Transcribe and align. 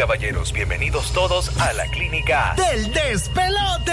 caballeros, 0.00 0.52
bienvenidos 0.54 1.12
todos 1.12 1.54
a 1.60 1.74
la 1.74 1.86
clínica 1.88 2.54
del 2.56 2.90
despelote. 2.90 3.92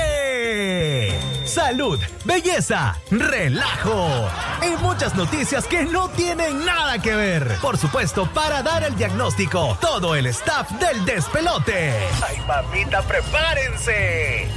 Salud, 1.43 1.99
belleza, 2.23 2.97
relajo 3.11 4.29
y 4.61 4.69
muchas 4.81 5.15
noticias 5.15 5.67
que 5.67 5.83
no 5.83 6.07
tienen 6.11 6.63
nada 6.65 6.99
que 6.99 7.13
ver. 7.13 7.57
Por 7.61 7.77
supuesto, 7.77 8.25
para 8.33 8.63
dar 8.63 8.85
el 8.85 8.95
diagnóstico, 8.95 9.77
todo 9.81 10.15
el 10.15 10.27
staff 10.27 10.71
del 10.79 11.03
despelote. 11.03 11.91
Ay, 12.25 12.39
mamita, 12.47 13.01
prepárense. 13.01 14.47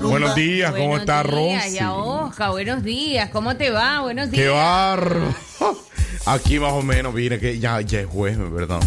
Buenos 0.00 0.34
días, 0.36 0.72
¿cómo 0.72 0.96
está 0.96 1.22
Rosy? 1.24 1.78
buenos 2.50 2.84
días, 2.84 3.30
¿cómo 3.30 3.56
te 3.56 3.70
va? 3.70 4.00
Buenos 4.02 4.30
días. 4.30 4.44
Qué 4.44 4.48
barro. 4.48 5.34
Aquí 6.26 6.60
más 6.60 6.72
o 6.72 6.82
menos, 6.82 7.12
mire 7.12 7.40
que 7.40 7.58
ya, 7.58 7.80
ya 7.80 8.00
es 8.00 8.06
jueves, 8.06 8.50
¿verdad? 8.52 8.80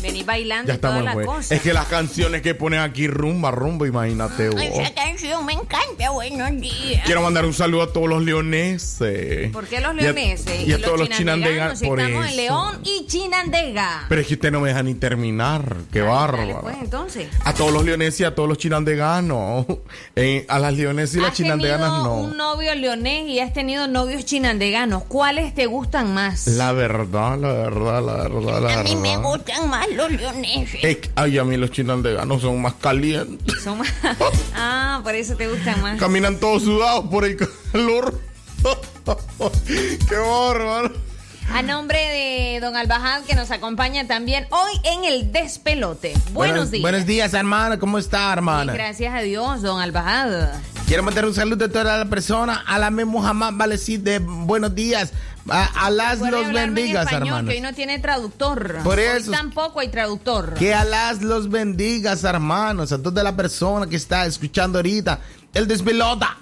Vení 0.00 0.22
bailando 0.22 0.72
y 0.72 0.78
toda 0.78 1.02
la 1.02 1.14
cosa. 1.14 1.54
Es 1.54 1.60
que 1.60 1.72
las 1.74 1.86
canciones 1.86 2.40
que 2.40 2.54
ponen 2.54 2.80
aquí, 2.80 3.06
rumba, 3.06 3.50
rumba, 3.50 3.86
imagínate 3.86 4.48
vos. 4.48 4.62
Esa 4.62 4.94
canción 4.94 5.44
me 5.44 5.52
encanta, 5.52 6.10
buenos 6.10 6.58
días. 6.60 7.02
Quiero 7.04 7.20
mandar 7.20 7.44
un 7.44 7.52
saludo 7.52 7.82
a 7.82 7.92
todos 7.92 8.08
los 8.08 8.22
leoneses. 8.22 9.50
¿Por 9.50 9.66
qué 9.66 9.80
los 9.80 9.94
leoneses? 9.94 10.66
Y 10.66 10.72
a, 10.72 10.80
todos 10.80 11.00
los 11.00 11.10
chinandeganos. 11.10 11.82
Por 11.82 12.00
estamos 12.00 12.28
en 12.28 12.36
León 12.36 12.80
y 12.84 13.06
Chinandega. 13.06 14.06
Pero 14.08 14.20
es 14.20 14.26
que 14.26 14.34
usted 14.34 14.50
no 14.50 14.60
me 14.60 14.68
deja 14.68 14.82
ni 14.82 14.94
terminar. 14.94 15.76
Qué 15.92 16.02
bárbaro. 16.02 16.60
pues 16.62 16.76
entonces. 16.80 17.28
A 17.44 17.52
todos 17.52 17.72
los 17.72 17.84
leoneses 17.84 18.20
y 18.20 18.24
a 18.24 18.34
todos 18.34 18.48
los 18.48 18.58
chinandeganos. 18.58 19.66
Eh, 20.16 20.44
a 20.48 20.58
las 20.58 20.74
leonesas 20.74 21.16
y 21.16 21.20
las 21.20 21.32
chinandeganas 21.34 22.02
no. 22.02 22.14
un 22.14 22.36
novio 22.36 22.74
leonés 22.74 23.28
y 23.28 23.40
has 23.40 23.52
tenido 23.52 23.86
novios 23.86 24.24
chinandeganos. 24.24 25.04
¿Cuáles 25.04 25.54
te 25.54 25.66
gustan 25.66 26.12
más? 26.12 26.46
La 26.46 26.72
verdad, 26.72 27.38
la 27.38 27.52
verdad, 27.52 28.02
la 28.04 28.12
verdad, 28.14 28.42
la 28.42 28.60
verdad. 28.60 28.80
A 28.80 28.82
mí 28.82 28.96
me 28.96 29.16
gustan 29.16 29.70
más 29.70 29.88
los 29.90 30.10
leoneses. 30.10 30.80
ay, 31.14 31.38
a 31.38 31.44
mí 31.44 31.56
los 31.56 31.70
chinandeganos 31.70 32.42
son 32.42 32.60
más 32.60 32.74
calientes. 32.74 33.62
Son 33.62 33.78
más... 33.78 33.88
ah, 34.54 35.00
por 35.02 35.14
eso 35.14 35.36
te 35.36 35.48
gustan 35.48 35.80
más. 35.80 35.98
Caminan 35.98 36.38
todos 36.38 36.64
sudados 36.64 37.06
por 37.08 37.24
el 37.24 37.36
calor. 37.36 38.20
Qué 40.08 40.16
bárbaro. 40.16 41.09
A 41.52 41.62
nombre 41.62 41.98
de 41.98 42.60
don 42.60 42.76
Albajad, 42.76 43.22
que 43.22 43.34
nos 43.34 43.50
acompaña 43.50 44.06
también 44.06 44.46
hoy 44.50 44.72
en 44.84 45.04
el 45.04 45.32
despelote. 45.32 46.14
Buenos, 46.32 46.70
días. 46.70 46.82
Buenos 46.82 47.06
días, 47.06 47.34
hermana. 47.34 47.78
¿Cómo 47.78 47.98
está, 47.98 48.32
hermana? 48.32 48.72
gracias 48.72 49.12
a 49.12 49.20
Dios, 49.20 49.62
don 49.62 49.80
Albajad. 49.80 50.52
Quiero 50.86 51.02
mandar 51.02 51.24
un 51.24 51.34
saludo 51.34 51.64
a 51.64 51.68
toda 51.68 51.98
la 51.98 52.04
persona. 52.04 52.64
A 52.66 52.78
la 52.78 52.90
misma 52.90 53.22
jamás 53.22 53.56
vale 53.56 53.74
decir 53.74 54.00
de 54.00 54.20
buenos 54.20 54.74
días. 54.74 55.12
A, 55.48 55.90
las 55.90 56.20
los 56.20 56.52
bendigas, 56.52 57.10
hermano. 57.12 57.48
Que 57.48 57.56
hoy 57.56 57.60
no 57.60 57.72
tiene 57.72 57.98
traductor. 57.98 58.78
Por 58.84 59.00
eso. 59.00 59.30
Hoy 59.30 59.36
tampoco 59.36 59.80
hay 59.80 59.88
traductor. 59.88 60.54
Que 60.54 60.74
a 60.74 60.84
las 60.84 61.22
los 61.22 61.50
bendigas, 61.50 62.24
hermanos. 62.24 62.92
A 62.92 63.02
toda 63.02 63.22
la 63.24 63.34
persona 63.34 63.86
que 63.86 63.96
está 63.96 64.26
escuchando 64.26 64.78
ahorita 64.78 65.18
el 65.54 65.66
despelota. 65.66 66.36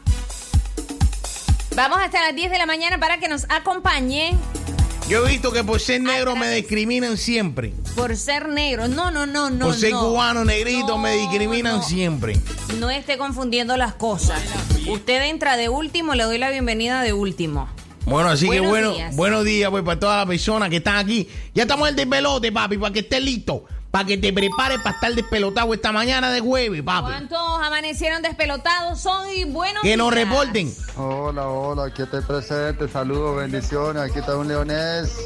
Vamos 1.75 1.99
hasta 2.03 2.21
las 2.27 2.35
10 2.35 2.51
de 2.51 2.59
la 2.59 2.67
mañana 2.67 2.99
para 2.99 3.19
que 3.19 3.29
nos 3.29 3.45
acompañe 3.51 4.37
yo 5.09 5.25
he 5.25 5.31
visto 5.31 5.51
que 5.53 5.65
por 5.65 5.81
ser 5.81 6.03
negro 6.03 6.37
me 6.37 6.51
discriminan 6.51 7.17
siempre. 7.17 7.73
Por 7.97 8.15
ser 8.17 8.49
negro. 8.49 8.89
No, 8.89 9.11
no, 9.11 9.25
no, 9.25 9.49
no. 9.49 9.67
Por 9.67 9.75
ser 9.75 9.93
cubano, 9.93 10.45
negrito, 10.45 10.99
me 10.99 11.15
discriminan 11.15 11.83
siempre. 11.83 12.39
No 12.79 12.91
esté 12.91 13.17
confundiendo 13.17 13.77
las 13.79 13.95
cosas. 13.95 14.43
Usted 14.87 15.23
entra 15.23 15.57
de 15.57 15.71
último, 15.71 16.15
le 16.15 16.25
doy 16.25 16.37
la 16.37 16.51
bienvenida 16.51 17.03
de 17.03 17.15
último. 17.15 17.69
Bueno, 18.05 18.29
así 18.29 18.49
que 18.49 18.61
bueno, 18.61 18.95
buenos 19.13 19.45
días 19.45 19.71
pues 19.71 19.83
para 19.83 20.01
todas 20.01 20.17
las 20.19 20.27
personas 20.27 20.69
que 20.69 20.77
están 20.77 20.97
aquí. 20.97 21.29
Ya 21.55 21.63
estamos 21.63 21.89
en 21.89 21.93
el 21.93 21.97
despelote, 21.97 22.53
papi, 22.53 22.77
para 22.77 22.93
que 22.93 23.01
esté 23.01 23.21
listo 23.21 23.65
para 23.91 24.05
que 24.05 24.19
te 24.19 24.33
prepares 24.33 24.79
para 24.81 24.95
estar 24.95 25.15
despelotado 25.15 25.73
esta 25.73 25.93
mañana 25.93 26.31
de 26.31 26.41
jueves, 26.41 26.83
papi. 26.83 27.11
¿Cuántos 27.11 27.39
amanecieron 27.63 28.23
despelotados 28.23 29.05
hoy? 29.07 29.45
Buenos 29.45 29.83
Que 29.83 29.97
nos 29.97 30.13
reporten. 30.13 30.73
Hola, 30.97 31.49
hola, 31.49 31.87
aquí 31.87 32.03
estoy 32.03 32.23
presente. 32.23 32.89
Saludos, 32.89 33.37
bendiciones. 33.37 34.03
Aquí 34.03 34.19
está 34.19 34.37
un 34.37 34.49
leonés. 34.49 35.17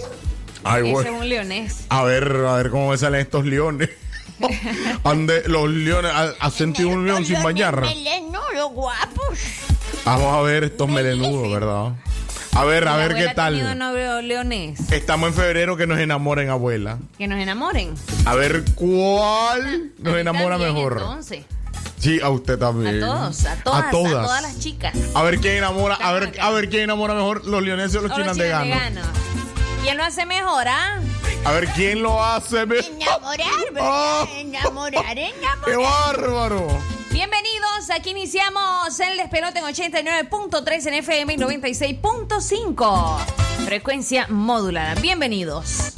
Ay, 0.64 0.92
Ese 0.92 1.08
es 1.08 1.14
un 1.14 1.28
leonés. 1.28 1.86
A 1.88 2.04
ver, 2.04 2.24
a 2.46 2.56
ver 2.56 2.70
cómo 2.70 2.90
me 2.90 2.98
salen 2.98 3.20
estos 3.20 3.44
leones. 3.44 3.90
Ande, 5.04 5.42
los 5.46 5.68
leones, 5.68 6.12
¿ha, 6.38 6.50
sentido 6.50 6.88
un 6.88 7.06
león 7.06 7.24
sin 7.24 7.42
bañar? 7.42 7.80
Melenudos, 7.80 8.72
guapos. 8.72 9.38
Vamos 10.04 10.34
a 10.34 10.40
ver 10.42 10.64
estos 10.64 10.88
melenudos, 10.88 11.52
¿verdad? 11.52 11.92
A 12.54 12.64
ver, 12.64 12.86
a 12.86 12.96
ver 12.96 13.14
qué 13.14 13.28
tal. 13.34 13.78
novio 13.78 14.20
leonés. 14.20 14.92
Estamos 14.92 15.30
en 15.30 15.34
febrero 15.34 15.76
que 15.76 15.86
nos 15.86 15.98
enamoren, 15.98 16.50
abuela. 16.50 16.98
Que 17.16 17.26
nos 17.26 17.38
enamoren. 17.38 17.94
A 18.26 18.34
ver 18.34 18.64
cuál 18.74 19.92
nos 19.98 20.16
enamora 20.16 20.58
mejor. 20.58 20.98
Entonces. 20.98 21.44
Sí, 21.98 22.20
a 22.20 22.28
usted 22.30 22.58
también. 22.58 23.02
A 23.02 23.06
todos, 23.06 23.46
a 23.46 23.56
todas, 23.62 23.84
a 23.84 23.90
todas, 23.90 24.12
a 24.12 24.22
todas 24.22 24.42
las 24.42 24.58
chicas. 24.58 24.92
A 25.14 25.22
ver 25.22 25.38
quién 25.38 25.56
enamora, 25.56 25.94
a 25.94 26.12
ver, 26.12 26.34
a 26.40 26.50
ver 26.50 26.68
quién 26.68 26.82
enamora 26.82 27.14
mejor, 27.14 27.44
los 27.46 27.62
leoneses 27.62 27.96
o 27.96 28.02
los 28.02 28.12
chinandeganos. 28.12 29.06
¿Quién 29.82 29.96
lo 29.96 30.04
hace 30.04 30.26
mejor, 30.26 30.68
ah? 30.68 31.00
A 31.44 31.52
ver 31.52 31.68
quién 31.68 32.02
lo 32.02 32.22
hace 32.22 32.66
mejor. 32.66 32.84
Enamorar, 32.92 33.72
¿verdad? 33.72 34.28
Enamorar, 34.36 35.18
enamorar. 35.18 35.64
¡Qué 35.64 35.76
bárbaro! 35.76 37.01
Bienvenidos, 37.12 37.90
aquí 37.94 38.10
iniciamos 38.10 38.98
el 38.98 39.18
despelote 39.18 39.58
en 39.58 39.66
89.3 39.66 40.86
en 40.86 40.94
FM 40.94 41.34
y 41.34 41.36
96.5. 41.36 43.18
Frecuencia 43.66 44.26
modulada. 44.28 44.94
Bienvenidos. 44.94 45.92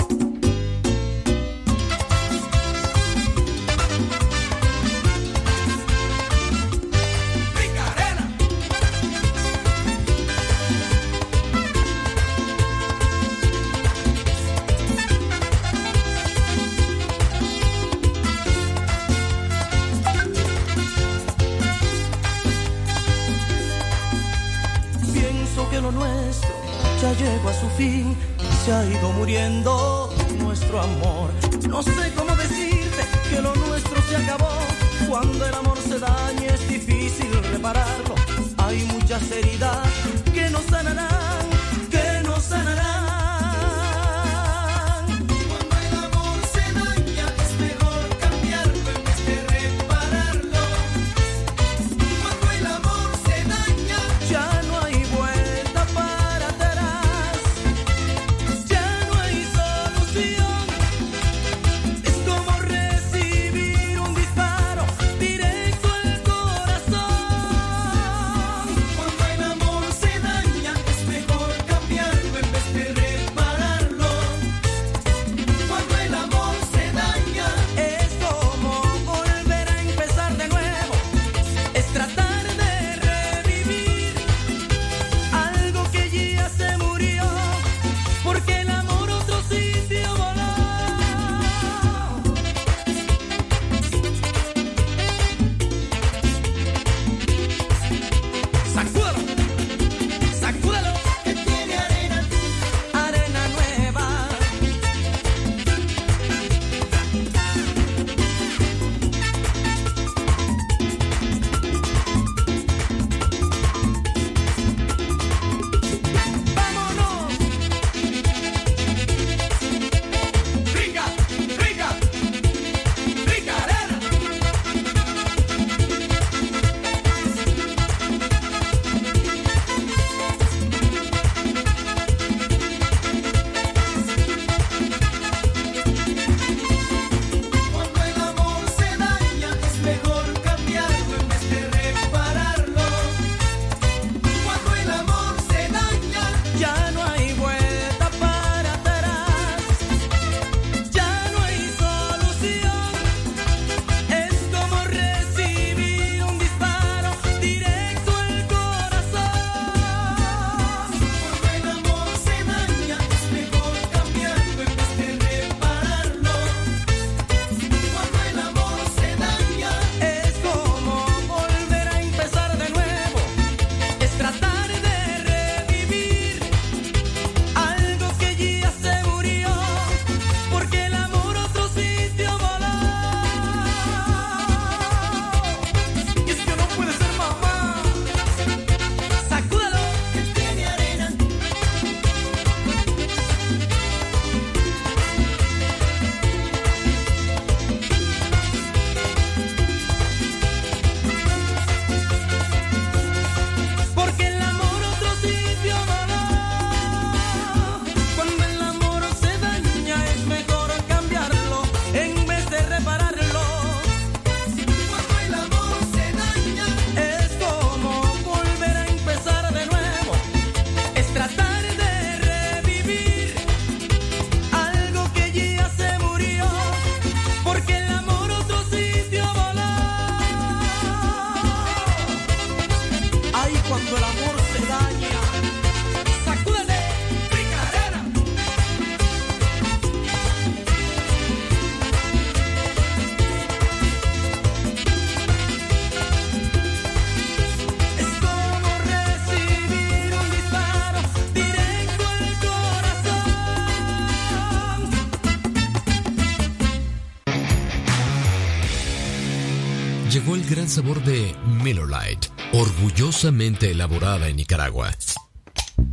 Gran 260.64 260.70
sabor 260.70 261.04
de 261.04 261.36
Miller 261.62 261.84
Lite, 261.84 262.28
orgullosamente 262.54 263.70
elaborada 263.70 264.28
en 264.28 264.36
Nicaragua. 264.36 264.90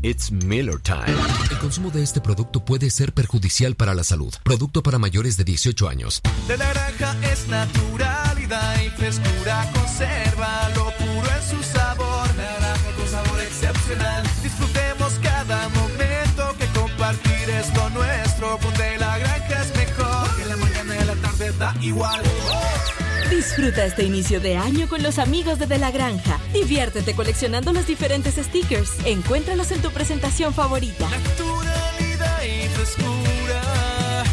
It's 0.01 0.31
Miller 0.31 0.79
Time. 0.79 1.13
El 1.49 1.57
consumo 1.59 1.91
de 1.91 2.01
este 2.01 2.21
producto 2.21 2.63
puede 2.63 2.89
ser 2.89 3.11
perjudicial 3.13 3.75
para 3.75 3.93
la 3.93 4.05
salud. 4.05 4.33
Producto 4.43 4.81
para 4.81 4.97
mayores 4.97 5.35
de 5.35 5.43
18 5.43 5.89
años. 5.89 6.21
De 6.47 6.57
naranja 6.57 7.17
es 7.33 7.49
naturalidad 7.49 8.81
y 8.81 8.89
frescura. 8.91 9.69
Conserva 9.73 10.69
lo 10.69 10.85
puro 10.95 11.27
en 11.35 11.49
su 11.49 11.61
sabor. 11.63 12.35
Naranja 12.37 12.91
con 12.95 13.07
sabor 13.09 13.41
excepcional. 13.41 14.23
Disfrutemos 14.41 15.11
cada 15.21 15.67
momento 15.67 16.55
que 16.57 16.79
compartir 16.79 17.49
es 17.49 17.75
lo 17.75 17.89
nuestro. 17.89 18.57
Ponte 18.59 18.97
la 18.99 19.17
granja 19.17 19.63
es 19.63 19.75
mejor. 19.75 20.35
Que 20.37 20.45
la 20.45 20.55
mañana 20.55 20.95
y 20.95 21.05
la 21.05 21.15
tarde 21.15 21.51
da 21.59 21.75
igual. 21.81 22.21
Disfruta 23.31 23.85
este 23.85 24.03
inicio 24.03 24.41
de 24.41 24.57
año 24.57 24.89
con 24.89 25.01
los 25.01 25.17
amigos 25.17 25.57
de 25.57 25.65
De 25.65 25.77
La 25.77 25.89
Granja. 25.89 26.37
Diviértete 26.51 27.15
coleccionando 27.15 27.71
los 27.71 27.87
diferentes 27.87 28.35
stickers. 28.35 28.91
Encuéntralos 29.05 29.71
en 29.71 29.81
tu 29.81 29.89
presentación 29.89 30.53
favorita. 30.53 31.09
Naturalidad 31.09 32.43
y 32.43 32.67
frescura. 32.67 34.23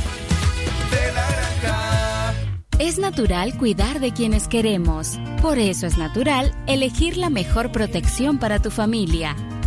De 0.90 1.12
la 1.14 1.28
granja. 1.62 2.34
Es 2.80 2.98
natural 2.98 3.56
cuidar 3.56 4.00
de 4.00 4.12
quienes 4.12 4.48
queremos. 4.48 5.20
Por 5.40 5.58
eso 5.58 5.87
es 5.87 5.96
natural 5.96 6.52
elegir 6.66 7.16
la 7.16 7.30
mejor 7.30 7.70
protección 7.70 8.40
para 8.40 8.61
tu 8.61 8.72
familia. 8.72 9.37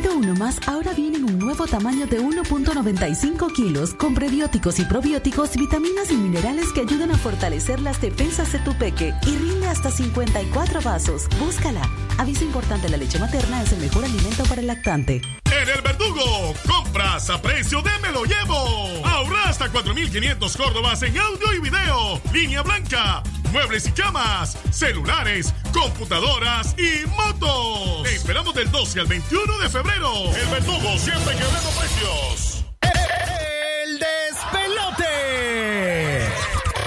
Nido 0.00 0.16
Uno 0.16 0.34
Más 0.34 0.58
ahora 0.66 0.94
viene 0.94 1.18
en 1.18 1.24
un 1.24 1.38
nuevo 1.38 1.66
tamaño 1.66 2.06
de 2.06 2.22
1.95 2.22 3.52
kilos 3.52 3.92
con 3.92 4.14
prebióticos 4.14 4.78
y 4.78 4.86
probióticos, 4.86 5.54
vitaminas 5.56 6.10
y 6.10 6.14
minerales 6.14 6.72
que 6.72 6.80
ayudan 6.80 7.10
a 7.10 7.18
fortalecer 7.18 7.80
las 7.80 8.00
defensas 8.00 8.50
de 8.50 8.60
tu 8.60 8.72
peque 8.78 9.12
y 9.26 9.36
rinde 9.36 9.66
hasta 9.66 9.90
54 9.90 10.80
vasos. 10.80 11.28
Búscala. 11.38 11.82
Aviso 12.16 12.44
importante, 12.44 12.88
la 12.88 12.96
leche 12.96 13.18
materna 13.18 13.62
es 13.62 13.72
el 13.74 13.80
mejor 13.80 14.06
alimento 14.06 14.42
para 14.44 14.62
el 14.62 14.68
lactante. 14.68 15.20
En 15.44 15.68
el 15.68 15.82
Verdugo, 15.82 16.54
compras 16.66 17.28
a 17.28 17.42
precio 17.42 17.82
de 17.82 17.90
Me 18.00 18.10
lo 18.10 18.24
llevo. 18.24 19.06
Ahorra 19.06 19.50
hasta 19.50 19.70
4.500 19.70 20.56
córdobas 20.56 21.02
en 21.02 21.18
audio 21.18 21.52
y 21.54 21.60
video. 21.60 22.22
Línea 22.32 22.62
blanca, 22.62 23.22
muebles 23.52 23.86
y 23.86 23.92
camas, 23.92 24.56
celulares, 24.70 25.52
computadoras 25.74 26.74
y 26.78 27.06
motos. 27.06 27.89
Esperamos 28.30 28.54
del 28.54 28.70
12 28.70 29.00
al 29.00 29.06
21 29.08 29.58
de 29.58 29.68
febrero. 29.68 30.12
El 30.36 30.46
Verdugo 30.46 30.96
siempre 30.98 31.34
quebrando 31.34 31.68
precios. 31.70 32.64
El 32.80 33.98
despelote. 33.98 35.04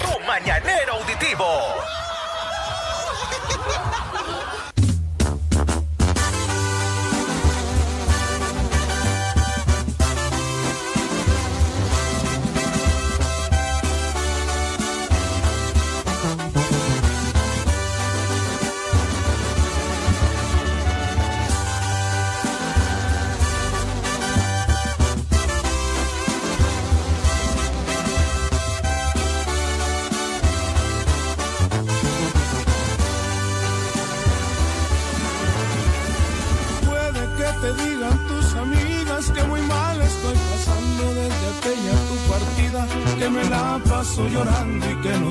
Tu 0.03 0.19
mañanero 0.25 0.93
auditivo. 0.93 1.45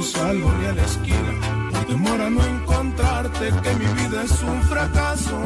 Salgo 0.02 0.50
a 0.50 0.72
la 0.72 0.84
esquina. 0.84 1.32
Por 1.70 1.84
temor 1.86 2.18
no 2.30 2.44
encontrarte, 2.44 3.52
que 3.62 3.74
mi 3.76 3.86
vida 4.00 4.22
es 4.24 4.42
un 4.42 4.62
fracaso. 4.62 5.36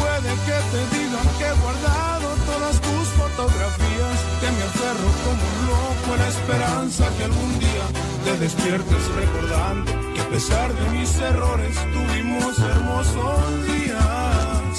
Puede 0.00 0.32
que 0.46 0.58
te 0.72 0.80
digan 0.96 1.28
que 1.38 1.46
he 1.46 1.56
guardado 1.62 2.28
todas 2.50 2.80
tus 2.80 3.06
fotografías, 3.20 4.16
que 4.40 4.50
me 4.56 4.62
aferro 4.70 5.08
como 5.24 5.42
un 5.52 5.60
loco 5.72 6.14
a 6.14 6.16
la 6.16 6.28
esperanza 6.28 7.04
que 7.16 7.24
algún 7.24 7.58
día 7.58 7.86
te 8.24 8.38
despiertes 8.38 9.02
recordando 9.14 9.92
que 10.14 10.20
a 10.20 10.28
pesar 10.28 10.72
de 10.72 10.90
mis 10.98 11.18
errores 11.18 11.76
tuvimos 11.92 12.58
hermosos 12.58 13.66
días. 13.66 14.74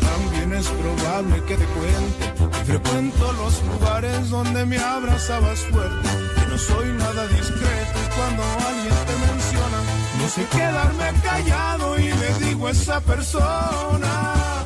También 0.00 0.52
es 0.54 0.68
probable 0.68 1.42
que 1.44 1.56
te 1.56 1.64
cuente 1.64 2.36
frecuento 2.66 3.32
los 3.34 3.62
lugares 3.62 4.28
donde 4.28 4.66
me 4.66 4.76
abrazabas 4.76 5.60
fuerte, 5.70 6.08
soy 6.58 6.88
nada 6.92 7.26
discreto 7.28 7.98
y 8.04 8.14
cuando 8.16 8.42
alguien 8.42 8.94
te 9.06 9.16
menciona, 9.26 9.78
no 10.18 10.28
sé 10.28 10.44
quedarme 10.46 11.20
callado 11.22 11.98
y 11.98 12.12
le 12.12 12.46
digo 12.46 12.66
a 12.68 12.70
esa 12.70 13.00
persona. 13.00 14.65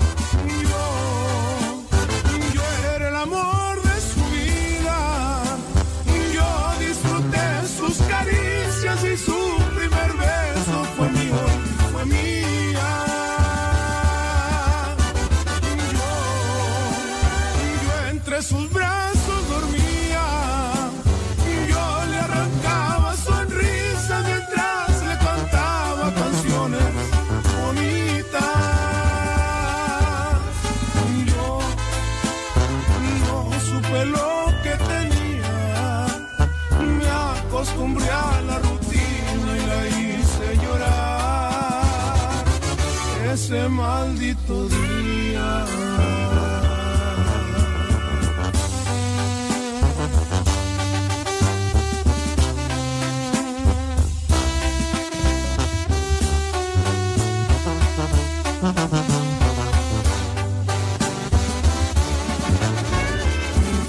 Ese 43.51 43.69
maldito 43.69 44.69
día. 44.69 45.65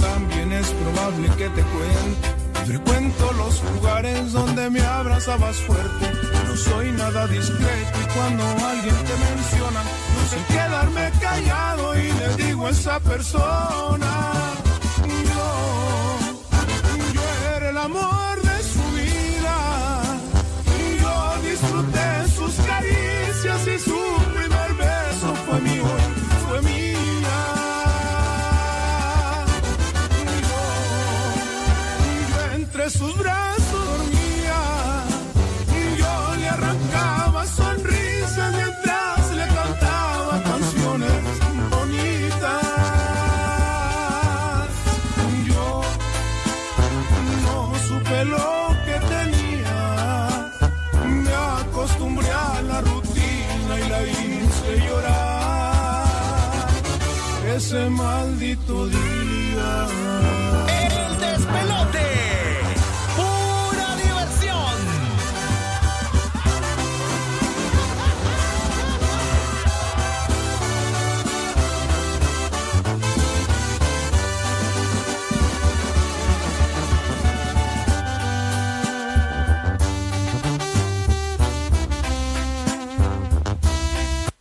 También 0.01 0.53
es 0.53 0.71
probable 0.71 1.29
que 1.37 1.49
te 1.49 1.61
cuente. 1.61 2.65
Frecuento 2.65 3.31
los 3.33 3.63
lugares 3.75 4.31
donde 4.31 4.71
me 4.71 4.81
abrazabas 4.81 5.57
fuerte. 5.57 6.30
Soy 6.63 6.91
nada 6.91 7.27
discreto 7.27 7.97
y 8.03 8.13
cuando 8.13 8.43
alguien 8.43 8.95
te 8.95 9.15
menciona, 9.25 9.81
no 10.15 10.21
sé 10.29 10.37
quedarme 10.47 11.11
callado 11.19 11.95
y 11.97 12.11
le 12.11 12.43
digo 12.43 12.67
a 12.67 12.69
esa 12.69 12.99
persona. 12.99 14.11
Yo, 15.29 15.43
yo 17.13 17.21
era 17.55 17.69
el 17.69 17.77
amor 17.77 18.30
Ese 57.71 57.89
maldito 57.89 58.85
día. 58.87 59.87
El 60.67 61.19
despelote. 61.21 62.05
Pura 63.15 63.95
diversión. 63.95 64.75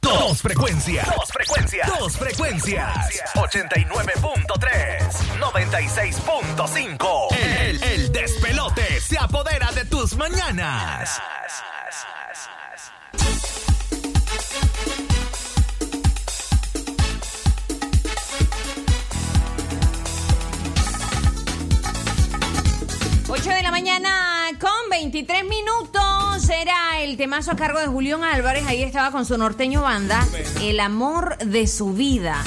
Dos 0.03 0.43
frecuencias. 0.43 1.07
Dos 1.07 1.30
frecuencias. 1.51 1.89
Dos 1.99 2.17
frecuencias. 2.17 3.23
89.3. 3.35 5.01
96.5. 5.39 7.37
El, 7.37 7.83
el 7.83 8.13
despelote 8.13 9.01
se 9.01 9.19
apodera 9.19 9.73
de 9.73 9.85
tus 9.85 10.15
mañanas. 10.17 11.21
Ocho 23.29 23.51
de 23.51 23.63
la 23.63 23.71
mañana 23.71 24.49
con 24.61 24.91
23 24.91 25.45
minutos. 25.45 26.10
Era 26.51 27.01
el 27.03 27.17
temazo 27.17 27.53
a 27.53 27.57
cargo 27.57 27.79
de 27.79 27.87
Julián 27.87 28.25
Álvarez. 28.25 28.67
Ahí 28.67 28.83
estaba 28.83 29.11
con 29.11 29.25
su 29.25 29.39
norteño 29.39 29.83
banda. 29.83 30.27
El 30.61 30.81
amor 30.81 31.39
de 31.39 31.67
su 31.67 31.93
vida. 31.95 32.43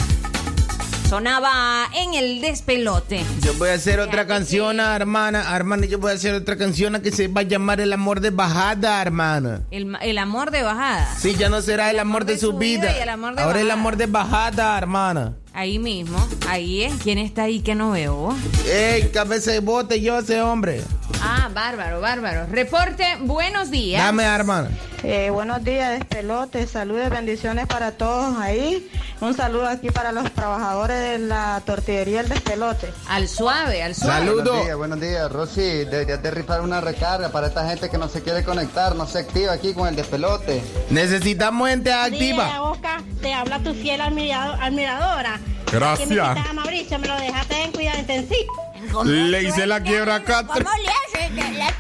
Sonaba 1.10 1.88
en 1.96 2.14
el 2.16 2.42
despelote. 2.42 3.24
Yo 3.42 3.54
voy 3.56 3.70
a 3.70 3.74
hacer 3.74 4.00
otra 4.00 4.26
canción, 4.26 4.80
hermana. 4.80 5.56
Hermana, 5.56 5.86
yo 5.86 6.00
voy 6.00 6.12
a 6.12 6.16
hacer 6.16 6.34
otra 6.34 6.58
canción 6.58 7.00
que 7.02 7.12
se 7.12 7.28
va 7.28 7.42
a 7.42 7.44
llamar 7.44 7.80
El 7.82 7.94
amor 7.94 8.20
de 8.20 8.32
bajada, 8.32 9.02
hermana. 9.02 9.62
El, 9.72 9.96
el 10.02 10.18
amor 10.18 10.50
de 10.52 10.64
bajada. 10.64 11.08
Sí, 11.18 11.36
ya 11.36 11.50
no 11.50 11.62
será 11.62 11.92
el, 11.92 12.00
amor, 12.00 12.26
de, 12.26 12.38
su 12.38 12.54
vida. 12.54 12.96
y 12.98 13.02
el 13.02 13.10
amor 13.10 13.36
de 13.36 13.44
Ahora 13.44 13.60
el 13.60 13.68
bajada. 13.68 13.80
amor 13.80 13.98
de 13.98 14.06
bajada, 14.08 14.78
hermana. 14.78 15.34
Ahí 15.54 15.78
mismo. 15.78 16.18
Ahí 16.48 16.82
es. 16.84 16.94
¿Quién 17.04 17.20
está 17.20 17.44
ahí 17.44 17.60
que 17.60 17.76
no 17.76 17.92
veo? 17.92 18.36
Ey, 18.68 19.10
cabeza 19.14 19.52
de 19.52 19.60
bote, 19.60 20.02
yo 20.02 20.18
ese 20.18 20.42
hombre. 20.42 20.82
Ah, 21.26 21.50
bárbaro, 21.54 22.02
bárbaro. 22.02 22.48
Reporte, 22.52 23.06
buenos 23.22 23.72
días. 23.72 24.04
Dame, 24.04 24.24
hermana. 24.24 24.70
Eh, 25.04 25.30
buenos 25.30 25.64
días, 25.64 25.92
despelote. 26.00 26.68
Saludos, 26.68 27.10
bendiciones 27.10 27.66
para 27.68 27.92
todos 27.92 28.38
ahí. 28.40 28.90
Un 29.22 29.34
saludo 29.34 29.68
aquí 29.68 29.90
para 29.90 30.12
los 30.12 30.30
trabajadores 30.34 30.98
de 31.00 31.20
la 31.20 31.62
tortillería 31.66 32.22
El 32.22 32.30
Despelote. 32.30 32.92
Al 33.08 33.30
suave, 33.30 33.82
al 33.84 33.94
Buenos 34.02 34.44
días, 34.64 34.76
buenos 34.78 35.00
días. 35.00 35.32
Rosy, 35.32 35.86
deberías 35.86 36.22
de 36.22 36.32
rifar 36.32 36.60
una 36.62 36.82
recarga 36.82 37.30
para 37.30 37.48
esta 37.48 37.68
gente 37.70 37.90
que 37.90 37.98
no 37.98 38.10
se 38.10 38.22
quiere 38.22 38.44
conectar, 38.44 38.96
no 38.96 39.08
se 39.08 39.20
activa 39.20 39.54
aquí 39.54 39.74
con 39.74 39.88
el 39.88 39.96
despelote. 39.96 40.62
Necesitamos 40.90 41.70
gente 41.70 41.94
activa. 41.94 42.46
Día, 42.46 42.62
Oscar, 42.64 43.02
te 43.22 43.34
habla 43.34 43.60
tu 43.60 43.74
fiel 43.74 44.02
admirado- 44.02 44.58
admiradora. 44.62 45.40
Gracias. 45.72 46.10
Que 46.10 46.16
necesitas 46.16 46.50
a 46.50 46.54
Mauricio, 46.54 47.00
me 47.00 47.08
lo 47.08 47.16
dejaste 47.18 47.64
en 47.64 47.72
cuidado 47.72 48.00
intensivo. 48.00 48.73
Le 49.06 49.44
hice 49.44 49.68
la 49.68 49.82
quiebra 49.82 50.16
acá. 50.16 50.48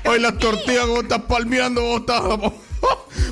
Hoy 0.05 0.19
las 0.19 0.37
tortillas 0.37 0.87
vos 0.87 1.03
estás 1.03 1.21
palmeando, 1.21 1.81
vos 1.81 1.99
estás. 2.01 2.23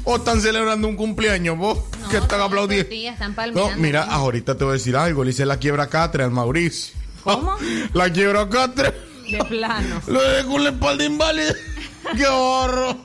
O 0.04 0.16
están 0.16 0.42
celebrando 0.42 0.88
un 0.88 0.96
cumpleaños, 0.96 1.58
vos 1.58 1.78
que 2.10 2.18
están 2.18 2.42
aplaudiendo. 2.42 2.90
están 2.92 3.36
No, 3.54 3.70
mira, 3.78 4.04
ahorita 4.04 4.58
te 4.58 4.64
voy 4.64 4.72
a 4.72 4.74
decir 4.74 4.96
algo. 4.96 5.24
Le 5.24 5.32
hice 5.32 5.46
la 5.46 5.58
quiebra 5.58 5.88
catre 5.88 6.24
al 6.24 6.32
Mauricio. 6.32 6.96
¿Cómo? 7.24 7.56
La 7.94 8.12
quiebra 8.12 8.50
catre. 8.50 8.94
De 9.30 9.44
plano. 9.46 10.02
Lo 10.08 10.22
dejé 10.22 10.48
con 10.48 10.64
la 10.64 10.72
espalda 10.72 11.04
inválida. 11.06 11.54
¡Qué 12.16 12.26
horror! 12.26 12.98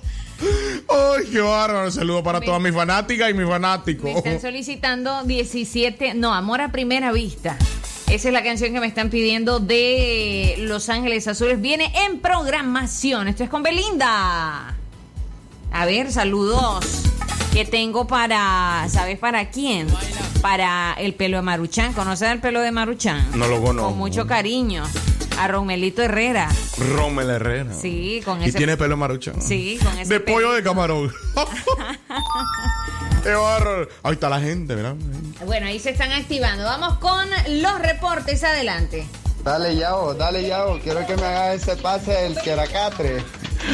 ¡Ay, 0.89 1.27
qué 1.31 1.41
bárbaro! 1.41 1.91
Saludo 1.91 2.23
para 2.23 2.41
todas 2.41 2.61
mis 2.61 2.73
fanáticas 2.73 3.31
y 3.31 3.35
mis 3.35 3.47
fanáticos. 3.47 4.05
Me 4.05 4.19
están 4.19 4.41
solicitando 4.41 5.23
17, 5.25 6.15
no, 6.15 6.33
Amor 6.33 6.63
a 6.63 6.73
Primera 6.73 7.13
Vista. 7.13 7.59
Esa 8.09 8.29
es 8.29 8.33
la 8.35 8.43
canción 8.43 8.73
que 8.73 8.81
me 8.81 8.87
están 8.87 9.11
pidiendo 9.11 9.59
de 9.59 10.55
Los 10.59 10.89
Ángeles 10.89 11.27
Azules. 11.27 11.61
Viene 11.61 11.93
en 12.07 12.21
programación. 12.21 13.27
Esto 13.29 13.43
es 13.45 13.51
con 13.51 13.63
Belinda. 13.63 14.75
A 15.73 15.87
ver, 15.87 16.13
saludos. 16.13 16.85
Que 17.53 17.65
tengo 17.65 18.07
para, 18.07 18.87
¿sabes 18.91 19.19
para 19.19 19.51
quién? 19.51 19.89
Para 20.41 20.95
el 20.99 21.15
pelo 21.15 21.39
de 21.39 21.43
Maruchan. 21.43 21.93
¿Conoces 21.95 22.31
el 22.31 22.39
pelo 22.41 22.61
de 22.61 22.71
Maruchan? 22.71 23.27
No 23.35 23.49
lo 23.49 23.61
conozco. 23.61 23.91
Con 23.91 23.99
mucho 23.99 24.27
cariño. 24.27 24.85
A 25.39 25.49
Romelito 25.49 26.03
Herrera. 26.03 26.49
Rommel 26.95 27.29
Herrera. 27.29 27.75
Sí, 27.75 28.23
con 28.25 28.41
Y 28.41 28.47
ese. 28.47 28.57
tiene 28.57 28.77
pelo 28.79 28.97
maruchan. 28.97 29.43
Sí, 29.43 29.79
con 29.83 29.99
ese 29.99 30.15
De 30.15 30.21
pelo. 30.21 30.37
pollo 30.37 30.53
de 30.53 30.63
camarón. 30.63 31.13
¡Qué 33.27 33.35
bárbaro! 33.35 33.89
Ahí 34.05 34.13
está 34.13 34.29
la 34.29 34.41
gente, 34.41 34.77
¿verdad? 34.77 34.95
Bueno, 35.45 35.67
ahí 35.67 35.81
se 35.81 35.91
están 35.91 36.13
activando. 36.13 36.63
Vamos 36.63 36.99
con 36.99 37.29
los 37.61 37.79
reportes. 37.81 38.45
Adelante. 38.45 39.05
Dale, 39.43 39.75
Yao, 39.75 40.15
dale, 40.15 40.47
Yao. 40.47 40.79
Quiero 40.79 41.05
que 41.05 41.17
me 41.17 41.25
hagas 41.25 41.63
ese 41.63 41.75
pase 41.75 42.13
del 42.13 42.39
queracatre. 42.41 43.25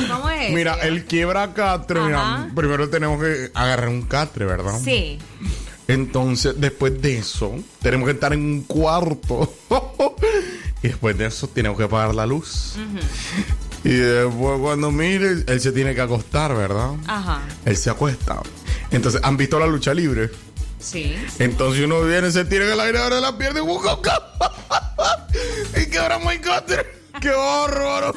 ¿Cómo 0.09 0.31
es? 0.31 0.55
Mira, 0.55 0.79
el 0.83 1.05
quiebra 1.05 1.53
catre, 1.53 2.01
mira, 2.01 2.51
primero 2.57 2.88
tenemos 2.88 3.21
que 3.21 3.51
agarrar 3.53 3.91
un 3.91 4.03
catre, 4.03 4.47
¿verdad? 4.47 4.81
Sí. 4.83 5.19
Entonces, 5.87 6.55
después 6.59 7.03
de 7.03 7.19
eso, 7.19 7.55
tenemos 7.83 8.07
que 8.07 8.12
estar 8.12 8.33
en 8.33 8.41
un 8.41 8.62
cuarto. 8.62 9.55
y 10.83 10.88
después 10.88 11.19
de 11.19 11.27
eso, 11.27 11.47
tenemos 11.49 11.77
que 11.77 11.85
apagar 11.85 12.15
la 12.15 12.25
luz. 12.25 12.77
Y 13.85 13.91
después, 13.91 14.61
cuando 14.61 14.91
mire, 14.91 15.45
él 15.47 15.61
se 15.61 15.73
tiene 15.73 15.95
que 15.95 16.01
acostar, 16.01 16.55
¿verdad? 16.57 16.93
Ajá. 17.07 17.43
Él 17.67 17.77
se 17.77 17.91
acuesta. 17.91 18.41
Entonces, 18.93 19.21
¿han 19.25 19.37
visto 19.37 19.59
la 19.59 19.67
lucha 19.67 19.95
libre? 19.95 20.31
Sí. 20.79 21.17
Entonces 21.39 21.85
uno 21.85 22.03
viene, 22.03 22.31
se 22.31 22.45
tira 22.45 22.67
en 22.67 22.73
el 22.73 22.81
aire, 22.81 22.99
abre 22.99 23.21
la 23.21 23.37
pierna 23.39 23.61
y 23.61 23.63
busca 23.63 23.99
Y 25.81 25.87
quebramos 25.87 26.33
el 26.33 26.41
catre. 26.41 26.87
¡Qué 27.21 27.31
bárbaro! 27.31 28.15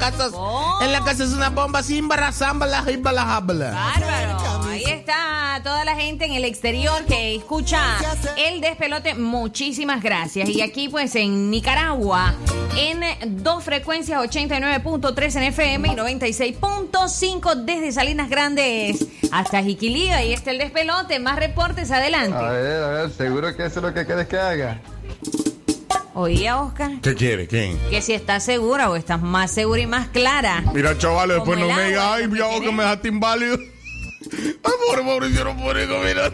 En 0.83 0.93
la 0.93 1.05
casa 1.05 1.25
es 1.25 1.33
una 1.33 1.51
bomba 1.51 1.83
sin 1.83 2.09
barrazamba, 2.09 2.67
la 2.67 2.85
bala, 3.01 3.41
Bárbaro. 3.41 4.65
Ahí 4.69 4.85
está 4.85 5.61
toda 5.63 5.85
la 5.85 5.95
gente 5.95 6.25
en 6.25 6.33
el 6.33 6.45
exterior 6.45 7.05
que 7.05 7.37
escucha 7.37 7.81
el 8.37 8.61
despelote. 8.61 9.15
Muchísimas 9.15 10.03
gracias. 10.03 10.49
Y 10.49 10.63
aquí, 10.63 10.89
pues, 10.89 11.15
en 11.17 11.51
Nicaragua, 11.51 12.35
en 12.77 13.03
dos 13.43 13.65
frecuencias, 13.65 14.21
89.3 14.21 15.37
en 15.37 15.43
FM 15.45 15.89
y 15.89 15.91
96.5 15.97 17.55
desde 17.65 17.93
Salinas 17.93 18.31
Grandes 18.31 19.07
hasta 19.33 19.63
Jiquilía. 19.63 20.19
Ahí 20.19 20.33
está 20.33 20.51
el 20.51 20.59
despelote. 20.59 21.19
Más 21.19 21.37
reportes 21.37 21.91
adelante. 21.91 22.37
A 22.37 22.51
ver, 22.51 22.83
a 22.83 22.89
ver, 22.89 23.11
seguro 23.11 23.55
que 23.57 23.67
eso 23.67 23.81
es 23.81 23.85
lo 23.85 23.93
que 23.93 24.07
quieres 24.07 24.29
que 24.29 24.39
haga. 24.39 24.81
Oía, 26.15 26.61
Oscar, 26.61 26.91
¿Qué 27.03 27.15
quiere? 27.15 27.47
¿Quién? 27.47 27.79
que 27.89 28.03
si 28.03 28.13
estás 28.13 28.45
segura 28.45 28.91
o 28.91 28.97
estás 28.97 29.23
más 29.23 29.51
segura 29.51 29.81
y 29.81 29.87
más 29.87 30.09
clara. 30.09 30.65
Mira, 30.75 30.97
chavales, 30.99 31.37
después 31.37 31.59
no 31.59 31.69
me 31.69 31.89
digas, 31.89 32.05
ay, 32.05 32.29
ya 32.37 32.61
que 32.61 32.73
me 32.73 32.83
dejaste 32.83 33.09
inválido. 33.09 33.57
Ay, 33.57 34.73
pobre 34.89 35.03
Mauricio, 35.03 35.45
no 35.45 35.57
puede 35.57 35.87
mira. 35.87 36.31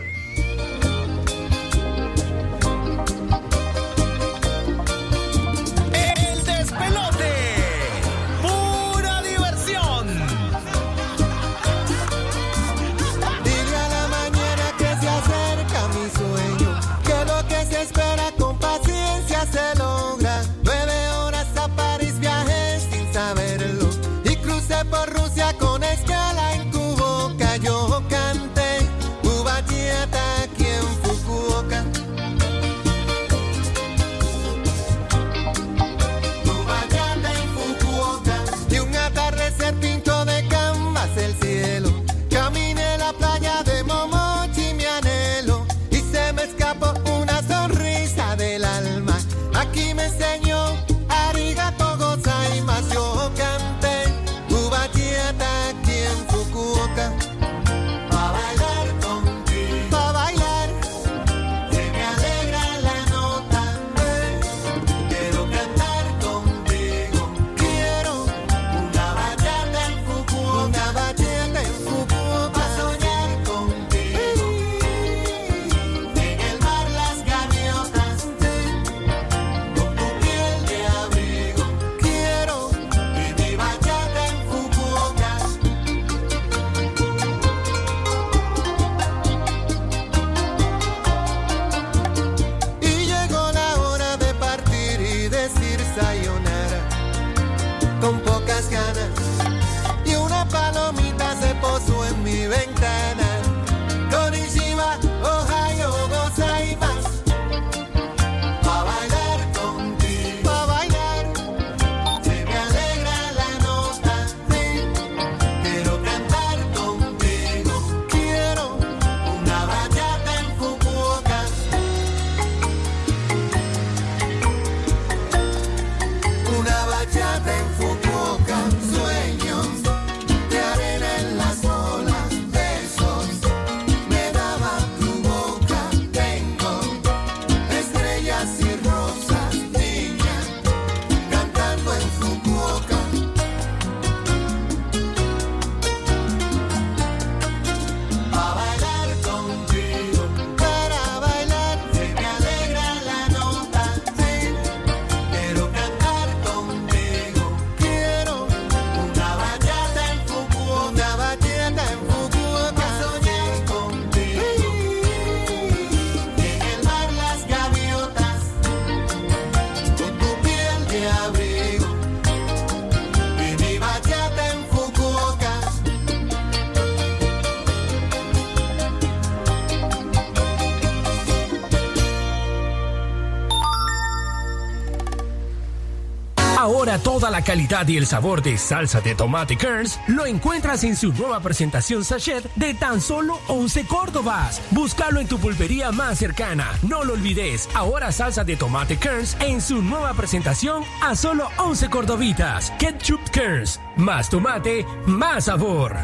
Calidad 187.46 187.86
y 187.86 187.96
el 187.96 188.06
sabor 188.06 188.42
de 188.42 188.58
salsa 188.58 189.00
de 189.00 189.14
tomate 189.14 189.56
Kerns 189.56 190.00
lo 190.08 190.26
encuentras 190.26 190.82
en 190.82 190.96
su 190.96 191.12
nueva 191.12 191.38
presentación 191.38 192.04
sachet 192.04 192.44
de 192.56 192.74
tan 192.74 193.00
solo 193.00 193.40
11 193.46 193.86
Córdobas. 193.86 194.60
Búscalo 194.72 195.20
en 195.20 195.28
tu 195.28 195.38
pulpería 195.38 195.92
más 195.92 196.18
cercana. 196.18 196.72
No 196.82 197.04
lo 197.04 197.12
olvides, 197.12 197.68
ahora 197.74 198.10
salsa 198.10 198.42
de 198.42 198.56
tomate 198.56 198.96
Kerns 198.96 199.36
en 199.40 199.60
su 199.60 199.80
nueva 199.80 200.12
presentación 200.14 200.82
a 201.00 201.14
solo 201.14 201.48
11 201.58 201.88
cordobitas. 201.88 202.72
Ketchup 202.80 203.20
Kerns, 203.30 203.80
más 203.96 204.28
tomate, 204.28 204.84
más 205.06 205.44
sabor. 205.44 205.96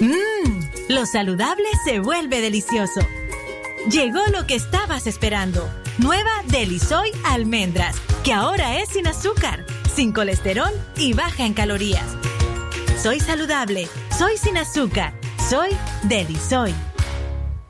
Mmm, 0.00 0.60
lo 0.88 1.06
saludable 1.06 1.66
se 1.84 2.00
vuelve 2.00 2.40
delicioso. 2.40 3.00
Llegó 3.88 4.20
lo 4.32 4.48
que 4.48 4.56
estabas 4.56 5.06
esperando. 5.06 5.68
Nueva 5.98 6.30
Delisoy 6.46 7.10
Almendras, 7.24 7.96
que 8.24 8.32
ahora 8.32 8.78
es 8.78 8.88
sin 8.90 9.06
azúcar, 9.06 9.64
sin 9.98 10.12
colesterol 10.12 10.70
y 10.96 11.12
baja 11.12 11.44
en 11.44 11.54
calorías. 11.54 12.06
Soy 13.02 13.18
saludable, 13.18 13.88
soy 14.16 14.36
sin 14.36 14.56
azúcar, 14.56 15.12
soy 15.50 15.70
Delisoy. 16.04 16.72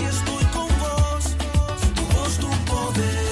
y 0.00 0.04
estoy 0.04 0.44
con 0.46 0.68
vos. 0.78 1.36
Tu 1.94 2.02
voz, 2.16 2.38
tu 2.38 2.48
poder. 2.64 3.22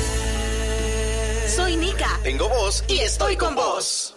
Soy 1.49 1.77
Nika. 1.77 2.19
Tengo 2.23 2.49
voz 2.49 2.85
y 2.89 2.99
estoy 2.99 3.37
con 3.37 3.55
vos. 3.55 4.15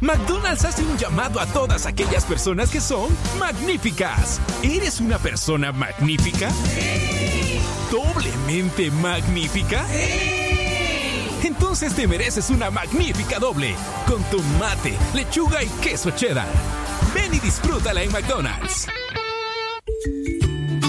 McDonald's 0.00 0.64
hace 0.64 0.82
un 0.82 0.98
llamado 0.98 1.38
a 1.38 1.46
todas 1.46 1.86
aquellas 1.86 2.24
personas 2.24 2.70
que 2.70 2.80
son 2.80 3.08
magníficas. 3.38 4.40
¿Eres 4.62 5.00
una 5.00 5.18
persona 5.18 5.70
magnífica? 5.70 6.48
¿Doblemente 7.90 8.90
magnífica? 8.90 9.86
Entonces 11.44 11.94
te 11.94 12.06
mereces 12.06 12.50
una 12.50 12.70
magnífica 12.70 13.38
doble 13.38 13.74
con 14.06 14.22
tomate, 14.24 14.94
lechuga 15.14 15.62
y 15.62 15.68
queso 15.82 16.10
cheddar. 16.10 16.48
Ven 17.14 17.34
y 17.34 17.38
disfrútala 17.40 18.02
en 18.02 18.12
McDonald's. 18.12 18.88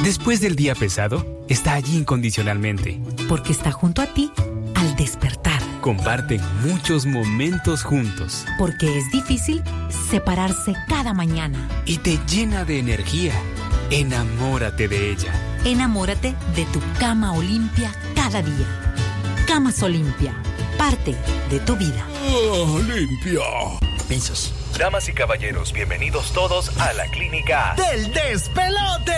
Después 0.04 0.42
del 0.42 0.56
día 0.56 0.76
pesado, 0.76 1.46
está 1.48 1.74
allí 1.74 1.98
incondicionalmente. 1.98 3.02
Porque 3.30 3.52
está 3.52 3.72
junto 3.72 4.02
a 4.02 4.06
ti 4.06 4.32
al 4.76 4.96
despertar. 4.96 5.62
Comparten 5.82 6.42
muchos 6.62 7.06
momentos 7.06 7.84
juntos. 7.84 8.46
Porque 8.58 8.98
es 8.98 9.12
difícil 9.12 9.64
separarse 10.10 10.76
cada 10.88 11.14
mañana. 11.14 11.70
Y 11.86 11.98
te 11.98 12.20
llena 12.28 12.66
de 12.66 12.80
energía. 12.80 13.34
Enamórate 13.92 14.88
de 14.88 15.12
ella. 15.12 15.34
Enamórate 15.66 16.36
de 16.56 16.66
tu 16.66 16.82
cama 17.00 17.34
Olimpia 17.34 17.92
cada 18.16 18.42
día. 18.42 18.93
Camas 19.54 19.84
Olimpia, 19.84 20.34
parte 20.80 21.16
de 21.52 21.60
tu 21.60 21.76
vida. 21.76 22.04
limpia. 22.88 23.44
Pisos. 24.10 24.52
Damas 24.80 25.08
y 25.10 25.14
caballeros, 25.14 25.72
bienvenidos 25.72 26.34
todos 26.34 26.76
a 26.80 26.92
la 26.94 27.06
clínica 27.12 27.76
del 27.78 28.12
despelote. 28.12 29.14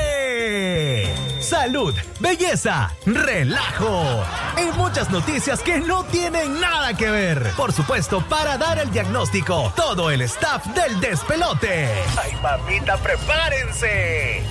Salud, 1.39 1.95
belleza, 2.19 2.91
relajo 3.05 4.25
y 4.57 4.65
muchas 4.77 5.09
noticias 5.09 5.61
que 5.61 5.79
no 5.79 6.03
tienen 6.03 6.59
nada 6.59 6.93
que 6.97 7.09
ver. 7.09 7.51
Por 7.55 7.71
supuesto, 7.71 8.19
para 8.27 8.57
dar 8.57 8.77
el 8.79 8.91
diagnóstico, 8.91 9.71
todo 9.73 10.11
el 10.11 10.19
staff 10.23 10.65
del 10.67 10.99
despelote. 10.99 11.87
Ay, 12.21 12.33
mamita, 12.43 12.97
prepárense. 12.97 14.43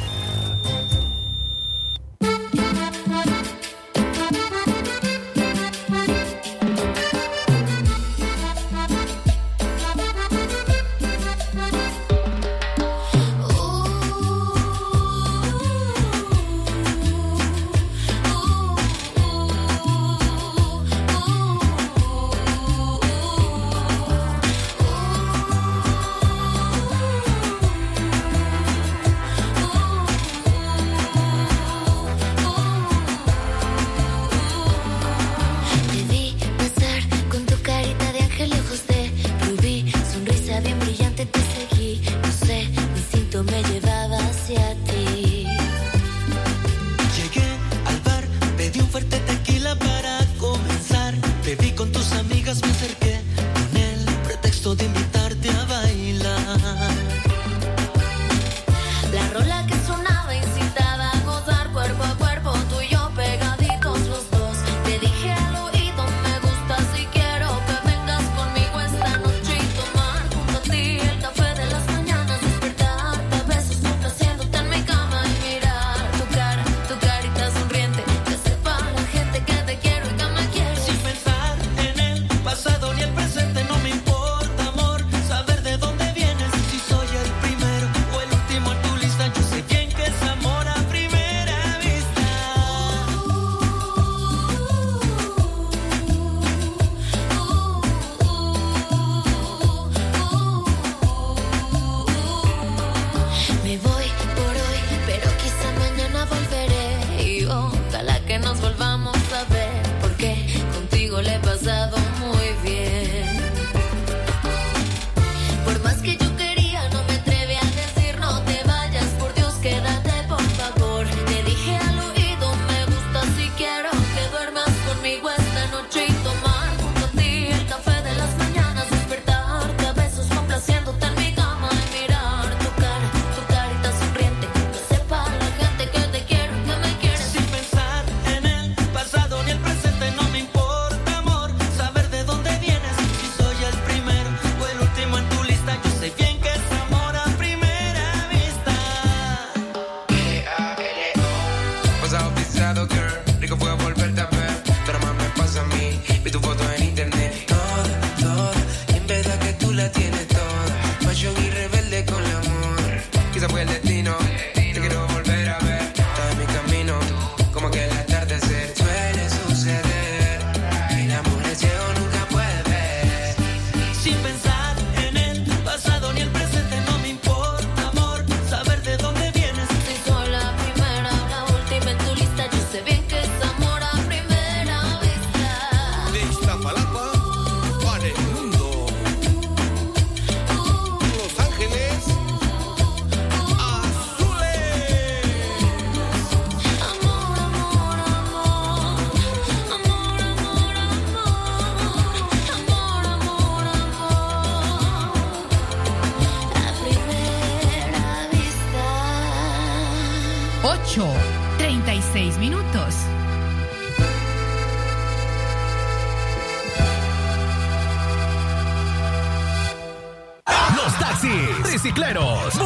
Me 103.65 103.79
voy 103.79 104.05
por 104.37 104.55
hoy, 104.55 104.81
pero 105.07 105.27
quizá 105.39 105.73
mañana 105.79 106.27
volveré. 106.27 107.25
Y 107.25 107.47
ojalá 107.47 108.21
que 108.27 108.39
nos 108.39 108.61
volvamos 108.61 109.14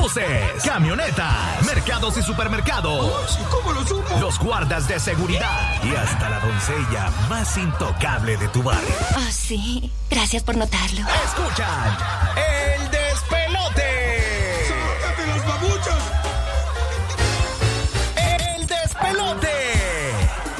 buses, 0.08 0.62
camionetas, 0.64 1.64
mercados 1.66 2.16
y 2.16 2.22
supermercados. 2.22 3.38
¿Cómo 3.50 3.72
lo 3.72 3.84
supo? 3.86 4.18
Los 4.20 4.38
guardas 4.38 4.88
de 4.88 4.98
seguridad 4.98 5.82
y 5.84 5.94
hasta 5.94 6.30
la 6.30 6.40
doncella 6.40 7.10
más 7.28 7.56
intocable 7.58 8.36
de 8.38 8.48
tu 8.48 8.62
barrio. 8.62 8.94
Oh, 9.16 9.30
sí. 9.30 9.92
Gracias 10.10 10.42
por 10.42 10.56
notarlo. 10.56 11.00
Escuchan 11.24 11.98
el 12.36 12.90
despelote. 12.90 13.84
¡Sácate 14.68 15.26
las 15.26 15.46
babuchas! 15.46 16.02
El 18.16 18.66
despelote. 18.66 19.52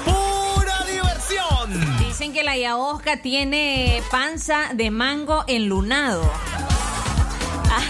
Pura 0.05 0.85
diversión. 0.93 1.99
Dicen 1.99 2.33
que 2.35 2.45
la 2.45 2.57
yaosca 2.57 3.23
tiene 3.23 4.03
panza 4.11 4.69
de 4.75 4.91
mango 4.91 5.45
enlunado. 5.47 6.31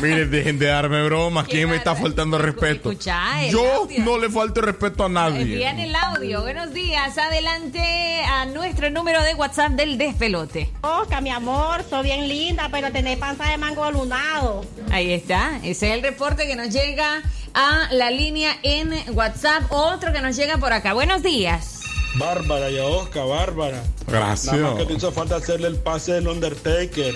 Miren, 0.00 0.30
dejen 0.30 0.58
de 0.58 0.66
darme 0.66 1.02
bromas. 1.04 1.46
¿Quién 1.48 1.68
me 1.68 1.76
está 1.76 1.94
faltando 1.94 2.38
respeto? 2.38 2.90
Escucha, 2.90 3.44
el 3.44 3.50
Yo 3.52 3.74
audio. 3.82 4.04
no 4.04 4.18
le 4.18 4.28
falto 4.30 4.60
respeto 4.60 5.04
a 5.04 5.08
nadie. 5.08 5.42
Envían 5.42 5.78
el 5.80 5.94
audio. 5.94 6.42
Buenos 6.42 6.72
días. 6.72 7.18
Adelante 7.18 8.22
a 8.24 8.44
nuestro 8.46 8.90
número 8.90 9.22
de 9.22 9.34
WhatsApp 9.34 9.72
del 9.72 9.98
despelote. 9.98 10.70
Oscar, 10.82 11.22
mi 11.22 11.30
amor, 11.30 11.84
soy 11.88 12.04
bien 12.04 12.28
linda, 12.28 12.68
pero 12.70 12.92
tenés 12.92 13.18
panza 13.18 13.48
de 13.50 13.58
mango 13.58 13.90
lunado. 13.90 14.64
Ahí 14.90 15.12
está. 15.12 15.56
Ese 15.64 15.88
es 15.88 15.94
el 15.94 16.02
reporte 16.02 16.46
que 16.46 16.54
nos 16.56 16.68
llega 16.70 17.22
a 17.54 17.88
la 17.90 18.10
línea 18.10 18.56
en 18.62 18.92
WhatsApp. 19.14 19.64
Otro 19.70 20.12
que 20.12 20.20
nos 20.20 20.36
llega 20.36 20.58
por 20.58 20.72
acá. 20.72 20.92
Buenos 20.92 21.22
días. 21.22 21.80
Bárbara, 22.14 22.70
ya 22.70 22.84
Oscar, 22.84 23.26
Bárbara. 23.26 23.82
Gracias. 24.06 24.54
Nada 24.54 24.70
más 24.74 24.78
que 24.78 24.86
te 24.86 24.94
hizo 24.94 25.12
falta 25.12 25.36
hacerle 25.36 25.68
el 25.68 25.76
pase 25.76 26.12
del 26.12 26.28
Undertaker. 26.28 27.14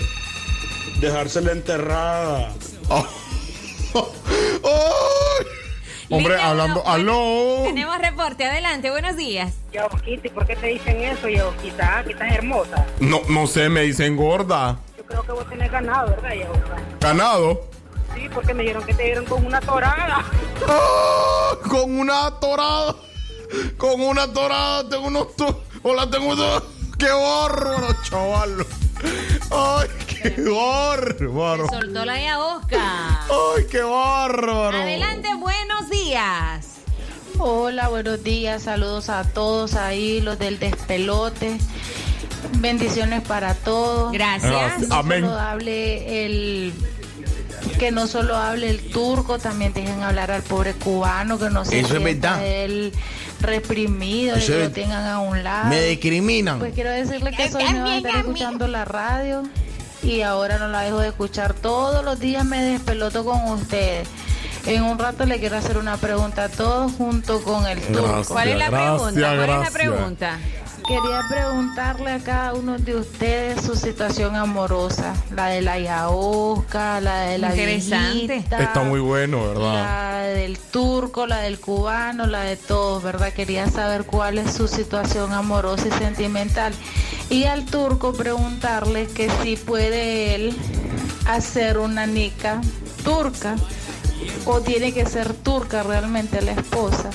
Dejársela 0.99 1.51
enterrada. 1.51 2.53
Hombre, 6.25 6.41
hablando. 6.41 6.87
¡Aló! 6.87 7.63
Tenemos 7.65 7.97
reporte. 7.99 8.45
Adelante. 8.45 8.89
Buenos 8.89 9.15
días. 9.17 9.53
Yaosquita, 9.71 10.27
¿y 10.27 10.29
por 10.31 10.45
qué 10.45 10.55
te 10.55 10.67
dicen 10.67 11.01
eso, 11.01 11.27
Yaosquita? 11.29 12.03
Que 12.05 12.13
estás 12.13 12.31
hermosa. 12.33 12.85
No, 12.99 13.21
no 13.29 13.47
sé, 13.47 13.69
me 13.69 13.81
dicen 13.81 14.15
gorda. 14.15 14.77
Yo 14.97 15.03
creo 15.05 15.23
que 15.23 15.31
vos 15.31 15.49
tenés 15.49 15.71
ganado, 15.71 16.09
¿verdad, 16.09 16.33
Yaosca? 16.33 16.75
¿Ganado? 16.99 17.61
Sí, 18.15 18.29
porque 18.33 18.53
me 18.53 18.63
dijeron 18.63 18.83
que 18.85 18.93
te 18.93 19.03
dieron 19.03 19.25
con 19.25 19.45
una 19.45 19.59
torada. 19.59 20.23
¡Ah! 20.67 21.51
Con 21.69 21.97
una 21.99 22.31
torada. 22.39 22.95
Con 23.77 24.01
una 24.01 24.31
torada 24.31 24.87
tengo 24.89 25.07
unos. 25.07 25.35
to- 25.35 25.63
Hola, 25.83 26.09
tengo 26.09 26.31
unos. 26.33 26.63
¡Qué 26.97 27.09
bárbaro, 27.09 27.87
chaval! 28.03 28.65
¡Ay, 29.51 29.87
qué 30.23 30.41
bárbaro! 30.49 31.67
Soltó 31.69 32.05
la 32.05 32.21
yaosca. 32.21 33.21
¡Ay, 33.23 33.65
qué 33.69 33.81
bárbaro! 33.81 34.77
Adelante. 34.77 35.29
Buenos 35.37 35.89
días. 35.89 36.67
Hola, 37.39 37.89
buenos 37.89 38.23
días, 38.23 38.63
saludos 38.63 39.09
a 39.09 39.23
todos 39.23 39.73
ahí, 39.75 40.21
los 40.21 40.37
del 40.39 40.59
despelote. 40.59 41.57
Bendiciones 42.59 43.21
para 43.21 43.53
todos. 43.55 44.11
Gracias. 44.11 44.51
Gracias. 44.51 44.89
No 44.89 44.95
Amén. 44.95 45.21
solo 45.21 45.39
hable 45.39 46.25
el 46.25 46.73
que 47.79 47.91
no 47.91 48.07
solo 48.07 48.35
hable 48.35 48.69
el 48.69 48.91
turco, 48.91 49.39
también 49.39 49.73
dejen 49.73 50.01
hablar 50.03 50.31
al 50.31 50.43
pobre 50.43 50.73
cubano, 50.73 51.39
que 51.39 51.49
no 51.49 51.65
se 51.65 51.79
Eso 51.79 51.95
es 51.97 52.03
sienta 52.03 52.35
verdad. 52.37 52.47
él 52.47 52.93
reprimido 53.41 54.35
Eso 54.35 54.51
y 54.51 54.55
que 54.55 54.61
es- 54.63 54.67
lo 54.69 54.73
tengan 54.73 55.07
a 55.07 55.19
un 55.19 55.43
lado. 55.43 55.69
Me 55.69 55.81
discriminan. 55.81 56.59
Pues 56.59 56.73
quiero 56.73 56.91
decirle 56.91 57.31
que 57.31 57.49
soy 57.49 57.63
nueva 57.71 57.89
de 57.91 57.97
estar 57.97 58.15
escuchando 58.17 58.67
la 58.67 58.85
radio 58.85 59.43
y 60.03 60.21
ahora 60.21 60.57
no 60.59 60.67
la 60.67 60.81
dejo 60.81 60.99
de 60.99 61.07
escuchar. 61.09 61.53
Todos 61.53 62.03
los 62.03 62.19
días 62.19 62.43
me 62.45 62.61
despeloto 62.63 63.23
con 63.25 63.43
ustedes. 63.51 64.07
En 64.65 64.83
un 64.83 64.97
rato 64.97 65.25
le 65.25 65.39
quiero 65.39 65.57
hacer 65.57 65.77
una 65.77 65.97
pregunta 65.97 66.45
a 66.45 66.49
todos 66.49 66.91
junto 66.93 67.41
con 67.43 67.65
el 67.67 67.79
turco. 67.81 68.03
Gracias, 68.03 68.27
¿Cuál 68.29 68.47
es 68.49 68.57
la 68.57 68.69
gracias, 68.69 68.91
pregunta? 69.01 69.19
¿Cuál 69.21 69.33
es 69.33 69.39
la 69.39 69.45
gracias. 69.45 69.73
pregunta? 69.73 70.39
Quería 70.87 71.21
preguntarle 71.29 72.11
a 72.11 72.19
cada 72.19 72.53
uno 72.55 72.77
de 72.77 72.95
ustedes 72.97 73.61
su 73.61 73.73
situación 73.75 74.35
amorosa, 74.35 75.13
la 75.33 75.47
de 75.47 75.61
la 75.61 75.79
yaosca, 75.79 76.99
la 76.99 77.21
de 77.21 77.37
la 77.37 77.49
Interesante. 77.51 78.27
viejita, 78.27 78.59
Está 78.59 78.81
muy 78.83 78.99
bueno, 78.99 79.47
¿verdad? 79.47 79.73
la 79.73 80.19
del 80.27 80.59
turco, 80.59 81.25
la 81.25 81.37
del 81.39 81.57
cubano, 81.59 82.27
la 82.27 82.41
de 82.41 82.57
todos, 82.57 83.01
¿verdad? 83.01 83.31
Quería 83.31 83.67
saber 83.69 84.03
cuál 84.05 84.37
es 84.37 84.53
su 84.53 84.67
situación 84.67 85.31
amorosa 85.31 85.87
y 85.87 85.91
sentimental. 85.91 86.73
Y 87.29 87.45
al 87.45 87.65
turco 87.65 88.13
preguntarle 88.13 89.07
que 89.07 89.29
si 89.41 89.55
puede 89.55 90.35
él 90.35 90.55
hacer 91.25 91.77
una 91.79 92.05
nica 92.05 92.61
turca 93.03 93.55
o 94.45 94.61
tiene 94.61 94.93
que 94.93 95.05
ser 95.05 95.33
turca 95.33 95.83
realmente 95.83 96.41
la 96.41 96.51
esposa 96.51 97.09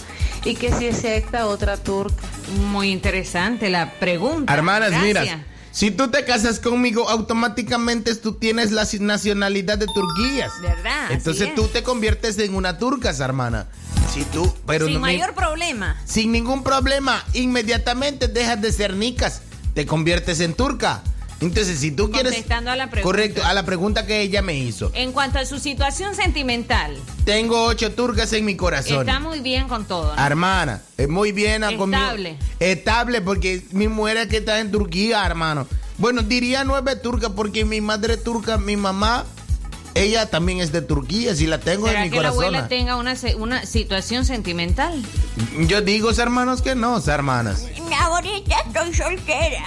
y 0.45 0.55
que 0.55 0.73
si 0.73 0.89
acepta 0.89 1.47
otra 1.47 1.77
turca. 1.77 2.23
Muy 2.71 2.91
interesante 2.91 3.71
la 3.71 3.93
pregunta. 4.01 4.53
Hermanas, 4.53 4.91
Gracias. 4.91 5.07
mira, 5.07 5.45
si 5.71 5.91
tú 5.91 6.09
te 6.11 6.25
casas 6.25 6.59
conmigo, 6.59 7.09
automáticamente 7.09 8.15
tú 8.17 8.33
tienes 8.35 8.73
la 8.73 8.87
nacionalidad 9.01 9.79
de 9.79 9.87
Turquía. 9.87 10.51
¿Verdad? 10.63 11.11
Entonces 11.13 11.49
es. 11.49 11.55
tú 11.55 11.69
te 11.69 11.83
conviertes 11.83 12.39
en 12.39 12.55
una 12.55 12.79
turca, 12.79 13.11
hermana. 13.11 13.69
Si 14.13 14.25
tú, 14.25 14.53
pero 14.67 14.87
Sin 14.87 14.95
no 14.95 15.01
me- 15.01 15.13
mayor 15.13 15.35
problema. 15.35 16.01
sin 16.07 16.33
ningún 16.33 16.65
problema, 16.65 17.23
inmediatamente 17.35 18.27
dejas 18.27 18.61
de 18.61 18.73
ser 18.73 18.95
nicas, 18.97 19.43
te 19.79 19.87
conviertes 19.87 20.41
en 20.41 20.55
turca. 20.55 21.05
Entonces, 21.41 21.79
si 21.79 21.93
tú 21.93 22.11
quieres... 22.11 22.33
Contestando 22.33 22.72
a 22.72 22.74
la 22.74 22.91
pregunta. 22.91 23.05
Correcto, 23.05 23.45
a 23.45 23.55
la 23.55 23.64
pregunta 23.64 24.07
que 24.07 24.22
ella 24.22 24.43
me 24.43 24.59
hizo. 24.59 24.91
En 24.93 25.12
cuanto 25.12 25.39
a 25.39 25.47
su 25.47 25.61
situación 25.61 26.16
sentimental, 26.16 26.97
Tengo 27.24 27.62
ocho 27.62 27.93
turcas 27.93 28.33
en 28.33 28.45
mi 28.45 28.57
corazón. 28.57 29.07
está 29.07 29.20
muy 29.20 29.39
bien 29.39 29.68
con 29.68 29.85
todo. 29.85 30.16
¿no? 30.16 30.26
Hermana, 30.26 30.83
es 30.97 31.09
muy 31.09 31.31
bien 31.31 31.62
a 31.62 31.76
conmigo. 31.76 32.03
Estable. 32.03 32.39
Estable, 32.59 33.20
porque 33.20 33.62
mi 33.70 33.87
mujer 33.87 34.16
es 34.16 34.26
que 34.26 34.39
está 34.39 34.59
en 34.59 34.72
Turquía, 34.72 35.24
hermano. 35.24 35.68
Bueno, 35.97 36.22
diría 36.22 36.64
nueve 36.64 36.97
turcas, 36.97 37.31
porque 37.37 37.64
mi 37.64 37.81
madre 37.81 38.14
es 38.14 38.24
turca, 38.24 38.59
mi 38.59 38.76
mamá, 38.76 39.26
ella 40.03 40.26
también 40.30 40.61
es 40.61 40.72
de 40.72 40.82
Turquía, 40.82 41.34
si 41.34 41.46
la 41.46 41.59
tengo 41.61 41.86
en 41.86 41.92
¿Será 41.92 42.05
mi 42.05 42.11
que 42.11 42.16
la 42.16 42.22
corazón. 42.30 42.44
abuela 42.44 42.68
tenga 42.68 42.96
una, 42.96 43.14
una 43.38 43.66
situación 43.66 44.24
sentimental? 44.24 45.03
Yo 45.61 45.80
digo, 45.80 46.11
hermanos, 46.11 46.62
que 46.62 46.74
no, 46.74 46.99
hermanas. 46.99 47.64
Ahorita 48.01 48.57
estoy 48.66 48.94
soltera. 48.94 49.64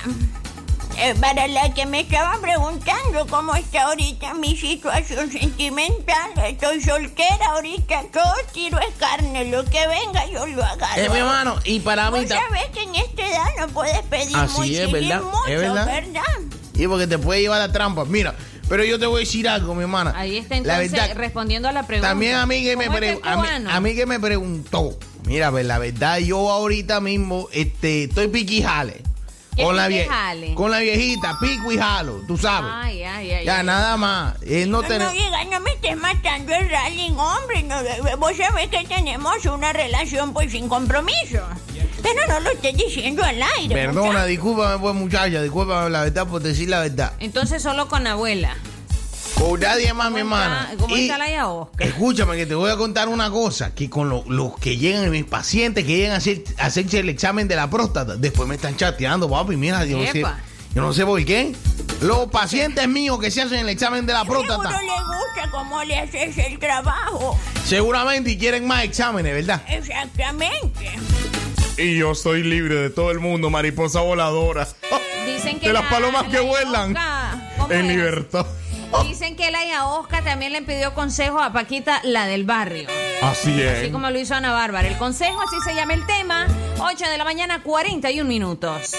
Eh, 0.98 1.16
para 1.20 1.48
la 1.48 1.74
que 1.74 1.86
me 1.86 2.02
estaban 2.02 2.42
preguntando 2.42 3.26
cómo 3.28 3.56
está 3.56 3.84
ahorita 3.84 4.34
mi 4.36 4.56
situación 4.58 5.32
sentimental, 5.32 6.32
estoy 6.46 6.82
soltera 6.82 7.46
ahorita, 7.54 8.04
todo 8.12 8.32
tiro 8.54 8.78
es 8.80 8.94
carne, 9.00 9.46
lo 9.46 9.64
que 9.66 9.88
venga 9.88 10.26
yo 10.32 10.46
lo 10.48 10.64
agarro. 10.64 11.02
Eh, 11.02 11.10
mi 11.10 11.18
hermano, 11.18 11.56
y 11.64 11.80
para 11.80 12.12
mí 12.12 12.28
sabés 12.28 12.66
que 12.74 12.84
en 12.84 12.96
esta 12.96 13.26
edad 13.26 13.46
no 13.60 13.68
puedes 13.70 14.00
pedir 14.04 14.36
Así 14.36 14.58
muy, 14.58 14.76
es, 14.76 14.92
¿verdad? 14.92 15.22
mucho, 15.24 15.48
Es 15.48 15.62
verdad. 15.62 15.86
¿verdad? 15.86 16.22
Y 16.76 16.88
porque 16.88 17.08
te 17.08 17.18
puede 17.18 17.42
llevar 17.42 17.60
la 17.60 17.72
trampa. 17.72 18.06
Mira, 18.06 18.36
pero 18.72 18.86
yo 18.86 18.98
te 18.98 19.06
voy 19.06 19.18
a 19.18 19.20
decir 19.20 19.50
algo, 19.50 19.76
mi 19.76 19.82
hermana. 19.82 20.14
Ahí 20.16 20.38
está 20.38 20.56
La 20.62 20.82
entonces 20.82 20.92
verdad, 20.94 21.18
respondiendo 21.18 21.68
a 21.68 21.74
la 21.74 21.86
pregunta. 21.86 22.08
También 22.08 22.36
a 22.36 22.46
mí 22.46 22.64
que 22.64 22.78
me, 22.78 22.86
¿Cómo 22.86 22.98
es 22.98 23.00
pre- 23.02 23.16
mí, 23.16 23.70
a 23.70 23.80
mí 23.82 23.96
que 23.96 24.06
me 24.06 24.18
preguntó. 24.18 24.98
Mira, 25.26 25.52
pues 25.52 25.66
la 25.66 25.78
verdad, 25.78 26.20
yo 26.20 26.50
ahorita 26.50 27.02
mismo 27.02 27.50
este, 27.52 28.06
estoy 28.06 28.30
piquijale. 28.30 29.04
¿Qué 29.56 29.64
Con 29.64 29.76
la, 29.76 29.90
vie- 29.90 30.04
piquijale? 30.04 30.54
con 30.56 30.72
la 30.72 30.80
viejita, 30.80 31.38
pico 31.42 31.72
y 31.74 31.78
jalo, 31.78 32.22
tú 32.26 32.38
sabes. 32.38 32.72
Ay, 32.74 33.04
ay, 33.04 33.32
ay. 33.32 33.46
ya 33.46 33.60
ay. 33.60 33.66
nada 33.66 33.98
más. 33.98 34.36
Eh, 34.44 34.66
no 34.66 34.82
No, 34.82 34.88
tener- 34.88 35.02
no, 35.08 35.12
diga, 35.12 35.44
no 35.52 35.60
me 35.60 35.72
estés 35.72 35.98
matando 35.98 36.54
el 36.54 36.70
rally, 36.70 37.14
hombre. 37.18 37.64
No, 37.64 37.80
eh, 37.82 38.16
vos 38.18 38.32
sabés 38.38 38.70
que 38.70 38.86
tenemos 38.86 39.46
una 39.46 39.74
relación 39.74 40.32
pues 40.34 40.52
sin 40.54 40.70
compromiso. 40.70 41.42
Pero 42.02 42.20
no 42.30 42.40
lo 42.40 42.50
estés 42.52 42.76
diciendo 42.78 43.24
al 43.24 43.42
aire. 43.60 43.76
Perdona, 43.76 44.26
discúlpame, 44.26 44.80
pues 44.80 44.96
muchacha, 44.96 45.42
discúlpame 45.42 45.90
la 45.90 46.04
verdad 46.04 46.26
por 46.28 46.42
decir 46.42 46.70
la 46.70 46.80
verdad. 46.80 47.14
Entonces 47.20 47.62
solo 47.62 47.88
con 47.90 48.08
abuela. 48.08 48.56
Con 49.36 49.60
nadie 49.60 49.94
más, 49.94 50.12
mi 50.12 50.20
hermana. 50.20 50.72
¿Cómo 50.80 50.96
Y- 50.96 51.04
está 51.04 51.18
la 51.18 51.30
ya 51.30 51.48
Oscar? 51.48 51.88
Escúchame 51.88 52.36
que 52.38 52.46
te 52.46 52.54
voy 52.56 52.70
a 52.72 52.78
contar 52.78 53.08
una 53.10 53.30
cosa, 53.32 53.74
que 53.74 53.90
con 53.90 54.10
lo- 54.10 54.24
los 54.28 54.58
que 54.60 54.78
llegan, 54.78 55.10
mis 55.10 55.26
pacientes 55.26 55.84
que 55.86 55.98
llegan 55.98 56.14
a, 56.14 56.18
hacer, 56.18 56.44
a 56.58 56.66
hacerse 56.68 57.00
el 57.00 57.10
examen 57.10 57.48
de 57.48 57.56
la 57.56 57.70
próstata, 57.70 58.16
después 58.18 58.48
me 58.48 58.56
están 58.56 58.76
chateando, 58.78 59.30
papi, 59.30 59.56
mira, 59.58 59.84
yo 59.86 59.98
no 59.98 60.12
sé, 60.12 60.22
yo 60.22 60.82
no 60.82 60.94
sé 60.94 61.06
por 61.06 61.24
qué. 61.26 61.56
Los 62.02 62.28
pacientes 62.32 62.88
míos 62.88 63.20
que 63.20 63.30
se 63.32 63.42
hacen 63.42 63.60
el 63.60 63.70
examen 63.70 64.06
de 64.06 64.14
la 64.14 64.22
Seguro 64.24 64.42
próstata, 64.44 64.82
le 64.82 64.88
gusta 64.88 65.52
cómo 65.52 65.84
le 65.84 65.98
haces 66.00 66.38
el 66.38 66.60
trabajo. 66.60 67.38
seguramente 67.66 68.38
quieren 68.38 68.66
más 68.68 68.84
exámenes, 68.84 69.34
¿verdad? 69.34 69.62
Exactamente. 69.68 70.92
Y 71.78 71.98
yo 71.98 72.14
soy 72.16 72.44
libre 72.44 72.76
de 72.76 72.90
todo 72.90 73.12
el 73.12 73.20
mundo, 73.20 73.50
mariposa 73.50 74.02
voladora. 74.02 74.68
Dicen 75.26 75.60
que 75.60 75.68
De 75.68 75.74
las 75.74 75.84
la- 75.84 75.90
palomas 75.90 76.24
que 76.26 76.34
la 76.38 76.42
vuelan. 76.42 76.94
Yaosca- 76.96 77.50
¿cómo 77.58 77.72
En 77.74 77.82
es? 77.86 77.96
libertad. 77.96 78.46
Dicen 79.08 79.36
que 79.36 79.52
la 79.52 79.66
Yaosca 79.66 80.22
también 80.22 80.54
le 80.54 80.62
pidió 80.62 80.94
consejo 80.94 81.40
a 81.40 81.52
Paquita, 81.54 82.02
la 82.04 82.26
del 82.26 82.44
barrio. 82.44 82.88
Así 83.22 83.62
es. 83.62 83.80
Así 83.80 83.92
como 83.92 84.10
lo 84.10 84.20
hizo 84.20 84.36
Ana 84.36 84.52
Bárbara. 84.52 84.88
El 84.88 84.98
consejo, 84.98 85.40
así 85.42 85.58
se 85.64 85.76
llama 85.76 85.94
el 85.94 86.06
tema. 86.06 86.48
8 86.80 87.06
de 87.10 87.18
la 87.18 87.24
mañana, 87.24 87.62
41 87.64 88.28
minutos. 88.28 88.94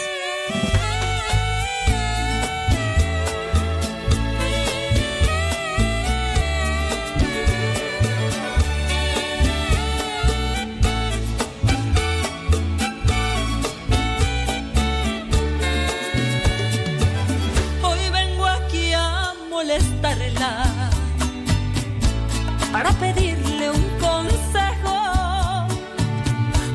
Para 22.82 22.94
pedirle 22.98 23.70
un 23.70 23.84
consejo. 24.00 24.94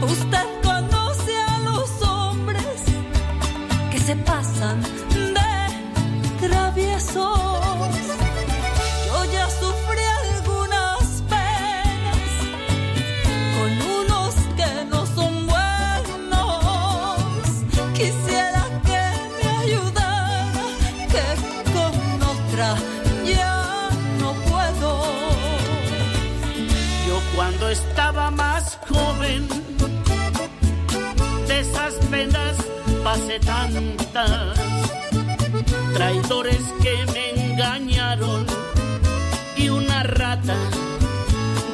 Usted 0.03 0.47
conoce 0.63 1.33
a 1.37 1.59
los 1.59 2.01
hombres 2.01 2.79
que 3.91 3.99
se 3.99 4.15
pasan 4.15 4.81
de 5.37 6.47
traviesos. 6.47 7.89
Yo 9.07 9.25
ya 9.33 9.49
sufrí 9.49 10.05
algunas 10.23 11.23
penas 11.33 12.31
con 13.55 13.69
unos 13.99 14.33
que 14.55 14.85
no 14.89 15.05
son 15.07 15.33
buenos. 15.45 16.63
Quisiera 17.93 18.63
que 18.87 19.03
me 19.43 19.49
ayudara, 19.63 20.67
que 21.11 21.25
con 21.73 21.93
otra 22.33 22.67
estaba 27.69 28.31
más 28.31 28.79
joven, 28.87 29.47
de 31.47 31.59
esas 31.59 31.95
penas 32.09 32.55
pasé 33.03 33.39
tantas, 33.39 34.57
traidores 35.93 36.61
que 36.81 36.95
me 37.13 37.51
engañaron 37.51 38.45
y 39.55 39.69
una 39.69 40.03
rata 40.03 40.55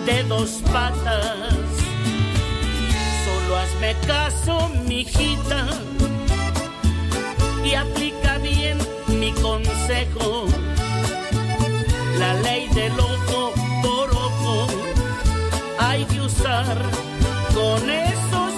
de 0.05 0.23
dos 0.23 0.61
patas. 0.71 1.53
Solo 3.25 3.57
hazme 3.57 3.95
caso, 4.07 4.69
mijita, 4.87 5.67
y 7.63 7.75
aplica 7.75 8.37
bien 8.39 8.77
mi 9.07 9.31
consejo. 9.33 10.45
La 12.19 12.33
ley 12.35 12.67
del 12.69 12.99
ojo 12.99 13.53
hay 15.93 16.05
que 16.05 16.21
usar. 16.21 16.77
Con 17.53 17.89
esos 17.89 18.52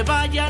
a 0.00 0.26
los 0.26 0.49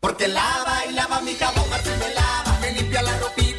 Porque 0.00 0.26
lava 0.28 0.86
y 0.88 0.92
lava 0.94 1.20
mi 1.20 1.34
jabón, 1.34 1.70
así 1.72 1.90
me 1.90 2.14
lava, 2.14 2.58
me 2.62 2.72
limpia 2.72 3.02
la 3.02 3.18
ropilla. 3.18 3.49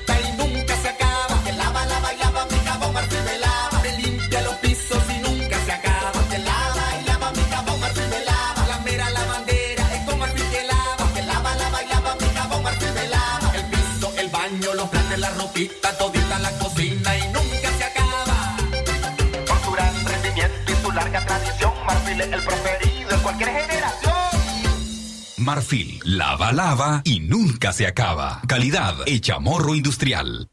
marfil. 25.52 26.00
Lava, 26.06 26.54
lava 26.54 27.02
y 27.04 27.20
nunca 27.20 27.74
se 27.74 27.86
acaba. 27.86 28.42
Calidad 28.48 28.96
hecha 29.06 29.38
morro 29.40 29.76
industrial. 29.76 30.50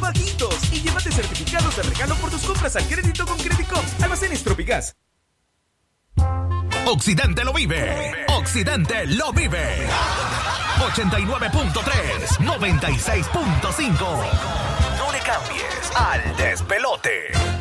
bajitos 0.00 0.72
y 0.72 0.80
llévate 0.80 1.12
certificados 1.12 1.76
de 1.76 1.82
regalo 1.82 2.14
por 2.16 2.30
tus 2.30 2.42
compras 2.42 2.76
al 2.76 2.84
crédito 2.84 3.26
con 3.26 3.36
Credicom. 3.36 3.84
Almacenes 4.02 4.42
Tropigas. 4.42 4.96
Occidente 6.86 7.44
lo 7.44 7.52
vive. 7.52 8.26
Occidente 8.28 9.06
lo 9.06 9.32
vive. 9.32 9.86
89.3, 10.78 12.38
96.5. 12.38 13.98
No 14.98 15.12
le 15.12 15.18
cambies 15.20 15.92
al 15.94 16.36
despelote. 16.36 17.55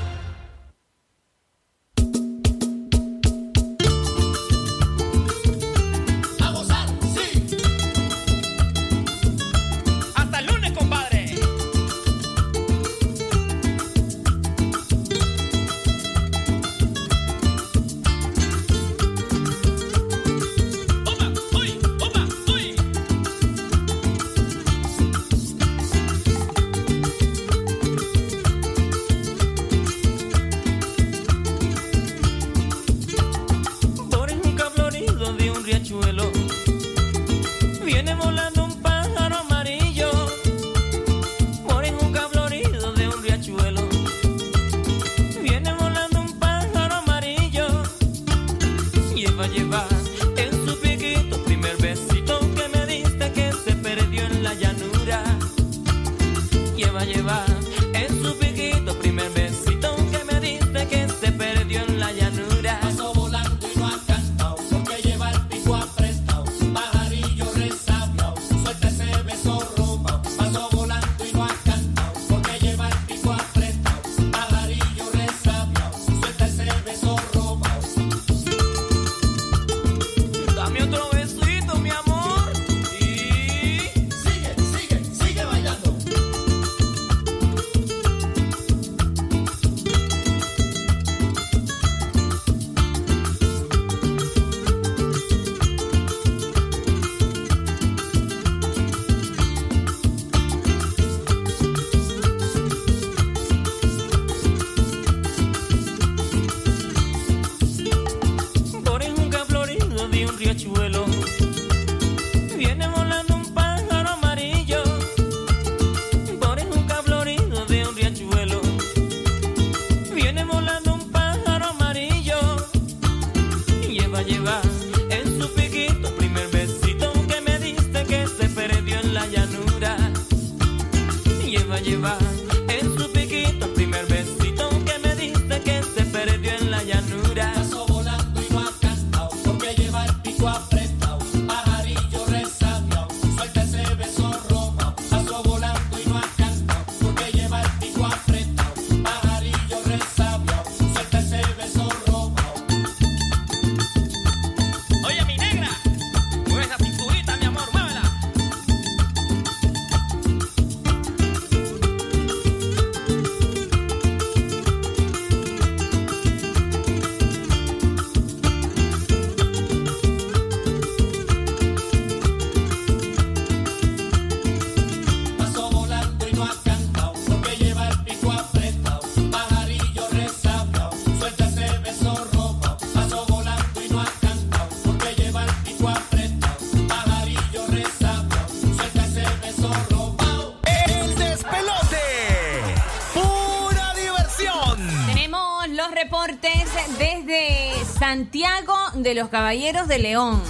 Santiago 198.25 198.75
de 198.95 199.13
los 199.13 199.29
Caballeros 199.29 199.87
de 199.87 199.99
León. 199.99 200.41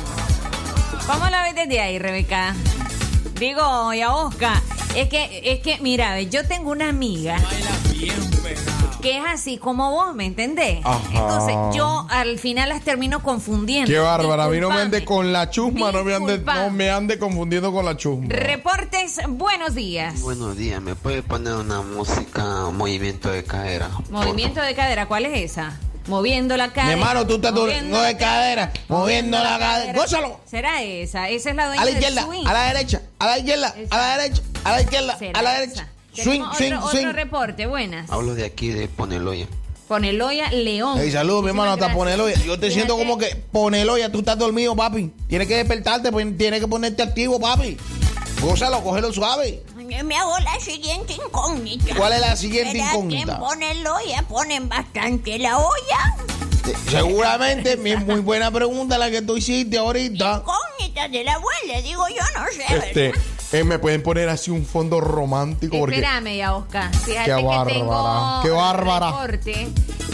¿Cómo 1.07 1.30
la 1.30 1.43
ves 1.43 1.55
desde 1.55 1.82
ahí, 1.82 1.99
Rebeca? 1.99 2.55
Digo, 3.38 3.93
y 3.93 3.99
a 3.99 4.13
Oscar. 4.13 4.61
Es 4.95 5.09
que, 5.09 5.41
es 5.43 5.59
que, 5.59 5.80
mira, 5.82 6.13
ve, 6.13 6.30
yo 6.30 6.47
tengo 6.47 6.71
una 6.71 6.88
amiga 6.88 7.36
que 9.01 9.17
es 9.17 9.23
así 9.28 9.57
como 9.57 9.91
vos, 9.91 10.15
¿me 10.15 10.26
entendés? 10.26 10.80
Ajá. 10.86 11.01
Entonces, 11.11 11.55
yo 11.76 12.07
al 12.09 12.39
final 12.39 12.69
las 12.69 12.82
termino 12.82 13.21
confundiendo. 13.21 13.91
Qué 13.91 13.99
bárbara, 13.99 14.45
a 14.45 14.47
mí 14.47 14.57
no 14.61 14.69
me 14.69 14.80
ande 14.80 15.03
con 15.03 15.34
la 15.34 15.49
chusma, 15.49 15.91
no 15.91 16.05
me 16.05 16.15
ande, 16.15 16.39
no 16.39 16.69
me 16.69 16.89
ande 16.89 17.19
confundiendo 17.19 17.73
con 17.73 17.84
la 17.84 17.97
chusma. 17.97 18.28
Reportes, 18.30 19.19
buenos 19.28 19.76
días. 19.76 20.21
Buenos 20.21 20.55
días, 20.55 20.82
¿me 20.82 20.95
puede 20.95 21.23
poner 21.23 21.55
una 21.55 21.82
música, 21.82 22.69
movimiento 22.71 23.30
de 23.30 23.43
cadera? 23.43 23.89
Movimiento 24.09 24.61
de 24.61 24.73
cadera, 24.73 25.07
¿cuál 25.07 25.26
es 25.26 25.51
esa? 25.51 25.78
Moviendo 26.08 26.56
la 26.56 26.68
Mi 26.68 26.74
cadera. 26.74 26.93
hermano, 26.93 27.26
tú 27.26 27.36
estás 27.36 27.51
moviendo 27.53 27.99
de 27.99 28.16
cadera, 28.18 28.72
moviendo 28.88 29.38
la 29.39 29.58
cadera. 29.58 29.93
¡Gózalo! 29.93 30.39
¿Será 30.45 30.84
esa? 30.84 31.30
Esa 31.30 31.49
es 31.49 31.56
la 31.56 31.66
dueña 31.68 31.82
A 31.82 31.86
la 31.86 31.91
del 31.91 31.99
izquierda, 31.99 32.22
swing. 32.24 32.45
a 32.47 32.53
la 32.53 32.64
derecha, 32.74 33.01
a 33.20 33.26
la 33.28 33.38
izquierda, 33.39 33.76
a 33.89 33.97
la 33.97 34.18
derecha, 34.18 34.41
a 34.64 34.72
la 34.72 34.82
izquierda, 34.82 35.18
¿Será 35.18 35.39
a 35.39 35.41
la 35.41 35.53
derecha. 35.60 35.88
Swing, 36.14 36.41
swing, 36.56 36.74
otro, 36.74 36.89
swing. 36.91 36.99
otro 37.08 37.14
reporte, 37.14 37.66
buenas. 37.68 38.10
Hablo 38.12 38.36
de 38.36 38.45
aquí, 38.45 38.70
de 38.70 38.88
Poneloya. 38.88 39.47
Poneloya 39.88 40.49
León. 40.51 40.97
Hey, 40.99 41.12
saludos, 41.12 41.43
mi 41.43 41.49
hermano, 41.49 41.72
hasta 41.74 41.89
Muchísimas 41.89 41.97
ponelo. 42.16 42.26
gracias. 42.26 42.45
Yo 42.45 42.60
te 42.60 42.72
siento 42.72 42.97
como 42.97 43.18
que 43.18 43.36
ponelo 43.51 43.97
ya, 43.97 44.12
tú 44.12 44.20
estás 44.20 44.38
dormido, 44.38 44.76
papi. 44.76 45.12
Tienes 45.28 45.47
que 45.47 45.58
despertarte, 45.58 46.12
pues, 46.12 46.38
tienes 46.38 46.60
que 46.60 46.68
ponerte 46.68 47.03
activo, 47.03 47.39
papi. 47.39 47.78
Gózalo, 48.41 48.82
cógelo 48.84 49.12
suave. 49.12 49.62
Me 49.88 50.15
hago 50.17 50.38
la 50.39 50.59
siguiente 50.59 51.13
incógnita. 51.13 51.95
¿Cuál 51.95 52.13
es 52.13 52.21
la 52.21 52.36
siguiente 52.36 52.71
¿Será 52.73 52.91
incógnita? 52.91 53.25
que 53.25 53.31
en 53.31 53.38
Poneloya 53.39 54.21
ponen 54.27 54.69
bastante 54.69 55.38
la 55.39 55.57
olla? 55.57 56.15
Seguramente, 56.89 57.77
mi- 57.77 57.95
muy 57.97 58.19
buena 58.21 58.51
pregunta 58.51 58.97
la 58.97 59.09
que 59.11 59.21
tú 59.21 59.38
hiciste 59.38 59.77
ahorita. 59.77 60.43
Incógnita 60.43 61.07
de 61.09 61.23
la 61.23 61.33
abuela, 61.33 61.81
digo 61.83 62.03
yo, 62.09 62.39
no 62.39 62.45
sé. 62.51 62.75
Este, 62.88 63.13
eh, 63.59 63.63
me 63.63 63.79
pueden 63.79 64.01
poner 64.01 64.29
así 64.29 64.51
un 64.51 64.65
fondo 64.65 64.99
romántico 64.99 65.77
porque 65.79 65.95
Espérame 65.97 66.38
ya, 66.38 66.55
Oscar. 66.55 66.91
Fíjate 66.95 67.31
Qué 67.31 67.38
que 67.38 67.43
bárbara, 67.43 67.71
tengo 67.71 68.39
qué 68.43 68.49
bárbara. 68.49 69.13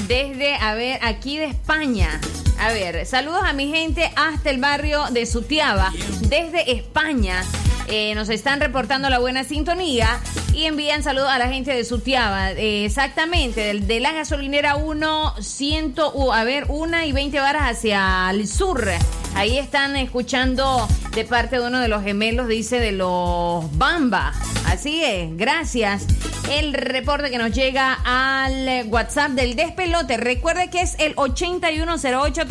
desde, 0.07 0.55
a 0.55 0.73
ver, 0.73 0.99
aquí 1.03 1.37
de 1.37 1.45
España. 1.45 2.19
A 2.61 2.71
ver, 2.73 3.05
saludos 3.07 3.41
a 3.43 3.53
mi 3.53 3.71
gente 3.71 4.11
hasta 4.15 4.49
el 4.51 4.59
barrio 4.59 5.05
de 5.11 5.25
Sutiaba, 5.25 5.91
desde 6.21 6.71
España. 6.71 7.43
Eh, 7.87 8.13
nos 8.15 8.29
están 8.29 8.59
reportando 8.59 9.09
la 9.09 9.17
buena 9.19 9.43
sintonía 9.43 10.19
y 10.53 10.65
envían 10.65 11.01
saludos 11.01 11.29
a 11.29 11.39
la 11.39 11.47
gente 11.47 11.73
de 11.73 11.83
Sutiaba. 11.83 12.51
Eh, 12.51 12.85
exactamente, 12.85 13.61
del- 13.61 13.87
de, 13.87 13.99
la 13.99 14.11
gasolinera 14.13 14.75
1, 14.75 15.33
100, 15.41 15.95
uh, 16.13 16.31
a 16.31 16.43
ver, 16.43 16.65
1 16.69 17.03
y 17.03 17.11
20 17.11 17.39
varas 17.39 17.63
hacia 17.77 18.29
el 18.29 18.47
sur. 18.47 18.87
Ahí 19.33 19.57
están 19.57 19.95
escuchando 19.95 20.87
de 21.15 21.25
parte 21.25 21.59
de 21.59 21.65
uno 21.65 21.79
de 21.79 21.87
los 21.87 22.03
gemelos, 22.03 22.47
dice, 22.47 22.79
de 22.79 22.91
los 22.91 23.75
Bamba. 23.77 24.33
Así 24.67 25.03
es, 25.03 25.35
gracias. 25.35 26.05
El 26.49 26.73
reporte 26.73 27.29
que 27.29 27.37
nos 27.37 27.51
llega 27.51 27.99
al 28.03 28.85
WhatsApp 28.87 29.31
del 29.31 29.55
despelote. 29.55 30.17
Recuerde 30.17 30.69
que 30.69 30.81
es 30.81 30.95
el 30.99 31.13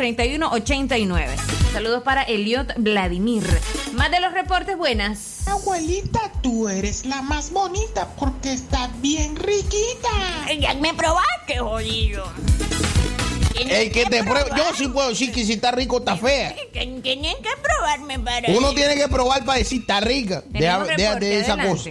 8108-3189. 0.01 1.29
Saludos 1.73 2.03
para 2.03 2.23
Eliot 2.23 2.75
Vladimir. 2.79 3.45
Más 3.93 4.11
de 4.11 4.21
los 4.21 4.33
reportes 4.33 4.77
buenas. 4.77 5.47
Abuelita, 5.47 6.33
tú 6.43 6.69
eres 6.69 7.05
la 7.07 7.23
más 7.23 7.51
bonita 7.53 8.09
porque 8.19 8.53
estás 8.53 8.89
bien 9.01 9.37
riquita. 9.37 10.09
Ya 10.59 10.75
me 10.75 10.95
probaste, 10.95 11.59
jodido. 11.59 12.25
El 13.57 13.93
que 13.93 14.07
te 14.07 14.25
prueba, 14.25 14.57
yo 14.57 14.65
sí 14.75 14.89
puedo 14.89 15.11
decir 15.11 15.31
que 15.33 15.45
si 15.45 15.53
está 15.53 15.71
rico 15.71 15.99
está 15.99 16.17
fea. 16.17 16.55
Tenían 16.73 17.37
que 17.43 17.51
probarme 17.63 18.19
para 18.19 18.49
Uno 18.49 18.69
eso. 18.69 18.75
tiene 18.75 18.95
que 18.97 19.07
probar 19.09 19.45
para 19.45 19.59
decir 19.59 19.81
está 19.83 20.01
rica. 20.01 20.43
Deja, 20.49 20.85
deja 20.97 21.17
de 21.17 21.41
esa 21.41 21.57
cosa. 21.57 21.91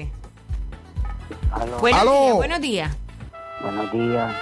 adelante. 1.51 1.79
Buenos 1.79 2.01
Aló. 2.01 2.11
días, 2.21 2.35
buenos 2.35 2.61
días. 2.61 2.97
Buenos 3.61 3.91
días. 3.91 4.35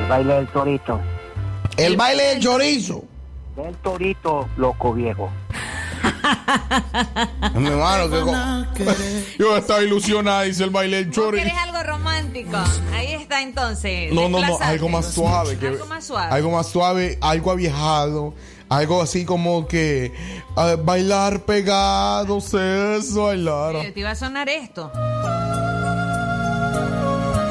El 0.00 0.06
baile 0.08 0.34
del 0.34 0.48
torito. 0.48 1.00
El 1.78 1.96
baile 1.96 2.24
del 2.24 2.40
chorizo. 2.40 3.04
Del 3.56 3.74
torito, 3.76 4.48
loco 4.56 4.92
viejo. 4.92 5.30
Mi 7.54 7.66
hermano, 7.68 8.10
que 8.10 8.20
co- 8.20 8.94
yo 9.38 9.56
estaba 9.56 9.82
ilusionada, 9.82 10.42
dice 10.42 10.64
el 10.64 10.70
baile 10.70 10.96
del 10.98 11.06
¿Vos 11.06 11.14
chori. 11.16 11.38
querés 11.38 11.54
algo 11.54 11.82
romántico? 11.82 12.56
Ahí 12.94 13.12
está 13.14 13.42
entonces. 13.42 14.12
No, 14.12 14.28
no, 14.28 14.40
no, 14.44 14.58
algo 14.60 14.88
más 14.88 15.12
suave. 15.12 15.56
Que, 15.58 15.68
Algo 15.68 15.86
más 15.86 16.04
suave. 16.04 16.32
Algo 16.32 16.50
más 16.50 16.66
suave, 16.68 17.18
algo 17.20 17.50
aviejado. 17.50 18.34
Algo 18.68 19.00
así 19.00 19.24
como 19.24 19.66
que 19.66 20.12
ah, 20.54 20.76
bailar 20.78 21.40
pegados, 21.46 22.52
eso, 22.52 23.24
bailar. 23.24 23.76
Eh, 23.76 23.92
Te 23.92 24.00
iba 24.00 24.10
a 24.10 24.14
sonar 24.14 24.48
esto. 24.50 24.92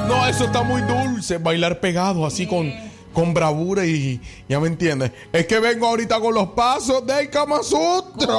No, 0.07 0.25
eso 0.27 0.45
está 0.45 0.61
muy 0.63 0.81
dulce, 0.83 1.37
bailar 1.39 1.79
pegados, 1.79 2.31
así 2.31 2.45
con, 2.47 2.71
con 3.17 3.33
bravura 3.33 3.83
y 3.83 4.21
ya 4.47 4.59
me 4.59 4.67
entiendes. 4.67 5.11
Es 5.33 5.47
que 5.47 5.59
vengo 5.59 5.87
ahorita 5.87 6.19
con 6.19 6.35
los 6.35 6.49
pasos 6.49 7.03
del 7.07 7.31
Kama 7.31 7.63
Sutra. 7.63 8.35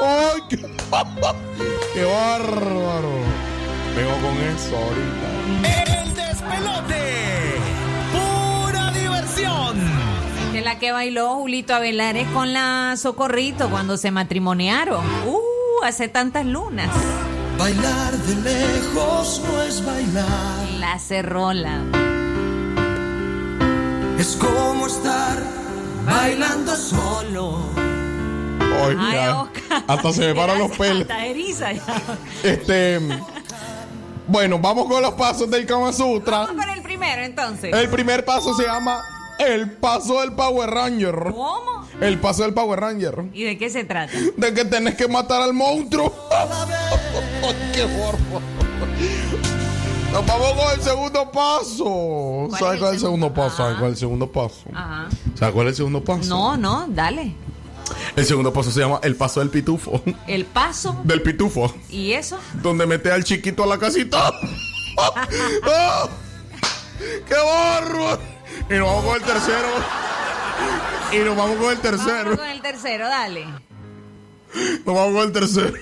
¡Ay, 0.00 0.40
qué, 0.50 0.56
qué 1.94 2.04
bárbaro! 2.04 3.12
Vengo 3.94 4.10
con 4.26 4.36
eso 4.48 4.76
ahorita. 4.76 6.02
El 6.02 6.14
despelote. 6.16 7.54
Pura 8.10 8.90
diversión. 8.90 9.78
De 10.52 10.60
la 10.60 10.80
que 10.80 10.90
bailó 10.90 11.36
Julito 11.36 11.76
Avelares 11.76 12.26
con 12.30 12.52
la 12.52 12.96
Socorrito 12.96 13.70
cuando 13.70 13.96
se 13.96 14.10
matrimoniaron. 14.10 15.06
Uh, 15.24 15.84
hace 15.84 16.08
tantas 16.08 16.44
lunas. 16.44 16.90
Bailar 17.56 18.12
de 18.12 18.34
lejos 18.42 19.40
no 19.46 19.62
es 19.62 19.86
bailar. 19.86 20.68
La 20.80 20.98
cerrola. 20.98 22.05
Es 24.18 24.36
como 24.36 24.86
estar 24.86 25.42
bailando 26.06 26.74
solo. 26.74 27.60
Ya. 29.12 29.42
Oscar. 29.42 29.84
Hasta 29.86 30.12
se 30.12 30.26
me 30.28 30.34
paran 30.34 30.58
los 30.58 30.70
pelos. 30.76 31.02
Hasta 31.02 31.26
eriza 31.26 31.72
ya. 31.72 31.82
Este. 32.42 33.00
Bueno, 34.28 34.58
vamos 34.58 34.86
con 34.86 35.02
los 35.02 35.14
pasos 35.14 35.50
del 35.50 35.66
Kama 35.66 35.92
Sutra. 35.92 36.38
Vamos 36.40 36.64
con 36.64 36.74
el 36.74 36.82
primero 36.82 37.22
entonces. 37.22 37.72
El 37.74 37.88
primer 37.88 38.24
paso 38.24 38.54
se 38.54 38.64
llama 38.64 39.02
el 39.38 39.72
paso 39.72 40.20
del 40.20 40.32
Power 40.32 40.70
Ranger. 40.70 41.14
¿Cómo? 41.32 41.86
El 42.00 42.18
paso 42.18 42.42
del 42.42 42.54
Power 42.54 42.80
Ranger. 42.80 43.24
¿Y 43.32 43.44
de 43.44 43.58
qué 43.58 43.70
se 43.70 43.84
trata? 43.84 44.12
De 44.36 44.54
que 44.54 44.64
tenés 44.64 44.94
que 44.94 45.08
matar 45.08 45.42
al 45.42 45.52
monstruo. 45.52 46.12
¡Qué 47.74 47.82
horror! 47.82 48.42
Nos 50.12 50.26
vamos 50.26 50.52
con 50.54 50.72
el 50.74 50.80
segundo 50.82 51.30
paso. 51.30 52.46
¿Cuál 52.48 52.60
¿Sabes 52.60 52.74
es 52.74 52.80
cuál 52.80 52.90
es 52.90 52.94
el 52.94 53.00
segundo 53.00 53.34
paso? 53.34 53.56
¿Sabes 53.56 53.76
cuál 53.78 53.90
es 53.90 53.96
el 53.96 54.00
segundo 54.00 54.32
paso? 54.32 54.62
Ajá. 54.72 55.08
¿Sabes 55.34 55.54
cuál 55.54 55.66
es 55.66 55.70
el 55.72 55.76
segundo 55.76 56.02
paso? 56.04 56.28
No, 56.28 56.56
no, 56.56 56.86
dale. 56.88 57.34
El 58.16 58.24
segundo 58.24 58.52
paso 58.52 58.70
se 58.70 58.80
llama 58.80 58.98
el 59.02 59.14
paso 59.16 59.40
del 59.40 59.50
pitufo. 59.50 60.00
El 60.26 60.44
paso 60.46 61.00
Del 61.04 61.22
pitufo. 61.22 61.72
y 61.88 62.12
eso. 62.12 62.38
Donde 62.62 62.86
mete 62.86 63.12
al 63.12 63.22
chiquito 63.24 63.62
a 63.64 63.66
la 63.66 63.78
casita. 63.78 64.32
¡Qué 67.28 67.34
bárbaro! 67.34 68.18
Y 68.70 68.74
nos 68.74 68.86
vamos 68.88 69.04
con 69.04 69.16
el 69.16 69.22
tercero. 69.22 69.68
Y 71.12 71.18
nos 71.18 71.36
vamos 71.36 71.56
con 71.58 71.70
el 71.72 71.78
tercero. 71.78 72.24
Vamos 72.24 72.38
con 72.38 72.48
el 72.48 72.62
tercero, 72.62 73.08
dale. 73.08 73.44
Nos 74.84 74.94
vamos 74.94 75.12
con 75.12 75.22
el 75.26 75.32
tercero. 75.32 75.72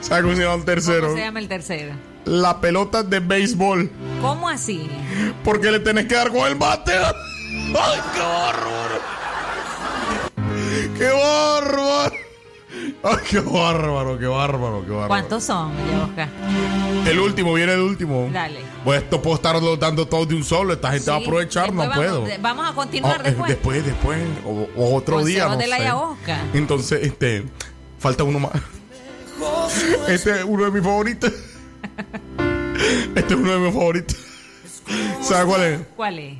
¿Sabes 0.00 0.22
cómo 0.24 0.34
se 0.34 0.42
llama 0.42 0.54
el 0.54 0.64
tercero? 0.64 1.02
¿Cómo 1.08 1.16
se 1.16 1.22
llama 1.22 1.38
el 1.38 1.48
tercero? 1.48 1.92
La 2.26 2.60
pelota 2.60 3.04
de 3.04 3.20
béisbol. 3.20 3.88
¿Cómo 4.20 4.48
así? 4.48 4.90
Porque 5.44 5.70
le 5.70 5.78
tenés 5.78 6.06
que 6.06 6.16
dar 6.16 6.32
con 6.32 6.46
el 6.48 6.56
bate. 6.56 6.92
¡Ay, 6.98 8.00
qué 8.14 8.20
bárbaro! 8.20 9.00
¡Qué 10.98 11.08
bárbaro! 11.08 12.16
¡Ay, 13.04 13.16
qué 13.30 13.38
bárbaro, 13.38 14.18
qué 14.18 14.26
bárbaro, 14.26 14.84
qué 14.84 14.90
bárbaro! 14.90 15.08
¿Cuántos 15.08 15.44
son, 15.44 15.70
Oscar? 16.02 16.28
El 17.06 17.20
último, 17.20 17.54
viene 17.54 17.74
el 17.74 17.80
último. 17.80 18.28
Dale. 18.32 18.58
Pues 18.84 19.04
esto 19.04 19.22
puedo 19.22 19.36
estarlo 19.36 19.76
dando 19.76 20.06
todo 20.08 20.26
de 20.26 20.34
un 20.34 20.42
solo. 20.42 20.72
Esta 20.72 20.90
gente 20.90 21.08
va 21.08 21.18
a 21.18 21.20
aprovechar, 21.20 21.72
no 21.72 21.88
puedo. 21.92 22.24
Vamos, 22.40 22.68
a 22.68 22.74
continuar 22.74 23.20
Oh, 23.20 23.28
eh, 23.28 23.30
después. 23.30 23.48
después, 23.50 23.86
después. 23.86 24.18
O, 24.44 24.68
o 24.76 24.96
otro 24.96 25.24
día, 25.24 25.46
no 25.48 25.56
de 25.56 25.68
la 25.68 25.76
sé. 25.76 26.58
Entonces, 26.58 27.04
este, 27.04 27.44
falta 28.00 28.24
uno 28.24 28.40
más. 28.40 28.52
Este 30.08 30.40
es 30.40 30.44
uno 30.44 30.64
de 30.64 30.70
mis 30.72 30.82
favoritos. 30.82 31.32
Este 33.16 33.34
es 33.34 33.40
uno 33.40 33.52
de 33.52 33.58
mis 33.58 33.72
favoritos. 33.74 34.16
¿Sabes 35.22 35.46
cuál 35.46 35.62
es? 35.62 35.80
¿Cuál 35.96 36.18
es? 36.18 36.38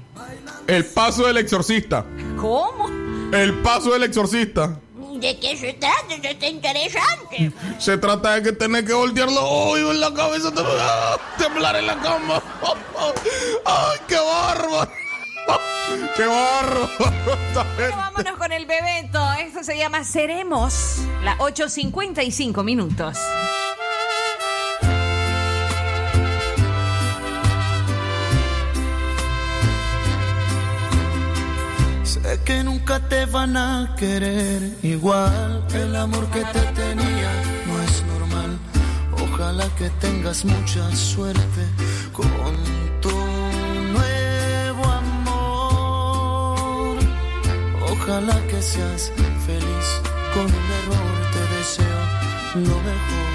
El 0.66 0.84
paso 0.84 1.26
del 1.26 1.38
exorcista. 1.38 2.04
¿Cómo? 2.38 2.88
El 3.32 3.54
paso 3.62 3.92
del 3.92 4.02
exorcista. 4.04 4.78
¿De 5.14 5.38
qué 5.40 5.56
se 5.56 5.72
trata? 5.72 6.14
Eso 6.14 6.28
está 6.28 6.46
interesante. 6.46 7.50
Se 7.78 7.96
trata 7.96 8.34
de 8.34 8.42
que 8.42 8.52
tenés 8.52 8.84
que 8.84 8.92
voltear 8.92 9.30
los 9.32 9.78
en 9.78 9.98
la 10.00 10.12
cabeza, 10.12 10.50
tem- 10.52 11.18
temblar 11.38 11.76
en 11.76 11.86
la 11.86 11.96
cama. 12.00 12.42
¡Ay, 13.64 13.98
qué 14.06 14.16
bárbaro! 14.16 14.90
¡Qué 16.16 16.26
barro! 16.26 16.90
Bueno, 16.98 17.96
vámonos 17.96 18.36
con 18.36 18.52
el 18.52 18.66
bebeto. 18.66 19.32
Esto 19.40 19.62
se 19.64 19.78
llama 19.78 20.04
Seremos. 20.04 20.98
Las 21.24 21.38
8.55 21.38 22.62
minutos. 22.64 23.16
Sé 32.26 32.34
que 32.42 32.64
nunca 32.64 32.98
te 32.98 33.24
van 33.26 33.56
a 33.56 33.94
querer 33.96 34.60
igual. 34.82 35.64
El 35.72 35.94
amor 35.94 36.28
que 36.30 36.40
te 36.40 36.60
tenía 36.82 37.30
no 37.68 37.80
es 37.86 38.04
normal. 38.12 38.58
Ojalá 39.24 39.66
que 39.78 39.88
tengas 40.00 40.44
mucha 40.44 40.84
suerte 40.96 41.62
con 42.12 42.26
tu 43.00 43.16
nuevo 43.96 44.84
amor. 45.04 46.98
Ojalá 47.92 48.36
que 48.50 48.60
seas 48.60 49.12
feliz 49.46 49.86
con 50.34 50.46
un 50.46 50.66
error. 50.80 51.12
Te 51.34 51.42
deseo 51.54 52.00
lo 52.54 52.76
mejor. 52.88 53.30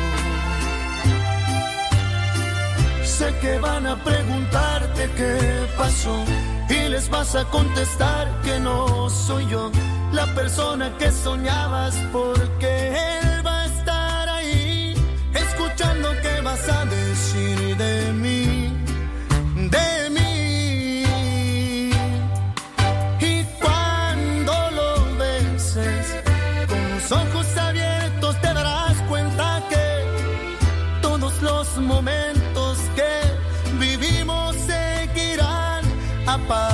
Sé 3.06 3.28
que 3.40 3.58
van 3.58 3.88
a 3.88 3.96
preguntarte 4.04 5.10
qué 5.16 5.66
pasó 5.78 6.26
y 6.72 6.90
les 6.90 7.10
vas 7.10 7.36
a 7.36 7.44
contestar 7.46 8.28
que 8.44 8.60
no 8.60 9.10
soy 9.10 9.46
yo 9.48 9.72
la 10.14 10.26
persona 10.34 10.96
que 10.98 11.12
soñabas 11.12 11.96
porque 12.12 12.88
él 12.90 13.46
va 13.46 13.64
a 13.64 13.66
estar 13.66 14.30
ahí 14.30 14.94
escuchando 15.34 16.10
qué 16.22 16.42
vas 16.42 16.70
a 16.70 16.86
decir 16.86 17.01
apart. 36.32 36.71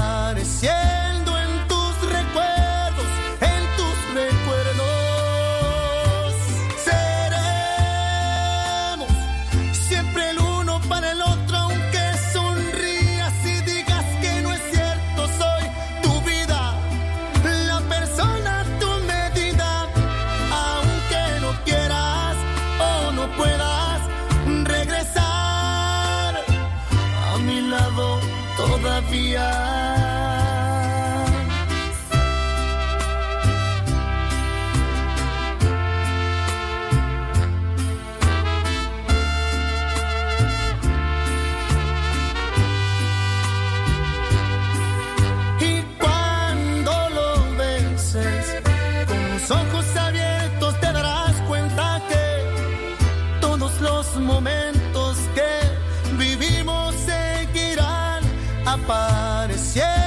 Apareciendo 58.90 60.07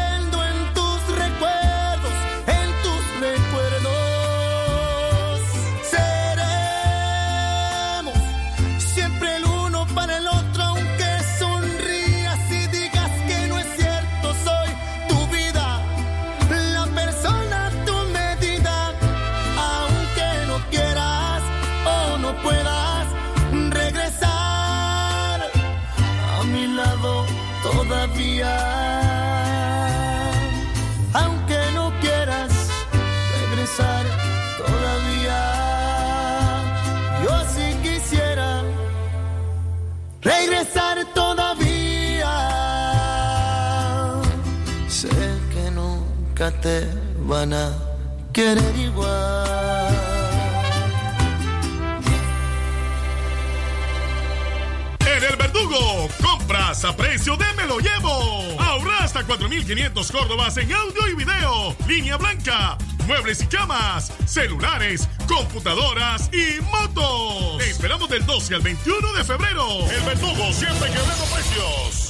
Línea 61.91 62.17
blanca, 62.17 62.79
muebles 63.09 63.43
y 63.43 63.47
camas, 63.49 64.13
celulares, 64.25 65.09
computadoras 65.27 66.31
y 66.33 66.63
motos. 66.63 67.59
Te 67.59 67.69
esperamos 67.69 68.09
del 68.09 68.25
12 68.25 68.55
al 68.55 68.61
21 68.61 69.13
de 69.13 69.25
febrero. 69.25 69.67
El 69.91 70.01
Verdugo 70.03 70.53
siempre 70.53 70.89
quebrando 70.89 71.25
precios. 71.25 72.10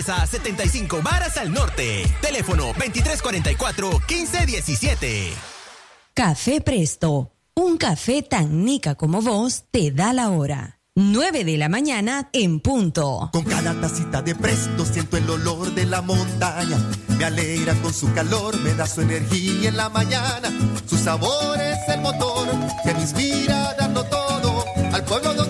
75 0.00 1.02
varas 1.02 1.36
al 1.36 1.52
norte. 1.52 2.04
Teléfono 2.20 2.72
2344-1517. 2.74 5.32
Café 6.14 6.60
Presto, 6.60 7.32
un 7.54 7.76
café 7.76 8.22
tan 8.22 8.64
nica 8.64 8.94
como 8.94 9.20
vos 9.20 9.64
te 9.70 9.90
da 9.90 10.12
la 10.12 10.30
hora. 10.30 10.78
9 10.94 11.44
de 11.44 11.56
la 11.56 11.70
mañana 11.70 12.28
en 12.34 12.60
punto. 12.60 13.30
Con 13.32 13.44
cada 13.44 13.72
tacita 13.80 14.20
de 14.20 14.34
presto 14.34 14.84
siento 14.84 15.16
el 15.16 15.30
olor 15.30 15.74
de 15.74 15.86
la 15.86 16.02
montaña. 16.02 16.76
Me 17.16 17.24
alegra 17.24 17.72
con 17.76 17.94
su 17.94 18.12
calor, 18.12 18.60
me 18.60 18.74
da 18.74 18.86
su 18.86 19.00
energía 19.00 19.70
en 19.70 19.78
la 19.78 19.88
mañana. 19.88 20.52
Su 20.86 20.98
sabor 20.98 21.58
es 21.60 21.78
el 21.88 22.02
motor 22.02 22.46
que 22.84 22.92
me 22.92 23.00
inspira 23.00 23.74
dando 23.78 24.04
todo. 24.04 24.66
Al 24.92 25.02
pueblo 25.04 25.32
donde 25.32 25.41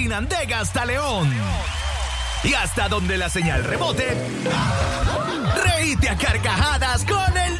Chinandega 0.00 0.60
hasta 0.60 0.86
León. 0.86 1.30
Y 2.42 2.54
hasta 2.54 2.88
donde 2.88 3.18
la 3.18 3.28
señal 3.28 3.62
rebote. 3.64 4.16
Reíte 5.62 6.08
a 6.08 6.16
carcajadas 6.16 7.04
con 7.04 7.36
el 7.36 7.59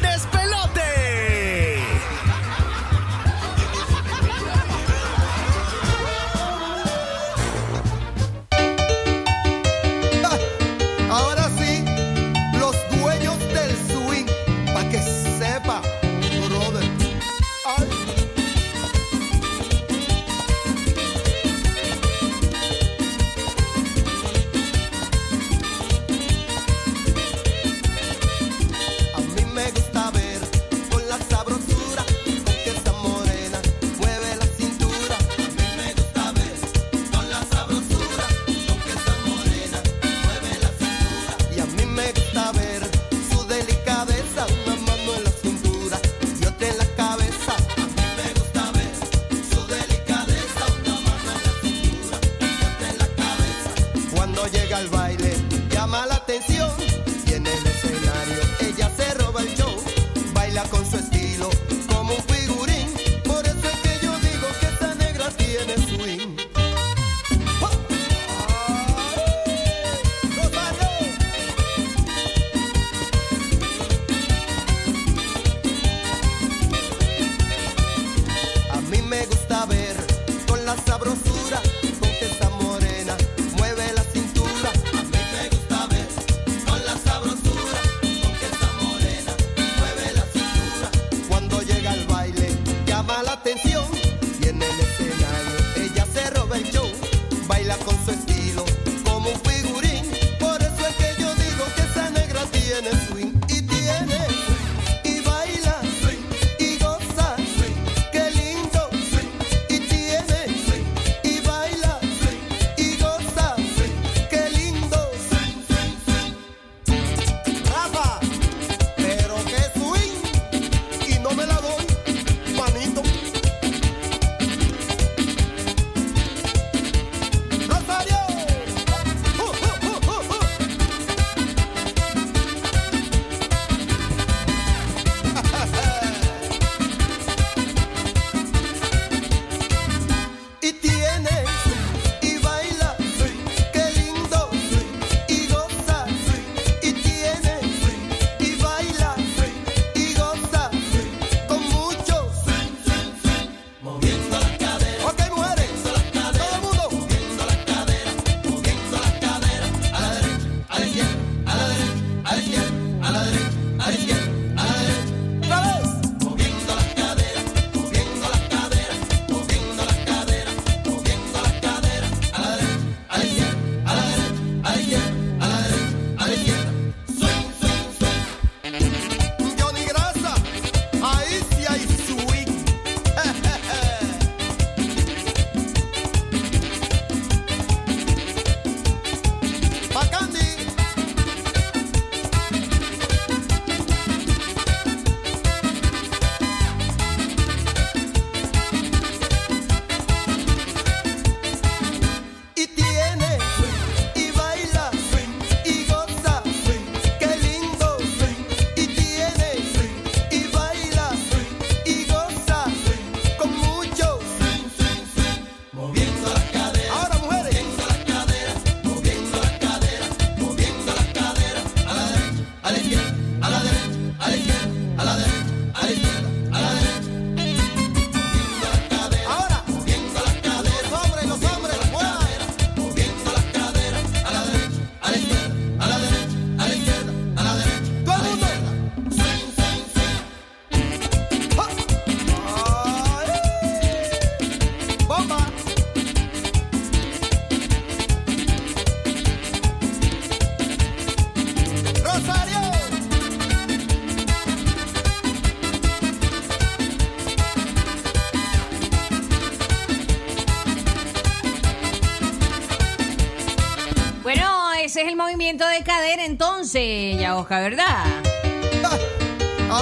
movimiento 265.31 265.65
de 265.65 265.81
cadera 265.83 266.25
entonces, 266.25 267.17
ya 267.17 267.37
Oscar, 267.37 267.69
¿verdad? 267.71 268.05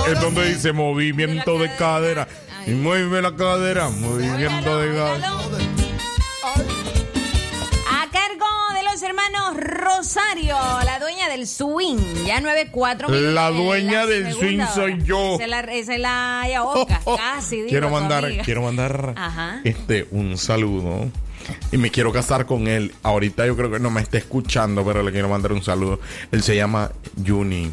Es 0.07 0.21
donde 0.21 0.45
dice 0.53 0.71
movimiento 0.73 1.57
de 1.57 1.75
cadera. 1.75 2.27
Y 2.67 2.71
mueve 2.71 3.19
la 3.21 3.35
cadera, 3.35 3.89
movimiento 3.89 4.79
de 4.79 4.95
cadera. 4.95 5.29
A 7.89 8.11
cargo 8.11 8.45
de 8.75 8.83
los 8.83 9.01
hermanos 9.01 9.55
Rosario, 9.57 10.55
la 10.85 10.99
dueña 10.99 11.29
del 11.29 11.47
swing, 11.47 11.97
ya 12.27 12.39
94 12.41 13.09
La 13.09 13.49
minutos, 13.49 13.55
dueña 13.65 13.91
la 14.01 14.05
del 14.05 14.33
swing 14.33 14.59
hora. 14.59 14.71
soy 14.73 15.03
yo. 15.03 15.35
Esa 15.35 15.43
es 15.45 15.49
la, 15.49 15.59
esa 15.61 15.93
es 15.95 15.99
la 15.99 16.45
Yaoca, 16.47 17.01
casi. 17.17 17.55
digo, 17.57 17.69
quiero 17.69 17.89
mandar, 17.89 18.25
quiero 18.45 18.61
mandar 18.61 19.13
Ajá. 19.17 19.61
este 19.63 20.07
un 20.11 20.37
saludo. 20.37 21.09
Me 21.79 21.91
quiero 21.91 22.11
casar 22.11 22.45
con 22.45 22.67
él. 22.67 22.93
Ahorita 23.03 23.45
yo 23.47 23.55
creo 23.55 23.71
que 23.71 23.79
no 23.79 23.89
me 23.89 24.01
está 24.01 24.17
escuchando, 24.17 24.83
pero 24.85 25.01
le 25.01 25.11
quiero 25.13 25.29
mandar 25.29 25.53
un 25.53 25.63
saludo. 25.63 25.99
Él 26.31 26.43
se 26.43 26.55
llama 26.55 26.91
Juni. 27.25 27.71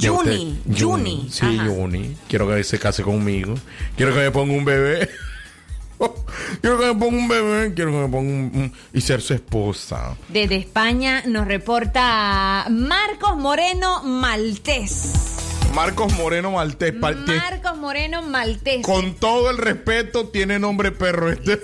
Juni, 0.00 0.60
Juni, 0.78 1.28
Sí. 1.30 1.58
Juni. 1.66 2.16
Quiero 2.28 2.46
que 2.46 2.62
se 2.62 2.78
case 2.78 3.02
conmigo. 3.02 3.54
Quiero 3.96 4.12
que 4.14 4.20
me 4.20 4.30
ponga 4.30 4.52
un 4.54 4.64
bebé. 4.64 5.08
quiero 6.60 6.78
que 6.78 6.86
me 6.86 6.94
ponga 6.94 7.16
un 7.18 7.26
bebé. 7.28 7.74
Quiero 7.74 7.90
que 7.90 7.96
me 7.96 8.08
ponga 8.08 8.30
un, 8.30 8.50
un- 8.54 8.72
y 8.92 9.00
ser 9.00 9.20
su 9.22 9.34
esposa. 9.34 10.14
Desde 10.28 10.56
España 10.56 11.22
nos 11.26 11.46
reporta 11.48 12.66
Marcos 12.70 13.36
Moreno 13.38 14.02
Maltés. 14.04 15.12
Marcos 15.74 16.12
Moreno 16.14 16.50
Maltés. 16.52 16.94
Marcos 16.94 17.76
Moreno 17.78 18.22
Maltés. 18.22 18.82
Con 18.82 19.14
todo 19.14 19.50
el 19.50 19.58
respeto, 19.58 20.28
tiene 20.28 20.58
nombre 20.58 20.92
perro 20.92 21.30
este. 21.32 21.60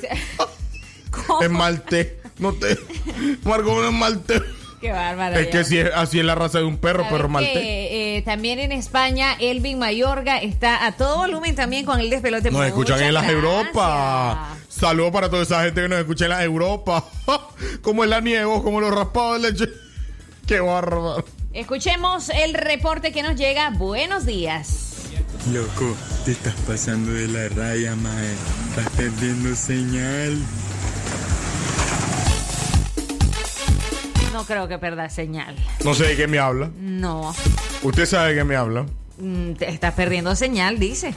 Es 1.43 1.51
maltés. 1.51 2.13
No 2.39 2.53
te. 2.53 2.77
Marcos 3.45 3.73
Moreno 3.73 3.93
Maltés. 3.93 4.43
Qué 4.81 4.93
bárbaro. 4.93 5.39
Es 5.39 5.47
ya. 5.47 5.51
que 5.51 5.65
si 5.65 5.79
es, 5.79 5.91
así 5.95 6.19
es 6.19 6.25
la 6.25 6.35
raza 6.35 6.59
de 6.59 6.65
un 6.65 6.77
perro, 6.77 7.05
¿Sabes 7.05 7.13
perro 7.13 7.29
maltés. 7.29 7.57
eh, 7.57 8.23
también 8.25 8.59
en 8.59 8.71
España, 8.73 9.35
Elvin 9.41 9.79
Mayorga 9.79 10.39
está 10.39 10.85
a 10.85 10.93
todo 10.93 11.17
volumen 11.19 11.55
también 11.55 11.87
con 11.87 12.01
el 12.01 12.11
despelote. 12.11 12.51
Nos 12.51 12.67
escuchan 12.67 13.03
en 13.03 13.15
las. 13.15 13.29
Europa. 13.29 14.57
Saludos 14.69 15.13
para 15.13 15.31
toda 15.31 15.43
esa 15.45 15.63
gente 15.65 15.81
que 15.81 15.89
nos 15.89 15.99
escucha 16.01 16.25
en 16.25 16.31
las 16.31 16.43
Europa. 16.43 17.05
como 17.83 18.05
el 18.05 18.13
aniego, 18.13 18.63
como 18.63 18.81
los 18.81 18.95
raspados 18.95 19.41
de 19.41 19.51
leche. 19.53 19.69
Qué 20.47 20.61
bárbaro. 20.61 21.25
Escuchemos 21.55 22.29
el 22.31 22.53
reporte 22.53 23.13
que 23.13 23.23
nos 23.23 23.37
llega. 23.37 23.71
Buenos 23.71 24.27
días. 24.27 24.91
Loco, 25.53 25.97
te 26.25 26.33
estás 26.33 26.55
pasando 26.67 27.13
de 27.13 27.29
la 27.29 27.49
raya, 27.49 27.95
mae. 27.97 28.33
Estás 28.71 28.91
perdiendo 28.97 29.55
señal. 29.55 30.37
No 34.35 34.43
creo 34.45 34.67
que 34.67 34.79
perda 34.79 35.09
señal. 35.09 35.55
No 35.85 35.95
sé 35.95 36.09
de 36.09 36.17
qué 36.17 36.27
me 36.27 36.41
habla. 36.41 36.69
No. 36.81 37.33
Usted 37.85 38.05
sabe 38.05 38.31
de 38.31 38.35
qué 38.41 38.43
me 38.43 38.57
habla. 38.57 38.85
Mm, 39.17 39.53
Te 39.53 39.71
estás 39.71 39.95
perdiendo 39.95 40.35
señal, 40.35 40.81
dice. 40.81 41.15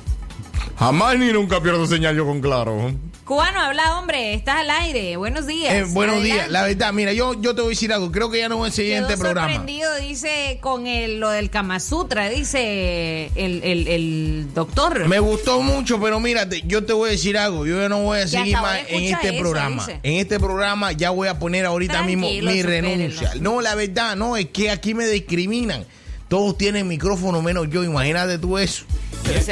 Jamás 0.77 1.17
ni 1.17 1.33
nunca 1.33 1.59
pierdo 1.59 1.87
señal 1.87 2.15
yo 2.15 2.27
con 2.27 2.41
claro. 2.41 2.91
Cubano, 3.27 3.59
habla, 3.59 3.99
hombre. 3.99 4.33
Estás 4.33 4.61
al 4.61 4.69
aire. 4.69 5.17
Buenos 5.17 5.45
días. 5.45 5.73
Eh, 5.73 5.83
buenos 5.83 6.15
Adelante. 6.15 6.33
días. 6.33 6.49
La 6.49 6.63
verdad, 6.63 6.93
mira, 6.93 7.11
yo, 7.11 7.33
yo 7.33 7.53
te 7.53 7.59
voy 7.59 7.71
a 7.71 7.71
decir 7.71 7.91
algo. 7.91 8.09
Creo 8.09 8.31
que 8.31 8.37
ya 8.39 8.47
no 8.47 8.55
voy 8.55 8.69
a 8.69 8.71
seguir 8.71 8.93
en 8.93 9.03
este 9.03 9.17
programa. 9.17 9.49
sorprendido, 9.49 9.93
dice, 9.97 10.59
con 10.61 10.87
el, 10.87 11.19
lo 11.19 11.29
del 11.31 11.49
Kama 11.49 11.81
Sutra, 11.81 12.29
dice 12.29 13.29
el, 13.35 13.61
el, 13.65 13.87
el 13.89 14.47
doctor. 14.53 15.09
Me 15.09 15.19
gustó 15.19 15.61
mucho, 15.61 15.99
pero 15.99 16.21
mírate, 16.21 16.63
yo 16.65 16.85
te 16.85 16.93
voy 16.93 17.09
a 17.09 17.11
decir 17.11 17.37
algo. 17.37 17.65
Yo 17.65 17.81
ya 17.81 17.89
no 17.89 18.01
voy 18.03 18.19
a 18.19 18.27
seguir 18.29 18.55
más 18.55 18.79
en 18.87 19.03
este 19.03 19.27
eso, 19.27 19.39
programa. 19.39 19.85
dice. 19.85 19.99
En 20.03 20.13
este 20.13 20.39
programa 20.39 20.93
ya 20.93 21.09
voy 21.09 21.27
a 21.27 21.37
poner 21.37 21.65
ahorita 21.65 21.95
Tranquilo, 21.95 22.21
mismo 22.29 22.49
mi 22.49 22.61
renuncia. 22.61 23.33
No, 23.41 23.59
la 23.59 23.75
verdad, 23.75 24.15
no, 24.15 24.37
es 24.37 24.45
que 24.45 24.71
aquí 24.71 24.93
me 24.93 25.05
discriminan. 25.05 25.85
Todos 26.29 26.57
tienen 26.57 26.87
micrófono 26.87 27.41
menos 27.41 27.69
yo, 27.69 27.83
imagínate 27.83 28.37
tú 28.37 28.57
eso. 28.57 28.85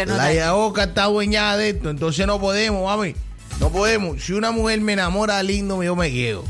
La 0.05 0.33
Yaoca 0.33 0.83
está 0.85 1.05
dueñada 1.07 1.57
de 1.57 1.71
esto, 1.71 1.89
entonces 1.89 2.25
no 2.25 2.39
podemos, 2.39 2.81
mami. 2.85 3.15
No 3.59 3.69
podemos. 3.71 4.23
Si 4.23 4.33
una 4.33 4.51
mujer 4.51 4.81
me 4.81 4.93
enamora 4.93 5.41
lindo, 5.43 5.81
yo 5.83 5.95
me 5.95 6.11
quedo. 6.11 6.43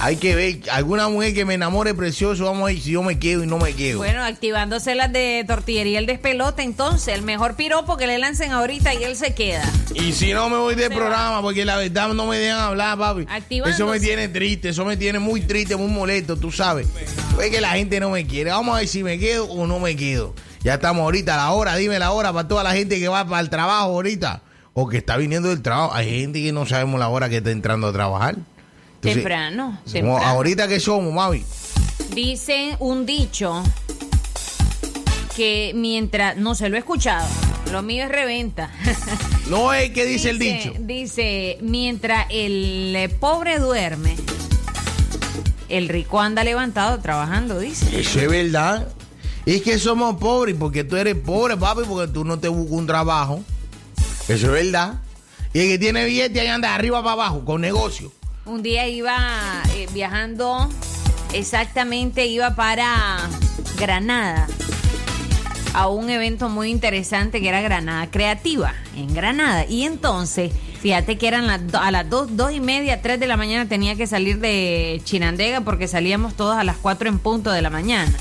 Hay 0.00 0.16
que 0.16 0.34
ver, 0.34 0.58
alguna 0.70 1.08
mujer 1.08 1.32
que 1.32 1.44
me 1.44 1.54
enamore 1.54 1.94
precioso, 1.94 2.44
vamos 2.44 2.64
a 2.64 2.66
ver 2.66 2.80
si 2.80 2.90
yo 2.90 3.02
me 3.02 3.18
quedo 3.18 3.42
y 3.42 3.46
no 3.46 3.58
me 3.58 3.72
quedo. 3.72 3.98
Bueno, 3.98 4.22
activándose 4.22 4.94
las 4.94 5.10
de 5.10 5.44
tortillería 5.46 5.98
el 5.98 6.04
despelote, 6.04 6.62
entonces, 6.62 7.14
el 7.14 7.22
mejor 7.22 7.54
piropo 7.54 7.96
que 7.96 8.06
le 8.06 8.18
lancen 8.18 8.52
ahorita 8.52 8.92
y 8.92 9.04
él 9.04 9.16
se 9.16 9.34
queda. 9.34 9.64
Y 9.94 10.12
si 10.12 10.34
no 10.34 10.50
me 10.50 10.58
voy 10.58 10.74
del 10.74 10.92
programa, 10.92 11.40
porque 11.40 11.64
la 11.64 11.76
verdad 11.76 12.08
no 12.08 12.26
me 12.26 12.38
dejan 12.38 12.60
hablar, 12.60 12.98
papi. 12.98 13.24
Activándose. 13.30 13.82
Eso 13.82 13.90
me 13.90 13.98
tiene 13.98 14.28
triste, 14.28 14.70
eso 14.70 14.84
me 14.84 14.98
tiene 14.98 15.20
muy 15.20 15.40
triste, 15.40 15.74
muy 15.76 15.90
molesto, 15.90 16.36
tú 16.36 16.52
sabes. 16.52 16.86
Es 17.40 17.50
que 17.50 17.60
la 17.62 17.70
gente 17.70 17.98
no 17.98 18.10
me 18.10 18.26
quiere. 18.26 18.50
Vamos 18.50 18.74
a 18.74 18.80
ver 18.80 18.88
si 18.88 19.02
me 19.02 19.18
quedo 19.18 19.46
o 19.46 19.66
no 19.66 19.78
me 19.78 19.96
quedo. 19.96 20.34
Ya 20.62 20.74
estamos 20.74 21.02
ahorita 21.02 21.34
a 21.34 21.36
la 21.36 21.52
hora, 21.52 21.76
dime 21.76 21.98
la 21.98 22.10
hora 22.10 22.32
para 22.32 22.46
toda 22.46 22.62
la 22.62 22.72
gente 22.72 22.98
que 22.98 23.08
va 23.08 23.24
para 23.26 23.40
el 23.40 23.48
trabajo 23.48 23.86
ahorita 23.86 24.42
o 24.74 24.88
que 24.88 24.98
está 24.98 25.16
viniendo 25.16 25.48
del 25.48 25.62
trabajo. 25.62 25.94
Hay 25.94 26.20
gente 26.20 26.42
que 26.42 26.52
no 26.52 26.66
sabemos 26.66 27.00
la 27.00 27.08
hora 27.08 27.28
que 27.28 27.38
está 27.38 27.50
entrando 27.50 27.86
a 27.86 27.92
trabajar. 27.92 28.36
Entonces, 28.96 29.22
temprano, 29.22 29.80
como 29.92 30.18
ahorita 30.18 30.68
que 30.68 30.80
somos, 30.80 31.12
mami. 31.12 31.42
Dice 32.14 32.76
un 32.80 33.06
dicho 33.06 33.62
que 35.36 35.72
mientras, 35.74 36.36
no 36.36 36.54
se 36.54 36.68
lo 36.68 36.76
he 36.76 36.78
escuchado, 36.78 37.26
lo 37.72 37.82
mío 37.82 38.04
es 38.04 38.10
reventa. 38.10 38.70
No 39.48 39.74
es 39.74 39.90
que 39.90 40.06
dice 40.06 40.30
el 40.30 40.38
dicho. 40.38 40.72
Dice, 40.78 41.58
mientras 41.60 42.26
el 42.30 42.96
eh, 42.96 43.10
pobre 43.10 43.58
duerme, 43.58 44.16
el 45.68 45.90
rico 45.90 46.18
anda 46.18 46.42
levantado 46.44 46.98
trabajando, 47.00 47.58
dice. 47.58 48.00
Eso 48.00 48.20
es 48.20 48.30
verdad. 48.30 48.88
Es 49.44 49.60
que 49.60 49.78
somos 49.78 50.16
pobres 50.16 50.56
porque 50.58 50.82
tú 50.82 50.96
eres 50.96 51.14
pobre, 51.16 51.58
papi, 51.58 51.82
porque 51.86 52.10
tú 52.10 52.24
no 52.24 52.38
te 52.38 52.48
buscas 52.48 52.72
un 52.72 52.86
trabajo. 52.86 53.44
Eso 54.28 54.46
es 54.46 54.52
verdad. 54.52 54.94
Y 55.52 55.60
el 55.60 55.68
que 55.68 55.78
tiene 55.78 56.04
billete 56.04 56.40
ahí 56.40 56.48
anda 56.48 56.68
de 56.68 56.74
arriba 56.74 57.00
para 57.02 57.12
abajo 57.12 57.44
con 57.44 57.60
negocio. 57.60 58.12
Un 58.46 58.62
día 58.62 58.86
iba 58.88 59.62
eh, 59.74 59.86
viajando, 59.92 60.68
exactamente 61.32 62.26
iba 62.26 62.54
para 62.54 63.18
Granada. 63.78 64.46
a 65.72 65.88
un 65.88 66.08
evento 66.08 66.48
muy 66.48 66.70
interesante 66.70 67.40
que 67.40 67.48
era 67.48 67.60
Granada 67.60 68.10
Creativa, 68.10 68.74
en 68.96 69.12
Granada. 69.14 69.66
Y 69.66 69.84
entonces, 69.84 70.52
fíjate 70.80 71.18
que 71.18 71.26
eran 71.26 71.46
las 71.46 71.60
a 71.74 71.90
las 71.90 72.08
dos, 72.08 72.36
dos 72.36 72.52
y 72.52 72.60
media, 72.60 73.02
tres 73.02 73.18
de 73.18 73.26
la 73.26 73.36
mañana 73.36 73.68
tenía 73.68 73.96
que 73.96 74.06
salir 74.06 74.38
de 74.38 75.00
Chinandega 75.04 75.62
porque 75.62 75.88
salíamos 75.88 76.34
todos 76.34 76.56
a 76.56 76.64
las 76.64 76.76
cuatro 76.76 77.08
en 77.08 77.18
punto 77.18 77.50
de 77.50 77.62
la 77.62 77.70
mañana. 77.70 78.12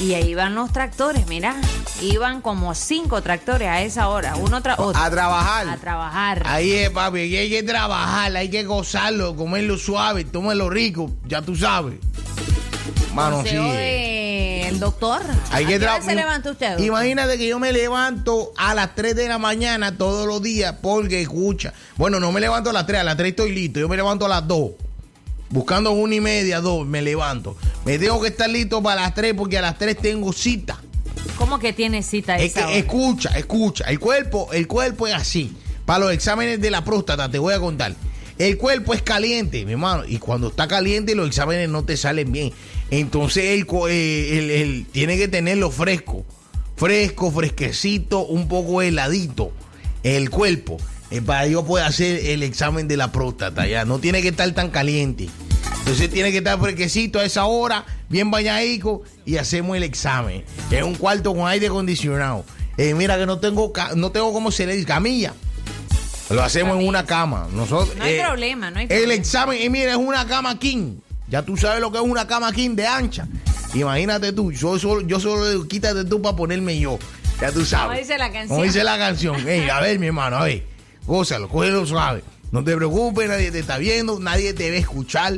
Y 0.00 0.14
ahí 0.14 0.30
iban 0.30 0.54
los 0.54 0.72
tractores, 0.72 1.26
mira, 1.28 1.54
iban 2.02 2.40
como 2.40 2.74
cinco 2.74 3.22
tractores 3.22 3.68
a 3.68 3.82
esa 3.82 4.08
hora, 4.08 4.34
uno 4.36 4.60
tras 4.60 4.78
otro. 4.78 5.00
A 5.00 5.08
trabajar. 5.08 5.68
A 5.68 5.76
trabajar. 5.76 6.42
Ahí 6.46 6.72
es, 6.72 6.90
papi, 6.90 7.20
hay 7.36 7.48
que 7.48 7.62
trabajar, 7.62 8.36
hay 8.36 8.50
que 8.50 8.64
gozarlo, 8.64 9.36
comerlo 9.36 9.78
suave, 9.78 10.24
tomarlo 10.24 10.68
rico, 10.68 11.10
ya 11.26 11.42
tú 11.42 11.54
sabes. 11.54 11.94
Mano, 13.14 13.44
sí. 13.44 13.56
Del 13.56 14.80
doctor. 14.80 15.22
Hay 15.52 15.64
¿A 15.64 15.68
que 15.68 15.78
qué 15.78 16.02
se 16.02 16.14
levanta 16.16 16.50
usted? 16.50 16.78
Imagínate 16.80 17.38
que 17.38 17.46
yo 17.46 17.60
me 17.60 17.72
levanto 17.72 18.52
a 18.56 18.74
las 18.74 18.96
3 18.96 19.14
de 19.14 19.28
la 19.28 19.38
mañana 19.38 19.96
todos 19.96 20.26
los 20.26 20.42
días 20.42 20.74
porque 20.82 21.22
escucha. 21.22 21.72
Bueno, 21.96 22.18
no 22.18 22.32
me 22.32 22.40
levanto 22.40 22.70
a 22.70 22.72
las 22.72 22.86
3, 22.86 23.00
a 23.00 23.04
las 23.04 23.16
3 23.16 23.30
estoy 23.30 23.52
listo. 23.52 23.78
Yo 23.78 23.88
me 23.88 23.96
levanto 23.96 24.26
a 24.26 24.28
las 24.28 24.48
2. 24.48 24.70
Buscando 25.54 25.92
una 25.92 26.16
y 26.16 26.20
media, 26.20 26.60
dos, 26.60 26.84
me 26.84 27.00
levanto. 27.00 27.56
Me 27.84 27.96
tengo 27.96 28.20
que 28.20 28.26
estar 28.26 28.50
listo 28.50 28.82
para 28.82 29.02
las 29.02 29.14
3 29.14 29.34
porque 29.34 29.56
a 29.56 29.62
las 29.62 29.78
3 29.78 29.96
tengo 29.96 30.32
cita. 30.32 30.82
¿Cómo 31.38 31.60
que 31.60 31.72
tiene 31.72 32.02
cita 32.02 32.34
Es 32.36 32.50
esa 32.50 32.62
que 32.62 32.66
hora? 32.66 32.76
escucha, 32.76 33.28
escucha. 33.38 33.84
El 33.84 34.00
cuerpo, 34.00 34.48
el 34.52 34.66
cuerpo 34.66 35.06
es 35.06 35.14
así. 35.14 35.52
Para 35.86 36.00
los 36.06 36.12
exámenes 36.12 36.60
de 36.60 36.72
la 36.72 36.82
próstata, 36.84 37.30
te 37.30 37.38
voy 37.38 37.54
a 37.54 37.60
contar. 37.60 37.94
El 38.36 38.58
cuerpo 38.58 38.94
es 38.94 39.02
caliente, 39.02 39.64
mi 39.64 39.72
hermano. 39.72 40.02
Y 40.08 40.18
cuando 40.18 40.48
está 40.48 40.66
caliente, 40.66 41.14
los 41.14 41.28
exámenes 41.28 41.68
no 41.68 41.84
te 41.84 41.96
salen 41.96 42.32
bien. 42.32 42.52
Entonces, 42.90 43.44
el, 43.44 43.64
eh, 43.90 44.38
el- 44.38 44.50
el- 44.50 44.86
tiene 44.90 45.16
que 45.16 45.28
tenerlo 45.28 45.70
fresco. 45.70 46.24
Fresco, 46.76 47.30
fresquecito, 47.30 48.26
un 48.26 48.48
poco 48.48 48.82
heladito. 48.82 49.52
El 50.02 50.30
cuerpo. 50.30 50.78
Eh, 51.14 51.22
para 51.22 51.46
yo 51.46 51.64
poder 51.64 51.86
hacer 51.86 52.26
el 52.26 52.42
examen 52.42 52.88
de 52.88 52.96
la 52.96 53.12
próstata. 53.12 53.68
Ya 53.68 53.84
no 53.84 54.00
tiene 54.00 54.20
que 54.20 54.28
estar 54.28 54.50
tan 54.50 54.70
caliente. 54.70 55.28
Entonces 55.78 56.10
tiene 56.10 56.32
que 56.32 56.38
estar 56.38 56.58
fresquecito 56.58 57.20
a 57.20 57.24
esa 57.24 57.44
hora, 57.44 57.84
bien 58.08 58.32
bañadico, 58.32 59.02
y 59.24 59.36
hacemos 59.36 59.76
el 59.76 59.84
examen. 59.84 60.44
En 60.72 60.84
un 60.84 60.96
cuarto 60.96 61.32
con 61.32 61.46
aire 61.46 61.68
acondicionado. 61.68 62.44
Eh, 62.78 62.94
mira 62.94 63.16
que 63.16 63.26
no 63.26 63.38
tengo, 63.38 63.72
no 63.94 64.10
tengo 64.10 64.32
como 64.32 64.50
se 64.50 64.66
le 64.66 64.74
dice, 64.74 64.86
camilla. 64.86 65.34
Lo 66.30 66.42
hacemos 66.42 66.80
en 66.80 66.88
una 66.88 67.06
cama. 67.06 67.46
Nosotros, 67.52 67.96
No 67.96 68.02
hay 68.02 68.14
eh, 68.14 68.22
problema, 68.24 68.72
no 68.72 68.78
hay 68.78 68.84
el 68.84 68.88
problema. 68.88 69.14
examen, 69.14 69.62
y 69.62 69.70
mira, 69.70 69.92
es 69.92 69.96
una 69.96 70.26
cama 70.26 70.58
king. 70.58 70.96
Ya 71.28 71.42
tú 71.42 71.56
sabes 71.56 71.80
lo 71.80 71.92
que 71.92 71.98
es 71.98 72.04
una 72.04 72.26
cama 72.26 72.50
king 72.52 72.70
de 72.74 72.88
ancha. 72.88 73.28
Imagínate 73.72 74.32
tú, 74.32 74.50
yo 74.50 74.80
solo, 74.80 75.02
yo 75.02 75.20
solo 75.20 75.48
digo, 75.48 75.68
quítate 75.68 76.04
tú 76.06 76.20
para 76.20 76.34
ponerme 76.34 76.76
yo. 76.80 76.98
Ya 77.40 77.52
tú 77.52 77.64
sabes. 77.64 77.86
Como 77.86 77.98
dice 77.98 78.18
la 78.18 78.32
canción. 78.32 78.48
Como 78.48 78.62
dice 78.64 78.82
la 78.82 78.98
canción. 78.98 79.48
Ey, 79.48 79.68
a 79.68 79.78
ver, 79.80 80.00
mi 80.00 80.08
hermano, 80.08 80.38
a 80.38 80.44
ver. 80.44 80.73
Gózalo, 81.06 81.48
cógelo 81.48 81.84
suave. 81.86 82.22
No 82.50 82.62
te 82.64 82.74
preocupes, 82.76 83.28
nadie 83.28 83.50
te 83.50 83.58
está 83.58 83.78
viendo, 83.78 84.18
nadie 84.20 84.54
te 84.54 84.70
va 84.70 84.76
a 84.76 84.80
escuchar. 84.80 85.34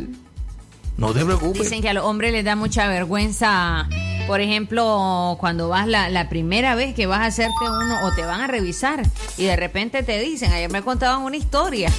No 0.96 1.12
te 1.12 1.24
preocupes. 1.24 1.62
Dicen 1.62 1.82
que 1.82 1.88
a 1.88 1.94
los 1.94 2.04
hombres 2.04 2.32
les 2.32 2.44
da 2.44 2.56
mucha 2.56 2.88
vergüenza, 2.88 3.88
por 4.26 4.40
ejemplo, 4.40 5.36
cuando 5.40 5.68
vas 5.68 5.86
la, 5.86 6.08
la 6.08 6.28
primera 6.28 6.74
vez 6.74 6.94
que 6.94 7.06
vas 7.06 7.20
a 7.20 7.26
hacerte 7.26 7.64
uno 7.68 8.06
o 8.06 8.14
te 8.14 8.22
van 8.22 8.40
a 8.40 8.46
revisar 8.46 9.02
y 9.36 9.44
de 9.44 9.56
repente 9.56 10.02
te 10.02 10.18
dicen, 10.20 10.52
ayer 10.52 10.70
me 10.70 10.82
contaban 10.82 11.22
una 11.22 11.36
historia 11.36 11.90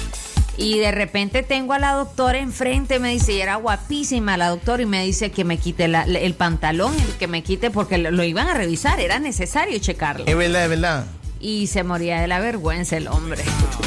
y 0.56 0.78
de 0.78 0.90
repente 0.90 1.44
tengo 1.44 1.72
a 1.74 1.78
la 1.78 1.92
doctora 1.92 2.38
enfrente, 2.38 2.98
me 2.98 3.10
dice, 3.10 3.34
y 3.34 3.40
era 3.40 3.54
guapísima 3.56 4.36
la 4.36 4.48
doctora 4.48 4.82
y 4.82 4.86
me 4.86 5.04
dice 5.04 5.30
que 5.30 5.44
me 5.44 5.58
quite 5.58 5.86
la- 5.86 6.02
el 6.02 6.34
pantalón, 6.34 6.92
que 7.20 7.28
me 7.28 7.44
quite 7.44 7.70
porque 7.70 7.98
lo, 7.98 8.10
lo 8.10 8.24
iban 8.24 8.48
a 8.48 8.54
revisar, 8.54 8.98
era 8.98 9.20
necesario 9.20 9.78
checarlo. 9.78 10.24
Es 10.26 10.36
verdad, 10.36 10.64
es 10.64 10.70
verdad. 10.70 11.04
Y 11.40 11.68
se 11.68 11.84
moría 11.84 12.20
de 12.20 12.26
la 12.26 12.40
vergüenza 12.40 12.96
el 12.96 13.06
hombre. 13.08 13.42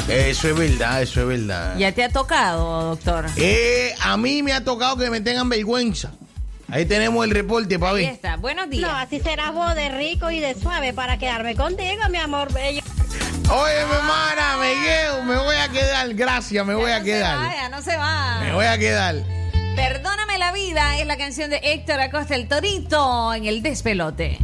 Eso 0.08 0.48
es 0.48 0.56
verdad, 0.56 1.02
eso 1.02 1.20
es 1.20 1.26
verdad. 1.26 1.76
¿Ya 1.76 1.92
te 1.92 2.02
ha 2.02 2.08
tocado, 2.08 2.82
doctor? 2.96 3.26
Eh, 3.36 3.94
a 4.00 4.16
mí 4.16 4.42
me 4.42 4.52
ha 4.52 4.64
tocado 4.64 4.96
que 4.96 5.10
me 5.10 5.20
tengan 5.20 5.48
vergüenza. 5.48 6.12
Ahí 6.68 6.86
tenemos 6.86 7.22
el 7.26 7.30
reporte, 7.32 7.78
para 7.78 7.96
Ahí 7.96 8.04
está. 8.06 8.36
Buenos 8.36 8.70
días. 8.70 8.90
No, 8.90 8.96
así 8.96 9.20
serás 9.20 9.52
vos 9.52 9.74
de 9.74 9.90
rico 9.90 10.30
y 10.30 10.40
de 10.40 10.54
suave 10.54 10.94
para 10.94 11.18
quedarme 11.18 11.54
contigo, 11.54 12.00
mi 12.10 12.16
amor 12.16 12.50
bello. 12.54 12.80
Oye, 13.50 13.74
mi 13.86 13.94
hermana, 13.94 14.56
me 14.58 14.72
quedo, 14.86 15.22
me 15.24 15.36
voy 15.36 15.56
a 15.56 15.68
quedar. 15.68 16.14
Gracias, 16.14 16.64
me 16.64 16.74
voy 16.74 16.90
a 16.90 17.00
No 17.00 17.04
quedar. 17.04 17.38
se 17.38 17.44
vaya, 17.46 17.68
no 17.68 17.82
se 17.82 17.96
va. 17.98 18.40
Me 18.40 18.52
voy 18.54 18.64
a 18.64 18.78
quedar. 18.78 19.16
Perdóname 19.76 20.38
la 20.38 20.52
vida 20.52 20.98
es 20.98 21.06
la 21.06 21.18
canción 21.18 21.50
de 21.50 21.60
Héctor 21.62 22.00
Acosta 22.00 22.34
el 22.34 22.48
Torito 22.48 23.34
en 23.34 23.44
el 23.44 23.62
despelote. 23.62 24.38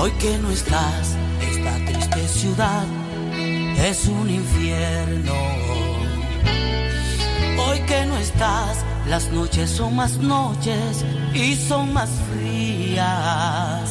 Hoy 0.00 0.12
que 0.12 0.38
no 0.38 0.48
estás, 0.52 1.16
esta 1.40 1.74
triste 1.84 2.28
ciudad 2.28 2.84
es 3.84 4.06
un 4.06 4.30
infierno. 4.30 5.34
Hoy 7.66 7.80
que 7.80 8.06
no 8.06 8.16
estás, 8.18 8.84
las 9.08 9.28
noches 9.32 9.68
son 9.68 9.96
más 9.96 10.18
noches 10.18 11.04
y 11.34 11.56
son 11.56 11.92
más 11.94 12.10
frías. 12.30 13.90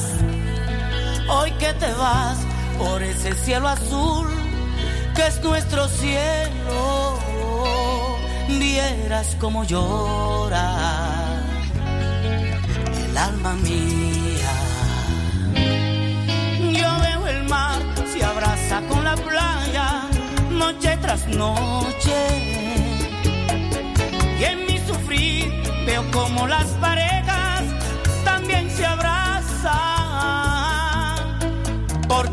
Hoy 1.29 1.51
que 1.59 1.73
te 1.73 1.91
vas 1.95 2.37
por 2.77 3.03
ese 3.03 3.33
cielo 3.33 3.67
azul 3.67 4.29
que 5.13 5.27
es 5.27 5.43
nuestro 5.43 5.89
cielo, 5.89 7.19
vieras 8.47 9.35
como 9.41 9.65
llora 9.65 10.73
el 13.09 13.17
alma 13.17 13.55
mía. 13.55 14.26
Mar, 17.47 17.81
se 18.11 18.23
abraza 18.23 18.81
con 18.87 19.03
la 19.03 19.15
playa, 19.15 20.03
noche 20.51 20.97
tras 21.01 21.27
noche. 21.27 22.15
Y 24.39 24.43
en 24.43 24.65
mi 24.65 24.77
sufrir 24.87 25.51
veo 25.85 26.03
como 26.11 26.47
las 26.47 26.67
parejas 26.81 27.63
también 28.23 28.69
se 28.69 28.85
abrazan. 28.85 29.77
¿Por 32.07 32.31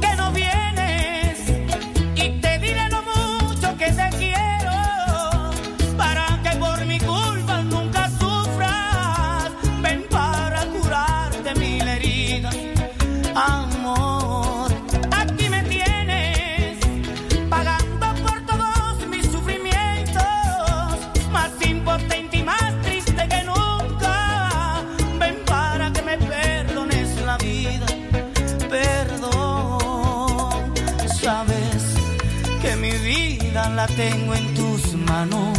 tengo 33.96 34.34
en 34.34 34.54
tus 34.54 34.94
manos, 34.94 35.58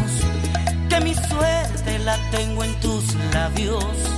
que 0.90 1.00
mi 1.02 1.14
suerte 1.14 2.00
la 2.00 2.18
tengo 2.32 2.64
en 2.64 2.74
tus 2.82 3.16
labios. 3.34 4.15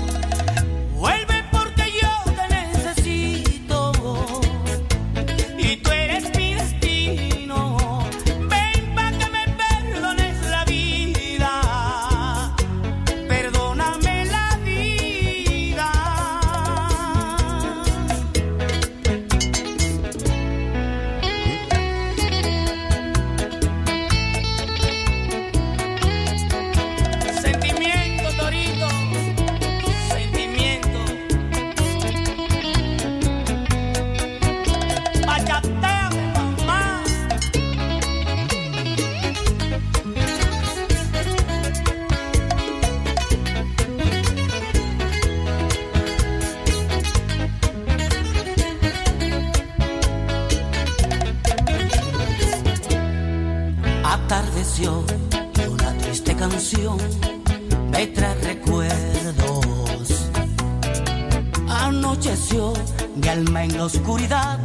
Anocheció 61.87 62.73
mi 63.15 63.29
alma 63.29 63.63
en 63.63 63.77
la 63.77 63.85
oscuridad, 63.85 64.59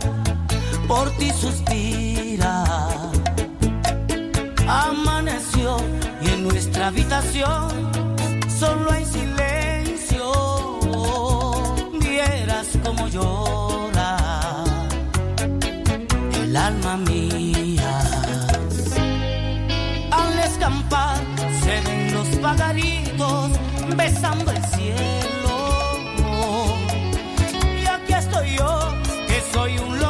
por 0.89 1.09
ti 1.19 1.31
suspira. 1.31 2.65
Amaneció 4.67 5.77
y 6.21 6.31
en 6.31 6.49
nuestra 6.49 6.89
habitación 6.89 7.93
solo 8.59 8.91
hay 8.91 9.05
silencio. 9.05 10.81
Vieras 12.01 12.67
como 12.83 13.07
llora 13.07 14.17
el 16.43 16.57
alma 16.57 16.97
mía. 16.97 18.01
Al 20.11 20.39
escampar 20.41 21.19
se 21.63 21.81
ven 21.83 22.15
los 22.15 22.29
pagaritos 22.39 23.53
besando 23.97 24.51
el 24.51 24.65
cielo. 24.65 25.22
Que 29.69 29.79
soy 29.79 30.02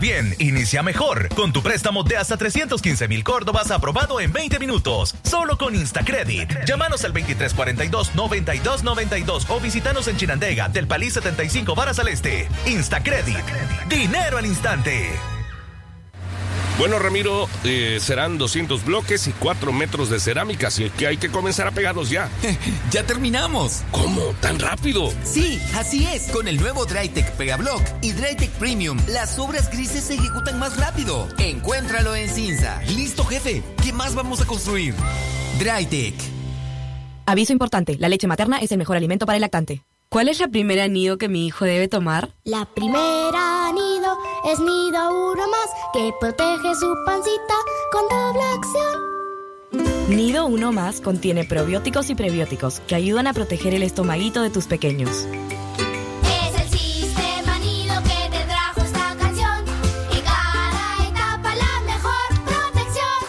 Bien, 0.00 0.34
inicia 0.38 0.82
mejor. 0.82 1.28
Con 1.34 1.52
tu 1.52 1.62
préstamo 1.62 2.02
de 2.02 2.16
hasta 2.16 2.36
315 2.36 3.08
mil 3.08 3.22
córdobas 3.22 3.70
aprobado 3.70 4.20
en 4.20 4.32
20 4.32 4.58
minutos. 4.58 5.14
Solo 5.22 5.58
con 5.58 5.74
Instacredit. 5.74 6.64
Llámanos 6.66 7.04
al 7.04 7.12
2342-9292 7.14 9.44
o 9.48 9.60
visitanos 9.60 10.08
en 10.08 10.16
Chinandega, 10.16 10.68
del 10.68 10.86
Palí 10.86 11.10
75 11.10 11.74
Varas 11.74 11.98
al 11.98 12.08
Este. 12.08 12.48
Instacredit. 12.66 13.44
Dinero 13.88 14.38
al 14.38 14.46
instante. 14.46 15.10
Bueno, 16.78 16.98
Ramiro, 16.98 17.48
eh, 17.64 17.98
serán 18.00 18.38
200 18.38 18.84
bloques 18.84 19.28
y 19.28 19.32
4 19.32 19.72
metros 19.72 20.08
de 20.08 20.18
cerámica, 20.18 20.68
así 20.68 20.90
que 20.90 21.06
hay 21.06 21.16
que 21.18 21.28
comenzar 21.28 21.66
a 21.66 21.70
pegarlos 21.70 22.10
ya. 22.10 22.30
¡Ya 22.90 23.04
terminamos! 23.04 23.82
¿Cómo? 23.90 24.20
¿Tan 24.40 24.58
rápido? 24.58 25.12
Sí, 25.22 25.60
así 25.76 26.06
es. 26.06 26.28
Con 26.32 26.48
el 26.48 26.58
nuevo 26.58 26.86
Drytech 26.86 27.30
Pegablock 27.32 27.82
y 28.00 28.12
Drytech 28.12 28.50
Premium, 28.52 28.98
las 29.08 29.38
obras 29.38 29.70
grises 29.70 30.04
se 30.04 30.14
ejecutan 30.14 30.58
más 30.58 30.76
rápido. 30.78 31.28
Encuéntralo 31.38 32.16
en 32.16 32.28
Cinza. 32.28 32.80
Listo, 32.88 33.24
jefe. 33.24 33.62
¿Qué 33.82 33.92
más 33.92 34.14
vamos 34.14 34.40
a 34.40 34.46
construir? 34.46 34.94
Drytech. 35.58 36.14
Aviso 37.26 37.52
importante, 37.52 37.96
la 37.98 38.08
leche 38.08 38.26
materna 38.26 38.58
es 38.58 38.72
el 38.72 38.78
mejor 38.78 38.96
alimento 38.96 39.26
para 39.26 39.36
el 39.36 39.42
lactante. 39.42 39.84
¿Cuál 40.08 40.28
es 40.28 40.40
la 40.40 40.48
primera 40.48 40.88
nido 40.88 41.16
que 41.16 41.28
mi 41.28 41.46
hijo 41.46 41.64
debe 41.64 41.88
tomar? 41.88 42.34
La 42.44 42.66
primera 42.66 43.72
nido 43.72 43.91
es 44.44 44.58
nido 44.60 45.32
uno 45.32 45.48
más 45.48 45.70
que 45.92 46.12
protege 46.18 46.74
su 46.74 46.94
pancita 47.06 47.54
con 47.92 48.08
doble 48.08 48.42
acción. 48.42 49.12
Nido 50.08 50.46
Uno 50.46 50.72
Más 50.72 51.00
contiene 51.00 51.44
probióticos 51.44 52.10
y 52.10 52.14
prebióticos 52.14 52.80
que 52.80 52.94
ayudan 52.94 53.26
a 53.26 53.32
proteger 53.32 53.72
el 53.74 53.82
estomaguito 53.82 54.42
de 54.42 54.50
tus 54.50 54.66
pequeños. 54.66 55.10
Es 55.10 56.60
el 56.60 56.68
sistema 56.78 57.58
nido 57.60 57.94
que 58.02 58.36
te 58.36 58.44
trajo 58.44 58.82
esta 58.82 59.16
canción. 59.16 59.64
En 60.10 60.20
cada 60.22 61.08
etapa 61.08 61.54
la 61.54 61.80
mejor 61.86 62.28
protección. 62.44 63.20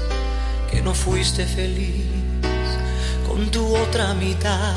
que 0.71 0.81
no 0.81 0.95
fuiste 0.95 1.45
feliz 1.47 2.07
con 3.27 3.51
tu 3.51 3.77
otra 3.77 4.15
mitad. 4.15 4.77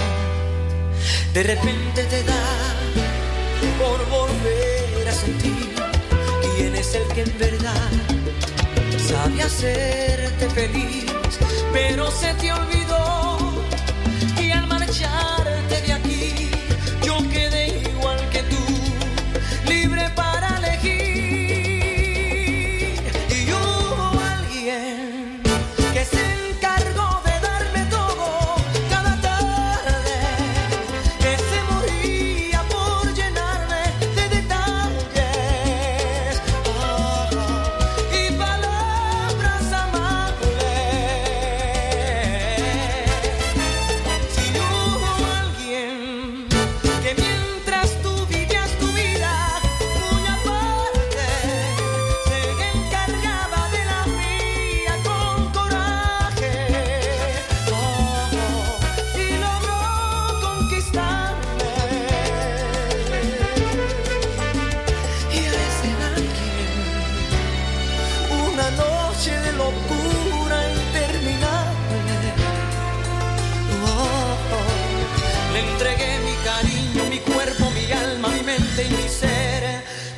De 1.35 1.43
repente 1.43 2.03
te 2.05 2.23
da 2.23 2.45
por 3.77 4.09
volver 4.09 5.07
a 5.07 5.11
sentir 5.11 5.69
quién 6.55 6.75
es 6.75 6.95
el 6.95 7.07
que 7.13 7.21
en 7.21 7.37
verdad 7.37 8.18
hacerte 9.49 10.47
feliz, 10.51 11.05
pero 11.73 12.11
se 12.11 12.33
te 12.35 12.53
olvidó 12.53 13.37
que 14.37 14.53
al 14.53 14.67
marcharte 14.67 15.48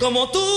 como 0.01 0.27
tú 0.31 0.50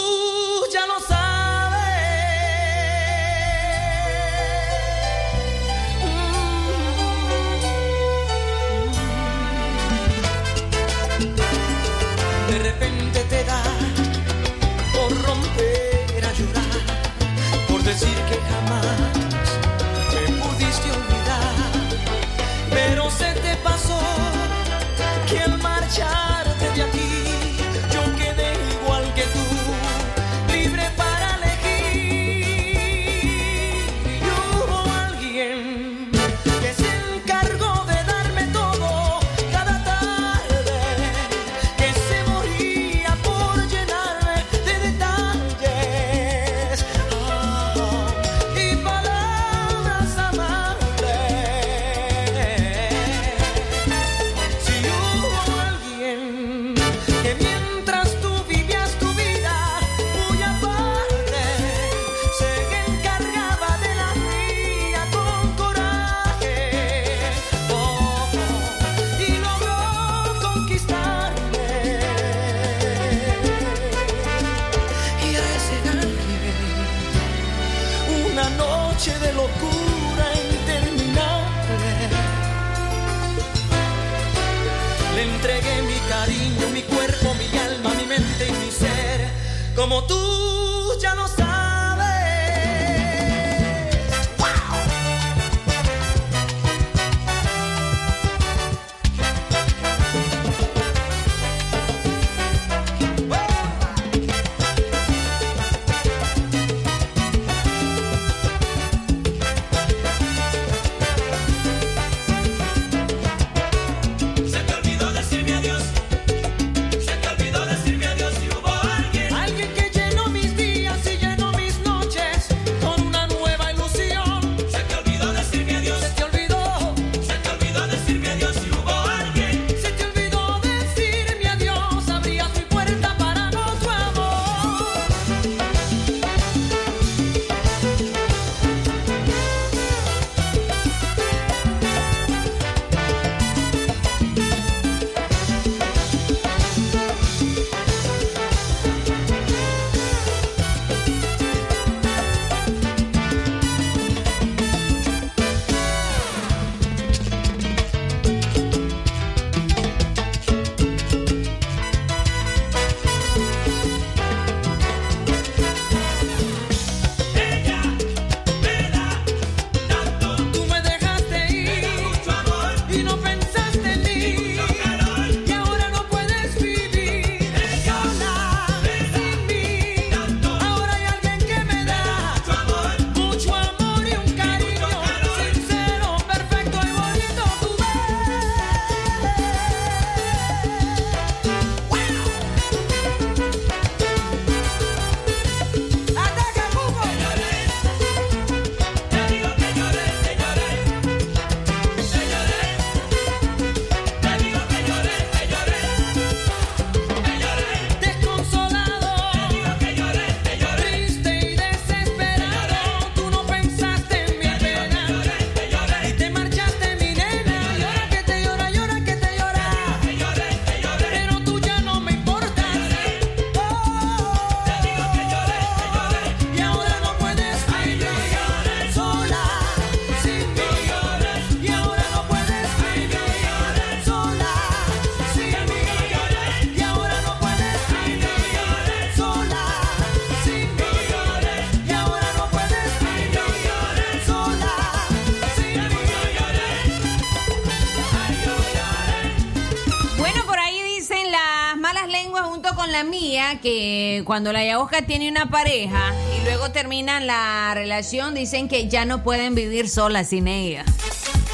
que 253.65 254.23
cuando 254.27 254.53
la 254.53 254.63
Yaosca 254.63 255.03
tiene 255.07 255.27
una 255.31 255.49
pareja 255.49 256.13
y 256.39 256.45
luego 256.45 256.71
terminan 256.71 257.27
la 257.27 257.73
relación, 257.75 258.35
dicen 258.35 258.69
que 258.69 258.89
ya 258.89 259.07
no 259.07 259.23
pueden 259.25 259.55
vivir 259.55 259.89
solas 259.89 260.29
sin 260.29 260.49
ella. 260.49 260.85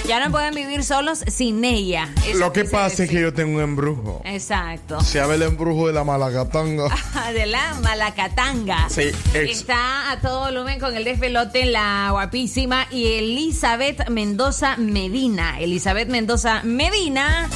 Ya 0.09 0.19
no 0.19 0.33
pueden 0.33 0.55
vivir 0.55 0.83
solos 0.83 1.21
sin 1.29 1.65
ella. 1.65 2.09
Eso 2.27 2.39
Lo 2.39 2.53
que 2.53 2.65
pasa 2.65 3.05
es 3.05 3.11
que 3.11 3.21
yo 3.21 3.33
tengo 3.33 3.59
un 3.59 3.63
embrujo. 3.63 4.23
Exacto. 4.25 5.01
Se 5.03 5.19
llama 5.21 5.35
el 5.37 5.43
embrujo 5.43 5.87
de 5.87 5.93
la 5.93 6.03
malagatanga. 6.03 6.89
de 7.33 7.47
la 7.47 7.75
Malacatanga. 7.81 8.89
Sí, 8.89 9.03
es- 9.35 9.51
Está 9.61 10.11
a 10.11 10.21
todo 10.21 10.47
volumen 10.47 10.81
con 10.81 10.97
el 10.97 11.05
despelote 11.05 11.65
la 11.67 12.09
guapísima 12.11 12.89
y 12.91 13.07
Elizabeth 13.19 14.09
Mendoza 14.09 14.77
Medina. 14.79 15.61
Elizabeth 15.61 16.09
Mendoza 16.09 16.63
Medina, 16.65 17.49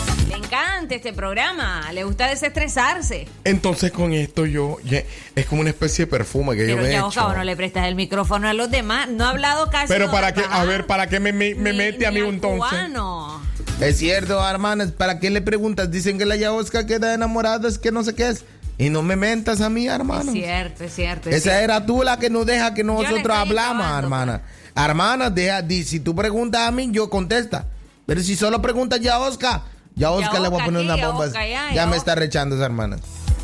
este 0.93 1.13
programa, 1.13 1.91
le 1.93 2.05
gusta 2.05 2.29
desestresarse. 2.29 3.27
Entonces 3.45 3.91
con 3.93 4.13
esto 4.13 4.47
yo, 4.47 4.79
ya- 4.85 5.03
es 5.35 5.47
como 5.47 5.61
una 5.61 5.71
especie 5.71 6.05
de 6.07 6.11
perfume 6.11 6.57
que 6.57 6.69
yo 6.69 6.77
me 6.77 6.89
he 6.89 6.93
ya, 6.93 7.07
hecho. 7.07 7.33
No 7.35 7.45
le 7.45 7.57
prestas 7.57 7.87
el 7.87 7.95
micrófono 7.95 8.49
a 8.49 8.53
los 8.55 8.71
demás. 8.71 9.09
No 9.09 9.25
ha 9.25 9.31
hablado 9.31 9.71
casi. 9.71 9.89
Pero 9.89 10.11
para 10.11 10.33
qué, 10.33 10.43
a 10.49 10.65
ver, 10.65 10.87
¿para 10.87 11.07
qué 11.09 11.21
me, 11.21 11.33
me, 11.33 11.55
me 11.55 11.73
mete 11.73 12.07
a 12.07 12.11
mí 12.11 12.19
al 12.21 12.27
un 12.27 12.35
entonces? 12.35 12.59
cubano. 12.79 13.43
Es 13.81 13.99
cierto, 13.99 14.47
hermanas, 14.49 14.93
¿para 14.93 15.19
qué 15.19 15.31
le 15.31 15.41
preguntas? 15.43 15.91
Dicen 15.91 16.17
que 16.19 16.25
la 16.25 16.37
Yaosca 16.37 16.87
queda 16.87 17.13
enamorada, 17.15 17.69
es 17.69 17.79
que 17.79 17.91
no 17.91 18.05
sé 18.05 18.15
qué 18.15 18.29
es. 18.29 18.45
Y 18.79 18.91
no 18.91 19.03
me 19.03 19.15
mentas 19.17 19.61
a 19.61 19.71
mí, 19.71 19.87
Es 19.87 19.93
hermano. 19.93 20.33
cierto, 20.33 20.85
es 20.85 20.95
cierto. 20.95 21.29
es 21.31 21.37
Esa 21.37 21.51
cierto. 21.51 21.63
era 21.65 21.87
tú 21.87 22.03
la 22.03 22.19
que 22.19 22.29
no 22.31 22.45
deja 22.45 22.75
que 22.75 22.83
nosotros 22.85 23.37
hablamos, 23.37 23.83
acabando, 23.85 23.99
hermana. 24.07 24.43
Hermana, 24.77 25.31
deja, 25.31 25.63
di- 25.63 25.85
si 25.85 26.01
tú 26.01 26.15
preguntas 26.15 26.63
a 26.63 26.71
mí, 26.73 26.89
yo 26.91 27.09
contesta. 27.09 27.67
Pero 28.07 28.21
si 28.21 28.35
solo 28.37 28.61
preguntas 28.61 29.01
ya 29.01 29.15
a 29.15 29.21
Oscar, 29.21 29.63
ya 29.97 30.09
Ya 30.09 30.11
Oscar 30.11 30.41
le 30.41 30.49
voy 30.49 30.61
a 30.61 30.65
poner 30.65 30.83
una 30.85 30.97
ya 30.97 31.09
bomba. 31.09 31.27
Ya 31.33 31.73
ya 31.75 31.87
me 31.87 31.97
está 31.97 32.15
rechando 32.15 32.57
esa 32.57 32.65
hermana. 32.67 32.97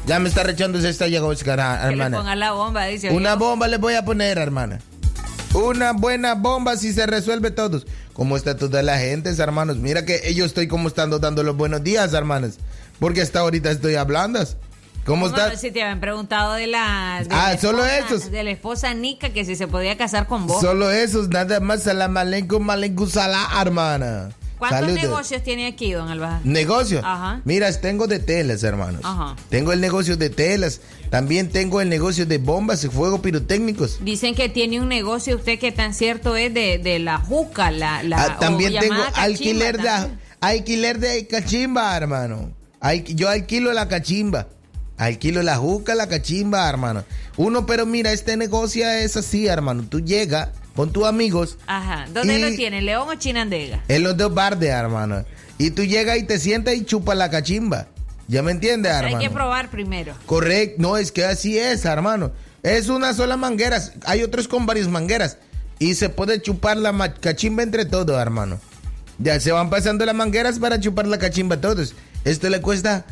Ya 0.07 0.19
me 0.19 0.29
está 0.29 0.43
rechando 0.43 0.79
esta 0.79 1.09
llega 1.09 1.25
Oscar, 1.27 1.61
ah, 1.61 1.79
Que 1.89 1.97
le 1.97 2.05
hermana. 2.05 2.35
la 2.35 2.53
bomba, 2.53 2.87
dice. 2.87 3.11
Una 3.11 3.35
bomba 3.37 3.69
le 3.69 3.77
voy 3.79 3.95
a 3.95 4.05
poner, 4.05 4.39
hermana. 4.39 4.81
Una 5.55 5.93
buena 5.93 6.35
bomba 6.35 6.77
si 6.77 6.93
se 6.93 7.07
resuelve 7.07 7.51
todos. 7.51 7.87
¿Cómo 8.13 8.37
está 8.37 8.57
toda 8.57 8.83
la 8.83 8.99
gente, 8.99 9.31
hermanos? 9.31 9.77
Mira 9.79 10.05
que 10.05 10.33
yo 10.35 10.45
estoy 10.45 10.69
como 10.69 10.89
estando 10.89 11.19
dando 11.19 11.43
los 11.43 11.57
buenos 11.57 11.83
días, 11.83 12.13
hermanos. 12.15 12.55
Porque 12.99 13.21
hasta 13.23 13.41
ahorita 13.41 13.71
estoy 13.71 13.95
hablando. 13.97 14.41
¿Cómo 15.07 15.29
Bueno, 15.29 15.45
estás? 15.45 15.61
Si 15.61 15.71
te 15.71 15.83
habían 15.83 16.01
preguntado 16.01 16.53
de 16.55 16.67
la. 16.67 17.23
de 17.27 17.35
Ah, 17.35 17.53
la 17.55 17.59
solo 17.59 17.85
esposa- 17.87 18.15
esos. 18.17 18.31
De 18.31 18.43
la 18.45 18.51
esposa 18.51 18.93
Nika 18.95 19.31
que 19.31 19.45
si 19.45 19.57
se 19.57 19.67
podía 19.67 19.97
casar 19.97 20.27
con 20.27 20.47
vos. 20.47 20.61
Solo 20.61 20.91
esos, 20.91 21.29
nada 21.31 21.59
más. 21.61 21.83
Salam 21.85 22.17
aleikum, 22.17 22.69
aleikum 22.69 23.09
salam, 23.09 23.47
hermana. 23.61 24.31
¿Cuántos 24.61 24.81
Saludos. 24.81 25.03
negocios 25.03 25.43
tiene 25.43 25.67
aquí, 25.67 25.91
don 25.91 26.09
Albaja? 26.09 26.41
Negocio. 26.45 27.01
Ajá. 27.05 27.41
Mira, 27.45 27.73
tengo 27.81 28.07
de 28.07 28.21
telas, 28.21 28.63
hermanos. 28.63 29.01
Ajá. 29.03 29.35
Tengo 29.49 29.73
el 29.73 29.81
negocio 29.81 30.17
de 30.17 30.31
telas. 30.31 30.81
También 31.11 31.49
tengo 31.49 31.81
el 31.81 31.89
negocio 31.89 32.27
de 32.27 32.39
bombas 32.39 32.85
y 32.85 32.89
fuegos 32.89 33.19
pirotécnicos. 33.21 33.99
Dicen 34.05 34.37
que 34.37 34.49
tiene 34.49 34.81
un 34.81 34.89
negocio, 34.89 35.35
usted 35.37 35.59
que 35.59 35.73
tan 35.73 35.95
cierto 35.95 36.37
es 36.37 36.55
de, 36.55 36.79
de 36.79 37.01
la 37.01 37.19
juca, 37.19 37.73
la. 37.73 38.03
la 38.05 38.23
Ah, 38.23 38.39
también 38.39 38.75
tengo 38.79 38.95
cachimba 38.95 39.23
alquiler 39.23 39.77
de, 39.79 39.83
también. 39.85 40.21
alquiler 40.41 40.99
de 41.01 41.27
cachimba, 41.27 41.97
hermano. 41.97 42.53
Al- 42.81 43.03
yo 43.05 43.29
alquilo 43.29 43.73
la 43.73 43.89
cachimba. 43.89 44.47
Alquilo 44.99 45.43
la 45.43 45.57
juca, 45.57 45.95
la 45.95 46.09
cachimba, 46.09 46.69
hermano. 46.69 47.05
Uno, 47.39 47.65
pero 47.65 47.87
mira, 47.87 48.13
este 48.13 48.37
negocio 48.37 48.87
es 48.87 49.17
así, 49.17 49.47
hermano. 49.47 49.85
Tú 49.89 50.01
llegas 50.01 50.51
con 50.77 50.93
tus 50.93 51.05
amigos 51.07 51.59
Ajá. 51.67 52.07
¿Dónde 52.13 52.39
Y- 52.39 52.43
lo 52.43 52.57
tiene? 52.57 52.81
¿León 52.83 53.09
o 53.09 53.15
Chinandega? 53.15 53.83
en 53.89 54.03
los 54.03 54.17
dos 54.17 54.33
bardes, 54.35 54.71
hermano. 54.71 55.25
Y 55.59 55.71
tú 55.73 55.85
llegas 55.85 56.17
y 56.19 56.23
te 56.25 56.39
sientas 56.39 56.75
y 56.75 56.85
chupas 56.85 57.17
la 57.17 57.31
cachimba. 57.31 57.87
¿Ya 58.29 58.43
me 58.43 58.53
entiendes, 58.53 58.93
Hay 58.93 59.07
hermano? 59.07 59.19
que 59.19 59.31
probar 59.31 59.71
primero. 59.71 60.15
Correcto, 60.27 60.77
no, 60.81 60.97
es 60.97 61.11
que 61.13 61.25
así 61.25 61.59
es, 61.59 61.85
hermano. 61.85 62.31
Es 62.63 62.89
una 62.89 63.13
sola 63.13 63.37
manguera. 63.37 63.81
Hay 64.07 64.23
otros 64.23 64.47
con 64.49 64.67
varias 64.67 64.89
mangueras. 64.89 65.37
Y 65.79 65.95
se 65.95 66.09
puede 66.11 66.41
chupar 66.41 66.77
la 66.77 67.15
cachimba 67.15 67.63
entre 67.63 67.85
todos, 67.87 68.21
hermano. 68.21 68.59
Ya 69.19 69.39
se 69.41 69.51
van 69.53 69.69
pasando 69.69 70.05
las 70.07 70.15
mangueras 70.15 70.59
para 70.59 70.79
chupar 70.81 71.07
la 71.07 71.19
cachimba 71.19 71.57
a 71.57 71.61
todos. 71.61 71.95
Esto 72.25 72.49
le 72.49 72.61
cuesta 72.61 73.05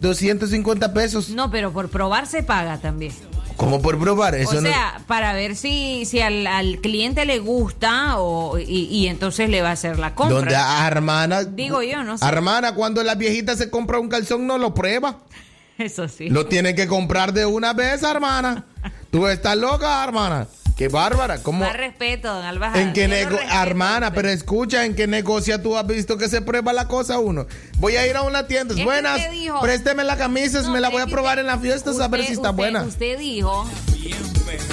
250 0.00 0.92
pesos. 0.92 1.30
No, 1.30 1.50
pero 1.50 1.72
por 1.72 1.88
probar 1.88 2.26
se 2.26 2.42
paga 2.42 2.78
también. 2.78 3.12
Como 3.56 3.80
por 3.82 3.98
probar. 3.98 4.34
Eso 4.34 4.50
o 4.58 4.60
no- 4.60 4.68
sea, 4.68 5.00
para 5.06 5.32
ver 5.32 5.56
si, 5.56 6.04
si 6.04 6.20
al, 6.20 6.46
al 6.46 6.78
cliente 6.80 7.24
le 7.24 7.38
gusta 7.38 8.18
o, 8.18 8.58
y, 8.58 8.64
y 8.90 9.06
entonces 9.08 9.48
le 9.48 9.62
va 9.62 9.70
a 9.70 9.72
hacer 9.72 9.98
la 9.98 10.14
compra. 10.14 10.36
Donde 10.36 10.56
a 10.56 10.86
hermana. 10.86 11.44
Digo 11.44 11.82
yo, 11.82 12.02
no 12.04 12.18
sé. 12.18 12.26
Hermana, 12.26 12.74
cuando 12.74 13.02
la 13.02 13.14
viejita 13.14 13.56
se 13.56 13.70
compra 13.70 13.98
un 13.98 14.08
calzón, 14.08 14.46
no 14.46 14.58
lo 14.58 14.74
prueba. 14.74 15.18
Eso 15.78 16.08
sí. 16.08 16.28
Lo 16.30 16.46
tiene 16.46 16.74
que 16.74 16.86
comprar 16.86 17.32
de 17.32 17.46
una 17.46 17.72
vez, 17.72 18.02
hermana. 18.02 18.64
Tú 19.10 19.26
estás 19.26 19.56
loca, 19.56 20.02
hermana. 20.04 20.46
Qué 20.76 20.88
bárbara. 20.88 21.42
¿Cómo? 21.42 21.60
Más 21.64 21.74
respeto, 21.74 22.32
don 22.32 22.44
Albaja. 22.44 22.78
¿En 22.80 22.88
lo 22.88 23.08
nego 23.08 23.38
hermana, 23.50 24.12
pero 24.12 24.28
escucha, 24.28 24.84
¿en 24.84 24.94
qué 24.94 25.06
negocio 25.06 25.58
tú 25.62 25.74
has 25.76 25.86
visto 25.86 26.18
que 26.18 26.28
se 26.28 26.42
prueba 26.42 26.74
la 26.74 26.86
cosa 26.86 27.18
uno? 27.18 27.46
Voy 27.78 27.96
a 27.96 28.06
ir 28.06 28.14
a 28.14 28.22
una 28.22 28.46
tienda, 28.46 28.74
Es 28.74 28.78
que 28.80 28.84
Buenas, 28.84 29.18
présteme 29.62 30.04
la 30.04 30.18
camisa, 30.18 30.60
me 30.70 30.80
la 30.80 30.90
voy 30.90 31.00
a 31.00 31.06
probar 31.06 31.38
en 31.38 31.46
la 31.46 31.58
fiesta 31.58 31.92
a 31.98 32.08
ver 32.08 32.24
si 32.26 32.34
está 32.34 32.50
usted- 32.50 32.56
buena. 32.56 32.82
Usted 32.82 33.18
dijo 33.18 33.66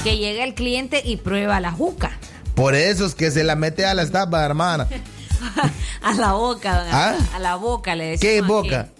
que 0.03 0.17
llega 0.17 0.43
el 0.43 0.55
cliente 0.55 1.01
y 1.05 1.15
prueba 1.17 1.61
la 1.61 1.71
juca. 1.71 2.11
Por 2.53 2.75
eso 2.75 3.05
es 3.05 3.15
que 3.15 3.31
se 3.31 3.45
la 3.45 3.55
mete 3.55 3.85
a 3.85 3.93
las 3.93 4.11
tapas, 4.11 4.43
hermana. 4.43 4.87
A 6.01 6.13
la 6.13 6.33
boca, 6.33 6.83
don 6.83 6.87
¿Ah? 6.91 7.15
A 7.33 7.39
la 7.39 7.55
boca 7.55 7.95
le 7.95 8.17
decimos 8.17 8.63
¿Qué 8.63 8.75
aquí. 8.75 8.91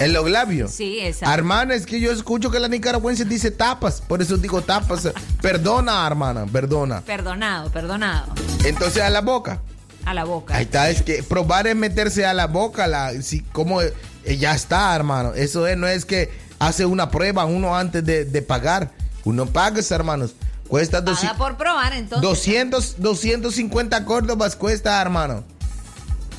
En 0.00 0.12
los 0.12 0.30
labios. 0.30 0.72
Sí, 0.72 1.00
exacto. 1.00 1.32
Hermana, 1.34 1.74
es 1.74 1.86
que 1.86 2.00
yo 2.00 2.10
escucho 2.10 2.50
que 2.50 2.58
la 2.58 2.68
nicaragüense 2.68 3.24
dice 3.24 3.50
tapas, 3.50 4.00
por 4.00 4.22
eso 4.22 4.36
digo 4.36 4.62
tapas. 4.62 5.08
Perdona, 5.42 6.06
hermana, 6.06 6.46
perdona. 6.46 7.02
Perdonado, 7.02 7.70
perdonado. 7.70 8.32
Entonces 8.64 9.02
a 9.02 9.10
la 9.10 9.20
boca. 9.20 9.60
A 10.06 10.14
la 10.14 10.24
boca. 10.24 10.56
Ahí 10.56 10.64
está, 10.64 10.88
es 10.88 11.02
que 11.02 11.22
probar 11.22 11.66
es 11.66 11.76
meterse 11.76 12.24
a 12.24 12.32
la 12.32 12.46
boca, 12.46 12.86
la, 12.86 13.12
si, 13.20 13.42
como 13.42 13.82
eh, 13.82 13.92
ya 14.38 14.54
está, 14.54 14.96
hermano. 14.96 15.34
Eso 15.34 15.66
es, 15.66 15.76
no 15.76 15.86
es 15.86 16.06
que 16.06 16.30
hace 16.58 16.86
una 16.86 17.10
prueba 17.10 17.44
uno 17.44 17.76
antes 17.76 18.04
de, 18.04 18.24
de 18.24 18.42
pagar. 18.42 18.90
Uno 19.24 19.46
paga, 19.46 19.82
hermanos. 19.90 20.34
Cuesta 20.70 21.04
Paga 21.04 21.34
por 21.36 21.56
probar, 21.56 21.92
entonces. 21.94 22.22
200, 22.22 23.00
250 23.00 24.04
córdobas 24.04 24.54
cuesta, 24.54 25.02
hermano. 25.02 25.42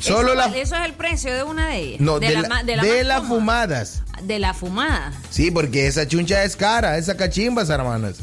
Eso 0.01 0.17
Solo 0.17 0.33
la... 0.35 0.47
vale- 0.47 0.61
Eso 0.61 0.75
es 0.75 0.85
el 0.85 0.93
precio 0.93 1.33
de 1.33 1.43
una 1.43 1.69
de 1.69 1.77
ellas. 1.77 1.99
No, 2.01 2.19
de, 2.19 2.31
la 2.31 2.41
la- 2.41 2.63
de 2.63 2.75
la 2.75 2.83
de 2.83 3.03
las 3.03 3.23
fumadas. 3.27 4.01
De 4.23 4.39
la 4.39 4.53
fumada. 4.53 5.13
Sí, 5.29 5.51
porque 5.51 5.87
esa 5.87 6.07
chuncha 6.07 6.43
es 6.43 6.55
cara, 6.55 6.97
esa 6.97 7.15
cachimbas, 7.17 7.69
hermanos. 7.69 8.17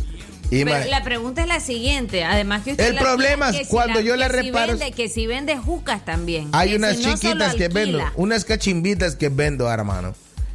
Y 0.51 0.65
Pero 0.65 0.87
la 0.89 1.05
pregunta 1.05 1.43
es 1.43 1.49
la 1.49 1.61
siguiente, 1.61 2.25
además 2.25 2.63
que 2.65 2.71
usted 2.73 2.87
El 2.89 2.95
la- 2.95 3.03
problema 3.03 3.51
es 3.51 3.57
que 3.59 3.65
si 3.65 3.71
cuando 3.71 4.01
yo 4.01 4.15
que 4.15 4.19
le 4.21 4.27
si 4.29 4.33
reparo- 4.51 4.73
vende- 4.79 4.93
que 4.93 5.09
si 5.09 5.27
vende 5.27 5.57
jucas 5.59 6.05
también. 6.05 6.49
Hay 6.53 6.75
unas 6.75 6.97
si 6.97 7.03
no 7.05 7.15
chiquitas 7.15 7.55
que 7.55 7.69
vendo, 7.69 8.01
unas 8.17 8.45
cachimbitas 8.45 9.15
que 9.17 9.29
vendo, 9.29 9.71
hermano. 9.71 10.15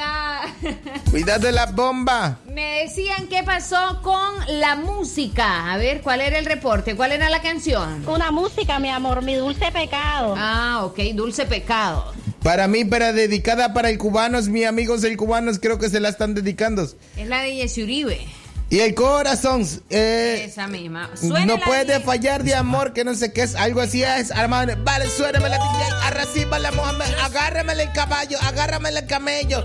Cuidado 1.09 1.47
de 1.47 1.51
la 1.51 1.65
bomba. 1.65 2.39
Me 2.47 2.83
decían 2.83 3.27
qué 3.27 3.43
pasó 3.43 4.01
con 4.01 4.59
la 4.59 4.75
música. 4.75 5.71
A 5.71 5.77
ver, 5.77 6.01
¿cuál 6.01 6.21
era 6.21 6.37
el 6.37 6.45
reporte? 6.45 6.95
¿Cuál 6.95 7.11
era 7.11 7.29
la 7.29 7.41
canción? 7.41 8.07
Una 8.07 8.31
música, 8.31 8.79
mi 8.79 8.89
amor, 8.89 9.21
mi 9.21 9.35
dulce 9.35 9.71
pecado. 9.71 10.35
Ah, 10.37 10.81
ok, 10.85 10.99
dulce 11.13 11.45
pecado. 11.45 12.13
Para 12.43 12.67
mí, 12.67 12.85
para 12.85 13.11
dedicada 13.11 13.73
para 13.73 13.89
el 13.89 13.97
cubanos, 13.97 14.47
mis 14.47 14.65
amigos 14.65 15.03
el 15.03 15.17
cubanos 15.17 15.59
creo 15.59 15.77
que 15.77 15.89
se 15.89 15.99
la 15.99 16.09
están 16.09 16.33
dedicando. 16.33 16.83
Es 17.17 17.27
la 17.27 17.41
de 17.41 17.55
Jesse 17.55 17.79
Uribe. 17.79 18.25
Y 18.71 18.81
el 18.81 18.93
corazón, 18.93 19.65
eh, 19.89 20.45
Esa 20.47 20.67
misma. 20.67 21.09
no 21.09 21.17
Suénela 21.17 21.65
puede 21.65 21.99
fallar 22.01 22.43
de 22.43 22.53
amor, 22.53 22.93
que 22.93 23.03
no 23.03 23.15
sé 23.15 23.33
qué 23.33 23.41
es, 23.41 23.55
algo 23.55 23.81
así 23.81 24.03
es, 24.03 24.29
hermano. 24.29 24.73
Vale, 24.83 25.09
suéname 25.09 25.49
la 25.49 25.57
DJ, 25.57 25.95
arracíbala, 26.03 26.71
Mohamed, 26.73 27.11
agárramele 27.23 27.83
el 27.83 27.93
caballo, 27.93 28.37
agárramele 28.41 28.99
el 28.99 29.07
camello, 29.07 29.63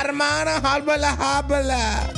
hermana, 0.00 0.58
hábala, 0.58 1.16
hábala. 1.18 2.10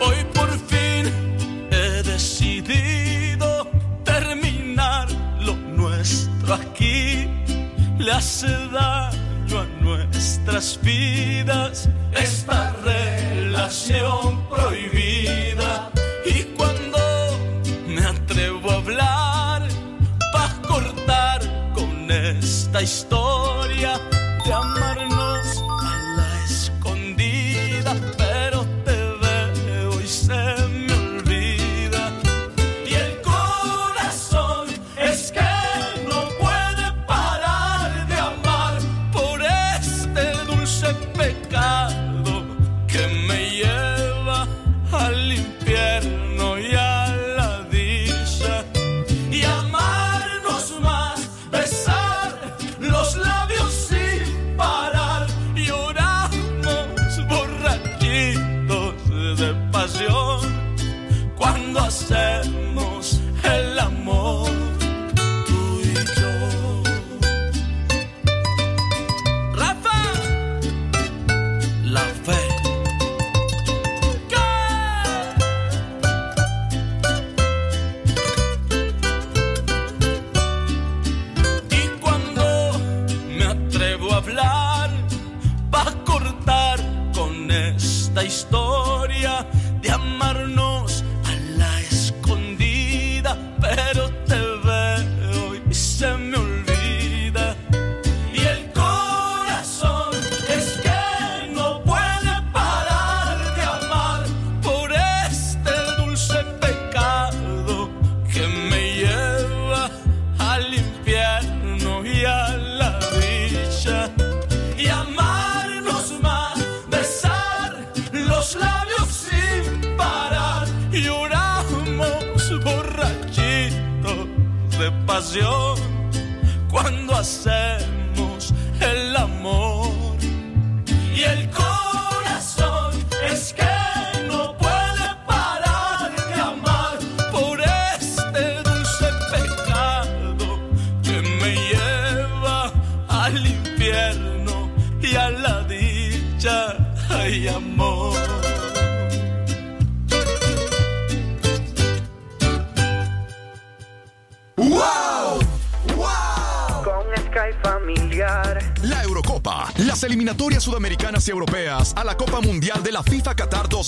Hoy 0.00 0.24
por 0.32 0.50
fin 0.68 1.68
he 1.72 2.02
decidido 2.04 3.68
nuestro 5.76 6.54
aquí 6.54 7.28
le 7.98 8.12
hace 8.12 8.46
daño 8.46 9.31
a 9.58 9.66
nuestras 9.82 10.78
vidas 10.82 11.88
esta 12.14 12.72
relación 12.84 14.48
prohibida. 14.48 15.90
Y 16.24 16.42
cuando 16.56 16.98
me 17.86 18.04
atrevo 18.04 18.70
a 18.70 18.74
hablar, 18.76 19.68
para 20.32 20.54
cortar 20.62 21.72
con 21.74 22.10
esta 22.10 22.82
historia 22.82 24.00
de 24.44 24.52
amarnos 24.52 25.11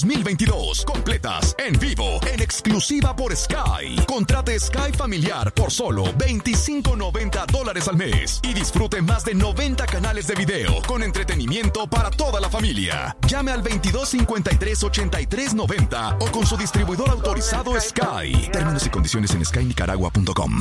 2022, 0.04 0.84
completas, 0.84 1.56
en 1.56 1.78
vivo, 1.78 2.20
en 2.30 2.42
exclusiva 2.42 3.16
por 3.16 3.34
Sky. 3.34 3.96
Contrate 4.06 4.60
Sky 4.60 4.92
Familiar 4.94 5.50
por 5.54 5.72
solo 5.72 6.04
25.90 6.18 7.46
dólares 7.46 7.88
al 7.88 7.96
mes 7.96 8.38
y 8.42 8.52
disfrute 8.52 9.00
más 9.00 9.24
de 9.24 9.34
90 9.34 9.86
canales 9.86 10.26
de 10.26 10.34
video 10.34 10.82
con 10.86 11.02
entretenimiento 11.02 11.86
para 11.86 12.10
toda 12.10 12.38
la 12.38 12.50
familia. 12.50 13.16
Llame 13.26 13.52
al 13.52 13.64
2253-8390 13.64 16.16
o 16.20 16.30
con 16.30 16.46
su 16.46 16.58
distribuidor 16.58 17.08
autorizado 17.08 17.80
Sky. 17.80 18.50
Términos 18.52 18.86
y 18.86 18.90
condiciones 18.90 19.34
en 19.34 19.42
skynicaragua.com. 19.42 20.60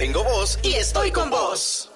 Tengo 0.00 0.24
voz 0.24 0.58
y 0.62 0.72
estoy 0.72 1.10
con 1.10 1.28
vos. 1.28 1.90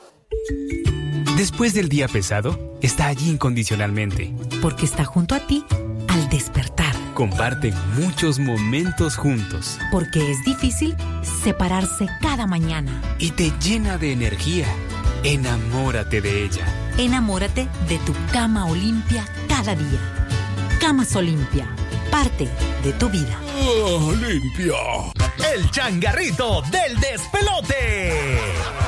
Después 1.39 1.73
del 1.73 1.89
día 1.89 2.07
pesado, 2.07 2.77
está 2.83 3.07
allí 3.07 3.31
incondicionalmente. 3.31 4.31
Porque 4.61 4.85
está 4.85 5.07
junto 5.07 5.35
a 5.35 5.41
ti 5.41 5.65
al 6.09 6.29
despertar. 6.29 6.95
Comparten 7.15 7.73
muchos 7.99 8.39
momentos 8.39 9.17
juntos. 9.17 9.79
Porque 9.91 10.31
es 10.31 10.45
difícil 10.45 10.95
separarse 11.43 12.07
cada 12.21 12.47
mañana. 12.47 12.93
Y 13.19 13.31
te 13.31 13.51
llena 13.59 13.97
de 13.97 14.13
energía. 14.13 14.67
Enamórate 15.23 16.21
de 16.21 16.45
ella. 16.45 16.67
Enamórate 16.99 17.67
de 17.89 17.97
tu 18.01 18.13
cama 18.35 18.67
Olimpia 18.67 19.25
cada 19.49 19.75
día. 19.75 20.29
Camas 20.79 21.17
Olimpia, 21.17 21.67
parte 22.11 22.51
de 22.83 22.93
tu 22.93 23.09
vida. 23.09 23.41
limpia. 24.21 25.24
El 25.39 25.71
changarrito 25.71 26.63
del 26.71 26.99
despelote. 27.01 28.84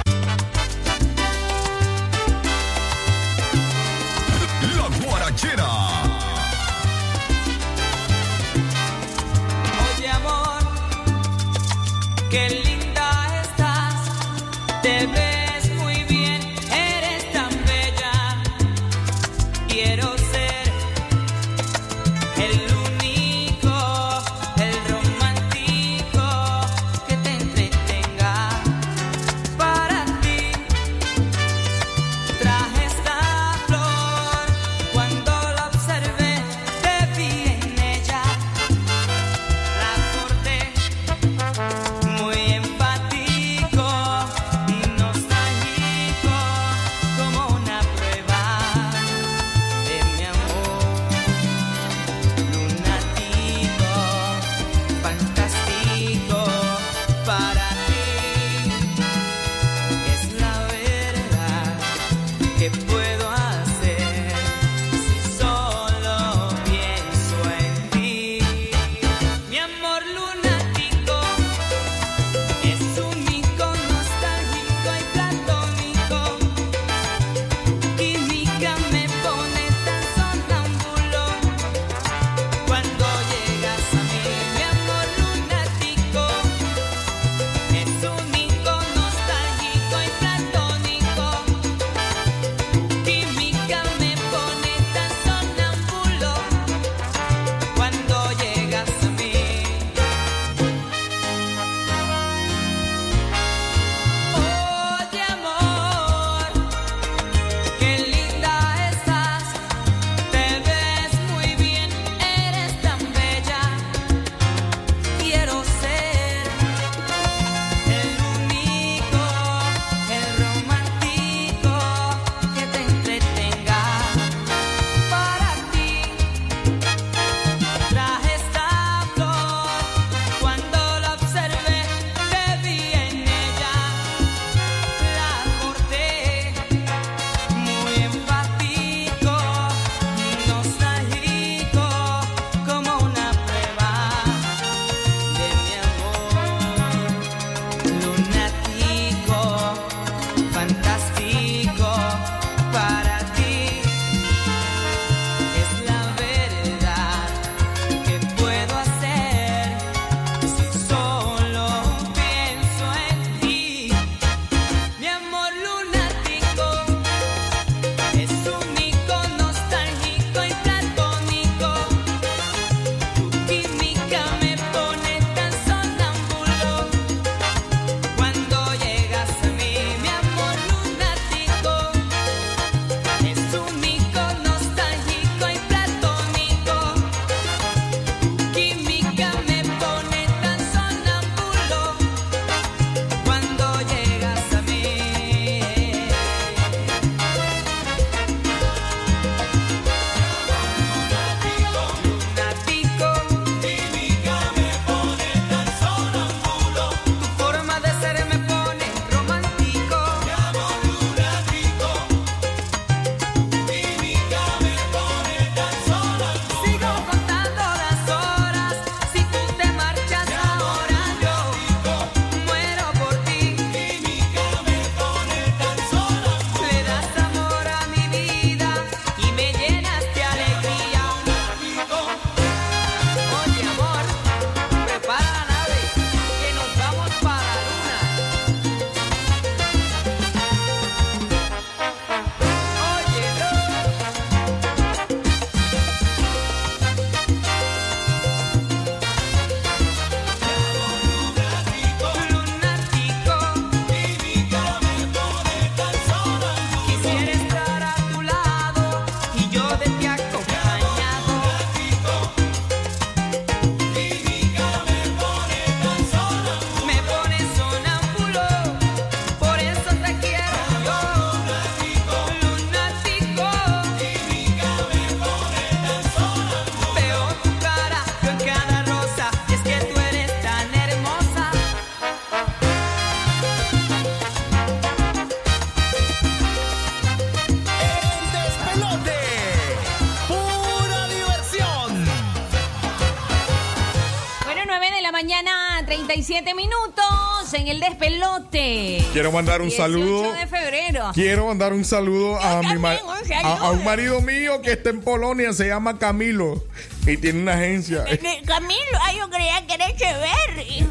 Despelote. 297.99 299.05
Quiero 299.13 299.33
mandar 299.33 299.61
un 299.61 299.69
18 299.69 299.83
saludo. 299.93 300.33
de 300.33 300.47
febrero. 300.47 301.11
Quiero 301.15 301.47
mandar 301.47 301.73
un 301.73 301.85
saludo 301.85 302.41
a 302.41 302.63
mi 302.63 302.79
ma- 302.79 302.99
a, 303.43 303.57
a 303.59 303.71
un 303.73 303.85
marido 303.85 304.21
mío 304.21 304.61
que 304.63 304.73
está 304.73 304.91
en 304.91 305.01
Polonia, 305.01 305.53
se 305.53 305.67
llama 305.69 305.99
Camilo 305.99 306.63
y 307.07 307.17
tiene 307.17 307.41
una 307.43 307.55
agencia. 307.55 308.05
Camilo, 308.47 308.99
ay, 309.01 309.19
yo 309.19 309.31
creía 309.31 309.67
que 309.67 309.75
era 309.75 309.89
Echeverry. 309.89 310.87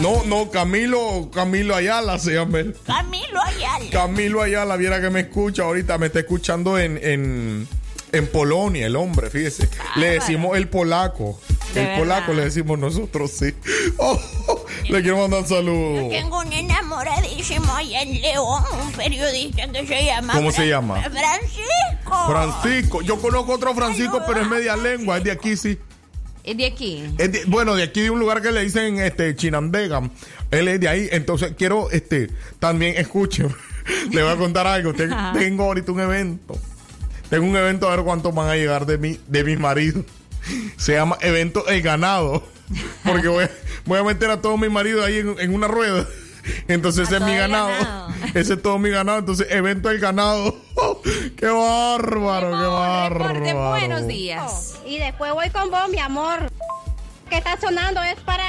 No, 0.00 0.24
no, 0.24 0.50
Camilo, 0.50 1.30
Camilo 1.32 1.74
Ayala 1.74 2.18
se 2.18 2.34
llama 2.34 2.60
él. 2.60 2.76
Camilo 2.86 3.40
Ayala. 3.42 3.90
Camilo 3.90 4.42
Ayala, 4.42 4.76
viera 4.76 5.00
que 5.00 5.10
me 5.10 5.20
escucha 5.20 5.62
ahorita, 5.62 5.98
me 5.98 6.06
está 6.06 6.20
escuchando 6.20 6.78
en, 6.78 6.98
en, 7.02 7.68
en 8.12 8.26
Polonia, 8.28 8.86
el 8.86 8.96
hombre, 8.96 9.30
fíjese. 9.30 9.68
Le 9.96 10.10
decimos 10.10 10.56
el 10.56 10.68
polaco. 10.68 11.40
De 11.74 11.80
el 11.80 11.86
verdad. 11.88 11.98
polaco 11.98 12.32
le 12.32 12.44
decimos 12.44 12.78
nosotros, 12.78 13.30
sí. 13.32 13.54
Oh, 13.98 14.18
le 14.88 15.02
quiero 15.02 15.18
mandar 15.18 15.40
un 15.40 15.46
saludo. 15.48 16.08
Tengo 16.08 16.38
un 16.40 16.52
enamoradísimo 16.52 17.74
allá 17.74 18.02
en 18.02 18.20
León, 18.20 18.62
un 18.84 18.92
periodista 18.92 19.66
que 19.70 19.86
se 19.86 20.04
llama. 20.04 20.32
¿Cómo 20.34 20.50
se 20.52 20.68
llama? 20.68 21.00
Francisco. 21.02 22.26
Francisco. 22.28 23.02
Yo 23.02 23.20
conozco 23.20 23.52
otro 23.54 23.74
Francisco, 23.74 24.22
pero 24.26 24.40
es 24.42 24.48
media 24.48 24.76
lengua, 24.76 25.18
es 25.18 25.24
de 25.24 25.30
aquí, 25.32 25.56
sí. 25.56 25.78
Es 26.44 26.56
de 26.56 26.66
aquí. 26.66 27.04
Es 27.18 27.32
de- 27.32 27.44
bueno, 27.46 27.74
de 27.74 27.82
aquí 27.82 28.02
de 28.02 28.10
un 28.10 28.20
lugar 28.20 28.40
que 28.40 28.52
le 28.52 28.62
dicen 28.62 28.98
este 29.00 29.34
Chinandega. 29.34 30.08
Él 30.52 30.68
es 30.68 30.78
de 30.80 30.88
ahí. 30.88 31.08
Entonces 31.10 31.54
quiero, 31.58 31.90
este, 31.90 32.30
también 32.60 32.94
escuche. 32.96 33.44
le 34.12 34.22
voy 34.22 34.32
a 34.32 34.36
contar 34.36 34.66
algo. 34.66 34.92
Tengo 34.94 35.64
ahorita 35.64 35.90
un 35.92 36.00
evento. 36.00 36.56
Tengo 37.28 37.46
un 37.46 37.56
evento 37.56 37.88
a 37.88 37.96
ver 37.96 38.04
cuántos 38.04 38.32
van 38.32 38.48
a 38.48 38.54
llegar 38.54 38.86
de 38.86 38.98
mi, 38.98 39.18
de 39.26 39.42
mi 39.42 39.56
marido. 39.56 40.04
Se 40.76 40.92
llama 40.92 41.18
Evento 41.20 41.66
El 41.66 41.82
Ganado. 41.82 42.44
Porque 43.04 43.26
voy, 43.26 43.44
a- 43.44 43.50
voy 43.86 43.98
a 43.98 44.04
meter 44.04 44.30
a 44.30 44.40
todo 44.40 44.56
mi 44.56 44.68
marido 44.68 45.04
ahí 45.04 45.18
en, 45.18 45.36
en 45.38 45.54
una 45.54 45.68
rueda. 45.68 46.06
Entonces 46.68 47.08
ese 47.08 47.16
es 47.16 47.22
mi 47.22 47.32
el 47.32 47.38
ganado. 47.38 47.68
ganado. 47.68 48.06
Ese 48.34 48.54
es 48.54 48.62
todo 48.62 48.78
mi 48.78 48.90
ganado. 48.90 49.18
Entonces, 49.18 49.48
evento 49.50 49.90
el 49.90 49.98
ganado. 49.98 50.54
¡Qué 51.36 51.46
bárbaro! 51.46 52.50
¡Qué 52.50 52.66
bárbaro! 52.66 54.08
Y 54.86 54.98
después 54.98 55.32
voy 55.32 55.50
con 55.50 55.70
vos, 55.70 55.88
mi 55.90 55.98
amor. 55.98 56.50
Que 57.28 57.38
está 57.38 57.58
sonando 57.60 58.00
es 58.02 58.14
para 58.20 58.44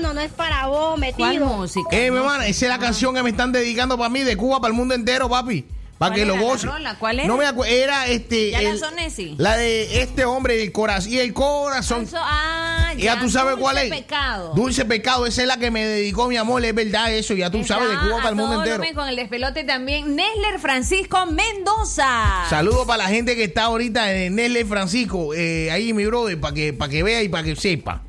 no 0.00 0.20
es 0.20 0.32
para 0.32 0.66
vos, 0.66 0.98
metido. 0.98 1.16
¿Cuál 1.16 1.40
música? 1.40 1.88
Eh, 1.90 2.10
mi 2.10 2.18
hermana, 2.18 2.46
esa 2.46 2.66
es 2.66 2.70
la 2.70 2.78
canción 2.78 3.14
que 3.14 3.22
me 3.22 3.30
están 3.30 3.52
dedicando 3.52 3.96
para 3.96 4.08
mí, 4.08 4.22
de 4.22 4.36
Cuba 4.36 4.60
para 4.60 4.70
el 4.70 4.76
mundo 4.76 4.94
entero, 4.94 5.28
papi. 5.28 5.64
Para 5.98 6.10
¿Cuál 6.14 6.20
que 6.20 6.26
lo 6.26 6.36
la 6.36 6.56
rola? 6.72 6.98
¿Cuál 6.98 7.18
era? 7.20 7.28
No 7.28 7.36
me 7.38 7.46
acuerdo. 7.46 7.72
Era 7.74 8.06
este. 8.06 8.50
¿Ya 8.50 8.60
la 8.60 8.70
el- 8.70 8.78
Sonesi? 8.78 9.34
La 9.38 9.56
de 9.56 10.02
este 10.02 10.26
hombre, 10.26 10.62
el 10.62 10.70
corazón. 10.70 11.10
Y 11.10 11.18
el 11.18 11.32
corazón. 11.32 12.02
Eso- 12.02 12.18
ah, 12.20 12.92
Ya 12.98 13.18
tú 13.20 13.30
sabes 13.30 13.52
Dulce 13.52 13.62
cuál 13.62 13.78
es. 13.78 13.90
Pecado. 13.90 14.52
Dulce 14.54 14.84
pecado, 14.84 15.26
esa 15.26 15.42
es 15.42 15.48
la 15.48 15.56
que 15.58 15.70
me 15.70 15.84
dedicó 15.86 16.28
mi 16.28 16.36
amor, 16.36 16.64
es 16.64 16.74
verdad 16.74 17.12
eso, 17.12 17.34
ya 17.34 17.50
tú 17.50 17.62
sabes, 17.64 17.88
de 17.90 17.96
Cuba 17.96 18.16
para 18.16 18.28
el 18.30 18.34
mundo 18.36 18.62
entero. 18.62 18.82
Con 18.94 19.08
el 19.08 19.16
despelote 19.16 19.64
también, 19.64 20.16
Nesler 20.16 20.58
Francisco 20.58 21.26
Mendoza. 21.26 22.44
Saludos 22.48 22.86
para 22.86 23.04
la 23.04 23.08
gente 23.08 23.36
que 23.36 23.44
está 23.44 23.64
ahorita 23.64 24.12
en 24.14 24.34
Nestle 24.36 24.64
Francisco, 24.64 25.34
eh, 25.34 25.70
ahí 25.70 25.92
mi 25.92 26.06
brother, 26.06 26.40
para 26.40 26.54
que, 26.54 26.72
para 26.72 26.90
que 26.90 27.02
vea 27.02 27.22
y 27.22 27.28
para 27.28 27.44
que 27.44 27.56
sepa. 27.56 28.02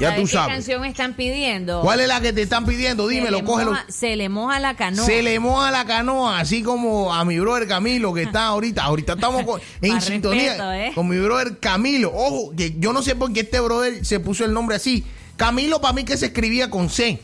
Ya 0.00 0.08
¿Sabes 0.10 0.22
tú 0.22 0.26
¿Qué 0.28 0.32
sabes. 0.32 0.54
canción 0.54 0.84
están 0.86 1.14
pidiendo? 1.14 1.82
¿Cuál 1.82 2.00
es 2.00 2.08
la 2.08 2.20
que 2.20 2.32
te 2.32 2.42
están 2.42 2.64
pidiendo? 2.64 3.06
Se 3.08 3.14
Dímelo, 3.14 3.38
le 3.38 3.44
cógelo. 3.44 3.70
moja- 3.72 3.84
se 3.88 4.16
le 4.16 4.28
moja 4.28 4.58
la 4.58 4.74
canoa. 4.74 5.04
Se 5.06 5.22
le 5.22 5.38
moja 5.38 5.70
la 5.70 5.84
canoa, 5.84 6.40
así 6.40 6.62
como 6.62 7.12
a 7.12 7.24
mi 7.24 7.38
brother 7.38 7.68
Camilo 7.68 8.12
que 8.14 8.22
está 8.22 8.46
ahorita. 8.46 8.82
Ahorita 8.82 9.12
estamos 9.12 9.44
con- 9.44 9.60
en 9.82 9.92
Más 9.94 10.04
sintonía 10.04 10.42
respeto, 10.54 10.72
¿eh? 10.72 10.92
con 10.94 11.06
mi 11.08 11.18
brother 11.18 11.58
Camilo. 11.58 12.10
Ojo, 12.14 12.52
que 12.56 12.74
yo 12.78 12.92
no 12.92 13.02
sé 13.02 13.14
por 13.14 13.32
qué 13.32 13.40
este 13.40 13.60
brother 13.60 14.04
se 14.04 14.18
puso 14.20 14.44
el 14.44 14.52
nombre 14.54 14.76
así. 14.76 15.04
Camilo 15.36 15.80
para 15.80 15.92
mí 15.92 16.04
que 16.04 16.16
se 16.16 16.26
escribía 16.26 16.70
con 16.70 16.88
C. 16.90 17.20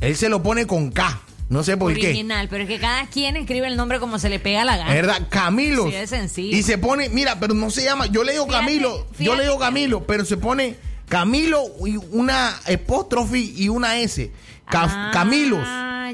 Él 0.00 0.16
se 0.16 0.28
lo 0.28 0.42
pone 0.42 0.66
con 0.66 0.90
K. 0.90 1.22
No 1.48 1.64
sé 1.64 1.76
por 1.76 1.92
qué. 1.94 2.06
Original, 2.08 2.48
pero 2.48 2.62
es 2.62 2.68
que 2.68 2.78
cada 2.78 3.06
quien 3.06 3.36
escribe 3.36 3.66
el 3.66 3.76
nombre 3.76 3.98
como 3.98 4.18
se 4.20 4.28
le 4.28 4.38
pega 4.38 4.64
la 4.64 4.76
gana. 4.76 4.92
¿Verdad? 4.94 5.26
Camilo. 5.30 5.88
Sí, 5.88 5.94
es 5.96 6.10
sencillo. 6.10 6.56
Y 6.56 6.62
se 6.62 6.78
pone, 6.78 7.08
mira, 7.08 7.40
pero 7.40 7.54
no 7.54 7.70
se 7.70 7.82
llama, 7.82 8.06
yo 8.06 8.22
le 8.24 8.32
digo 8.32 8.46
Fíjate, 8.46 8.64
Camilo, 8.66 9.06
yo 9.18 9.34
le 9.34 9.42
digo 9.42 9.58
Camilo, 9.58 10.06
pero 10.06 10.24
se 10.24 10.36
pone 10.36 10.76
Camilo 11.10 11.64
y 11.84 11.96
una 12.12 12.56
apóstrofe 12.72 13.38
y 13.38 13.68
una 13.68 13.98
S. 13.98 14.30
Ca- 14.70 14.86
Ah, 14.88 15.10
Camilos. 15.12 15.66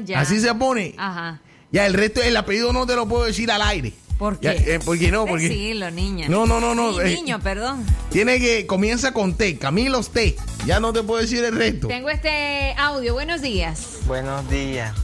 ya. 0.05 0.19
Así 0.19 0.39
se 0.41 0.53
pone. 0.55 0.95
Ajá. 0.97 1.39
Ya 1.71 1.85
el 1.85 1.93
resto, 1.93 2.21
el 2.21 2.35
apellido 2.35 2.73
no 2.73 2.85
te 2.87 2.95
lo 2.95 3.07
puedo 3.07 3.23
decir 3.25 3.51
al 3.51 3.61
aire. 3.61 3.93
¿Por 4.17 4.39
Ya, 4.41 4.55
qué? 4.55 4.73
eh, 4.75 4.79
porque 4.83 5.11
no, 5.11 5.27
porque 5.27 5.47
Decilo, 5.47 5.91
niña. 5.91 6.27
No, 6.27 6.47
no, 6.47 6.59
no, 6.59 6.73
no, 6.73 6.93
Sí, 6.93 6.99
eh. 7.01 7.15
niño, 7.15 7.39
perdón. 7.39 7.85
tiene 8.09 8.39
que, 8.39 8.65
comienza 8.65 9.11
con 9.13 9.35
T, 9.35 9.59
Camilos 9.59 10.09
T. 10.09 10.35
Ya 10.65 10.79
no 10.79 10.91
te 10.91 11.03
puedo 11.03 11.21
decir 11.21 11.43
el 11.43 11.55
resto. 11.55 11.87
Tengo 11.87 12.09
este 12.09 12.73
audio. 12.79 13.13
Buenos 13.13 13.41
días. 13.41 13.99
Buenos 14.07 14.49
días. 14.49 14.95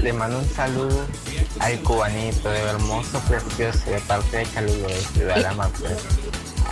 Le 0.00 0.12
mando 0.12 0.38
un 0.38 0.48
saludo 0.54 1.04
al 1.58 1.80
cubanito 1.80 2.48
de 2.48 2.58
hermoso, 2.60 3.18
precioso, 3.28 3.90
de 3.90 3.98
parte 4.02 4.36
de 4.36 4.44
Caludo 4.44 4.86
de 4.86 4.94
Ciudad 5.00 5.34
de 5.34 5.40
la 5.42 5.52
Mapue. 5.54 5.88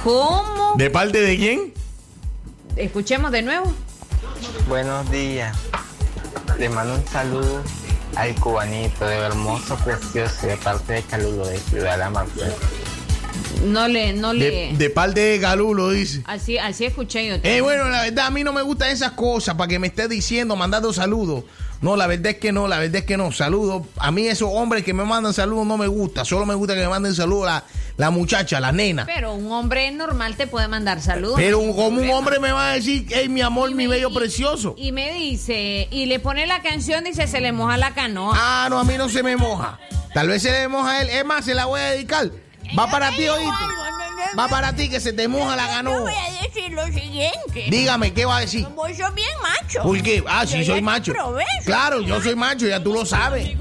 ¿Cómo? 0.04 0.74
¿De 0.76 0.88
parte 0.90 1.20
de 1.20 1.36
quién? 1.36 1.72
Escuchemos 2.80 3.30
de 3.30 3.42
nuevo. 3.42 3.70
Buenos 4.66 5.10
días. 5.10 5.54
Le 6.58 6.70
mando 6.70 6.94
un 6.94 7.06
saludo 7.06 7.62
al 8.16 8.34
cubanito 8.36 9.04
de 9.04 9.16
hermoso, 9.16 9.76
precioso, 9.84 10.46
de 10.46 10.56
parte 10.56 10.94
de 10.94 11.02
Caludo 11.02 11.46
de 11.46 11.58
Ciudad 11.58 11.98
de. 11.98 12.52
No 13.66 13.86
le, 13.86 14.14
no 14.14 14.32
De, 14.32 14.38
le. 14.38 14.76
de 14.78 14.90
parte 14.90 15.20
de 15.20 15.38
Galulo, 15.38 15.90
dice. 15.90 16.22
Así, 16.24 16.56
así 16.56 16.86
escuché 16.86 17.26
yo. 17.28 17.34
Eh, 17.42 17.60
bueno, 17.60 17.84
la 17.90 18.02
verdad, 18.02 18.26
a 18.26 18.30
mí 18.30 18.44
no 18.44 18.54
me 18.54 18.62
gustan 18.62 18.88
esas 18.90 19.12
cosas 19.12 19.56
para 19.56 19.68
que 19.68 19.78
me 19.78 19.88
estés 19.88 20.08
diciendo, 20.08 20.56
mandando 20.56 20.90
saludos. 20.94 21.44
No, 21.80 21.96
la 21.96 22.06
verdad 22.06 22.26
es 22.26 22.36
que 22.36 22.52
no, 22.52 22.68
la 22.68 22.78
verdad 22.78 22.96
es 22.96 23.04
que 23.04 23.16
no. 23.16 23.32
Saludos. 23.32 23.86
A 23.96 24.10
mí 24.10 24.26
esos 24.26 24.50
hombres 24.52 24.84
que 24.84 24.92
me 24.92 25.04
mandan 25.04 25.32
saludos 25.32 25.66
no 25.66 25.78
me 25.78 25.86
gusta. 25.86 26.24
Solo 26.24 26.44
me 26.44 26.54
gusta 26.54 26.74
que 26.74 26.80
me 26.80 26.88
manden 26.88 27.14
saludos 27.14 27.46
la, 27.46 27.64
la 27.96 28.10
muchacha, 28.10 28.60
la 28.60 28.70
nena. 28.70 29.06
Pero 29.06 29.32
un 29.32 29.50
hombre 29.50 29.90
normal 29.90 30.36
te 30.36 30.46
puede 30.46 30.68
mandar 30.68 31.00
saludos. 31.00 31.36
Pero 31.36 31.58
como 31.74 32.00
un 32.02 32.10
hombre 32.10 32.38
me 32.38 32.52
va 32.52 32.72
a 32.72 32.74
decir, 32.74 33.06
hey, 33.08 33.30
mi 33.30 33.40
amor, 33.40 33.74
mi 33.74 33.86
bello 33.86 34.12
precioso. 34.12 34.74
Y 34.76 34.92
me 34.92 35.14
dice, 35.14 35.88
y 35.90 36.04
le 36.06 36.20
pone 36.20 36.46
la 36.46 36.60
canción, 36.60 37.02
dice, 37.02 37.26
se 37.26 37.40
le 37.40 37.52
moja 37.52 37.78
la 37.78 37.94
canoa. 37.94 38.34
Ah, 38.36 38.68
no, 38.68 38.78
a 38.78 38.84
mí 38.84 38.94
no 38.98 39.08
se 39.08 39.22
me 39.22 39.36
moja. 39.36 39.78
Tal 40.12 40.28
vez 40.28 40.42
se 40.42 40.50
le 40.50 40.68
moja 40.68 40.90
a 40.90 41.02
él. 41.02 41.08
Es 41.08 41.24
más, 41.24 41.46
se 41.46 41.54
la 41.54 41.64
voy 41.64 41.80
a 41.80 41.84
dedicar. 41.84 42.30
Va 42.78 42.90
para 42.90 43.10
ti, 43.10 43.26
oíste. 43.26 43.64
Va 44.38 44.48
para 44.48 44.74
ti 44.74 44.88
que 44.88 45.00
se 45.00 45.12
te 45.12 45.28
moja 45.28 45.56
la 45.56 45.66
Yo 45.66 45.72
canoa. 45.72 46.00
voy 46.00 46.12
a 46.12 46.42
decir 46.42 46.72
lo 46.72 46.84
siguiente. 46.86 47.66
Dígame, 47.68 48.12
¿qué 48.12 48.24
va 48.24 48.38
a 48.38 48.40
decir? 48.40 48.66
Vos 48.74 48.90
sos 48.96 49.14
bien 49.14 49.28
macho. 49.42 49.82
¿Por 49.82 50.02
qué? 50.02 50.22
Ah, 50.28 50.44
Yo 50.44 50.58
sí, 50.58 50.64
soy 50.64 50.80
macho. 50.82 51.12
probé, 51.12 51.44
Claro, 51.64 52.00
yo 52.00 52.20
soy 52.22 52.34
macho, 52.36 52.66
ya 52.66 52.82
tú 52.82 52.92
lo 52.92 53.04
sabes. 53.04 53.56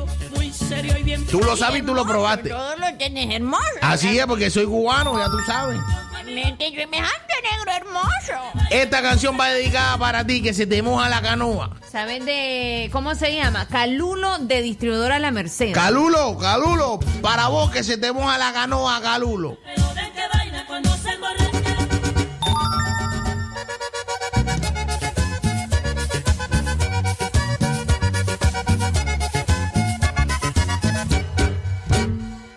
Tú 1.31 1.41
lo 1.41 1.56
sabes 1.57 1.81
y 1.81 1.86
tú 1.86 1.94
lo 1.94 2.06
probaste. 2.06 2.49
Todo 2.49 2.76
lo 2.77 2.98
tenés 2.98 3.34
hermoso. 3.36 3.64
Así 3.81 4.18
es, 4.18 4.26
porque 4.26 4.49
soy 4.49 4.65
cubano, 4.65 5.18
ya 5.18 5.26
tú 5.26 5.38
sabes. 5.45 5.80
Mente 6.26 6.69
semejante 6.69 7.34
negro 7.41 7.72
hermoso. 7.76 8.34
Esta 8.69 9.02
canción 9.02 9.36
va 9.40 9.49
dedicada 9.49 9.98
para 9.98 10.23
ti, 10.26 10.44
que 10.44 10.53
se 10.53 10.68
te 10.68 10.81
moja 10.84 11.10
la 11.10 11.22
canoa. 11.23 11.72
¿Saben 11.91 12.23
de 12.26 12.88
cómo 12.91 13.15
se 13.15 13.36
llama? 13.36 13.68
Calulo 13.68 14.38
de 14.38 14.61
distribuidora 14.61 15.18
La 15.18 15.31
Merced. 15.31 15.73
Calulo, 15.73 16.38
Calulo, 16.38 16.99
para 17.23 17.48
vos 17.48 17.72
que 17.72 17.84
se 17.84 17.98
te 17.98 18.11
moja 18.11 18.38
la 18.38 18.53
canoa, 18.53 19.02
Calulo. 19.02 19.57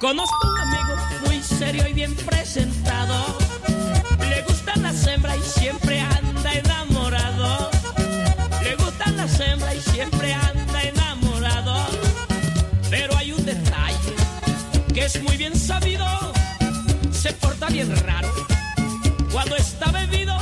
Conozco 0.03 0.49
un 0.49 0.59
amigo 0.59 0.95
muy 1.27 1.41
serio 1.41 1.87
y 1.87 1.93
bien 1.93 2.15
presentado. 2.17 3.39
Le 4.29 4.43
gustan 4.43 4.83
las 4.83 5.07
hembras 5.07 5.39
y 5.39 5.61
siempre 5.61 6.01
anda 6.01 6.53
enamorado. 6.55 7.71
Le 8.65 8.75
gustan 8.75 9.17
las 9.17 9.39
hembras 9.39 9.77
y 9.77 9.81
siempre 9.93 10.35
anda 10.35 10.83
enamorado. 10.83 11.87
Pero 12.91 13.17
hay 13.17 13.31
un 13.31 13.45
detalle 13.47 14.15
que 14.93 15.05
es 15.05 15.23
muy 15.23 15.37
bien 15.37 15.55
sabido. 15.57 16.05
Se 17.13 17.33
porta 17.35 17.69
bien 17.69 17.97
raro. 18.05 18.12
Cuando 19.43 19.57
está 19.57 19.91
bebido, 19.91 20.39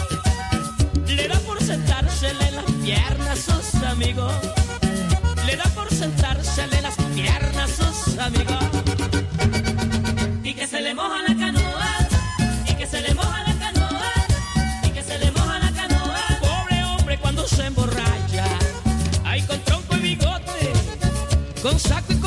le 1.06 1.26
da 1.26 1.38
por 1.40 1.58
sentársele 1.62 2.48
en 2.48 2.56
las 2.56 2.64
piernas 2.84 3.48
a 3.48 3.62
sus 3.62 3.82
amigos. 3.82 4.30
Le 5.46 5.56
da 5.56 5.64
por 5.74 5.88
sentársele 5.88 6.76
en 6.76 6.82
las 6.82 6.96
piernas 7.14 7.80
a 7.80 7.94
sus 7.94 8.18
amigos 8.18 8.62
y 10.44 10.52
que 10.52 10.66
se 10.66 10.82
le 10.82 10.94
moja 10.94 11.22
la 11.26 11.34
canoa, 11.34 12.08
y 12.68 12.74
que 12.74 12.86
se 12.86 13.00
le 13.00 13.14
moja 13.14 13.42
la 13.42 13.58
canoa, 13.58 14.12
y 14.82 14.90
que 14.90 15.02
se 15.02 15.18
le 15.18 15.30
moja 15.30 15.58
la 15.58 15.72
canoa. 15.72 16.20
Pobre 16.42 16.84
hombre 16.84 17.18
cuando 17.20 17.48
se 17.48 17.64
emborracha, 17.64 18.44
ahí 19.24 19.40
con 19.44 19.58
tronco 19.60 19.96
y 19.96 20.00
bigote, 20.00 20.72
con 21.62 21.78
saco 21.78 22.12
y 22.12 22.19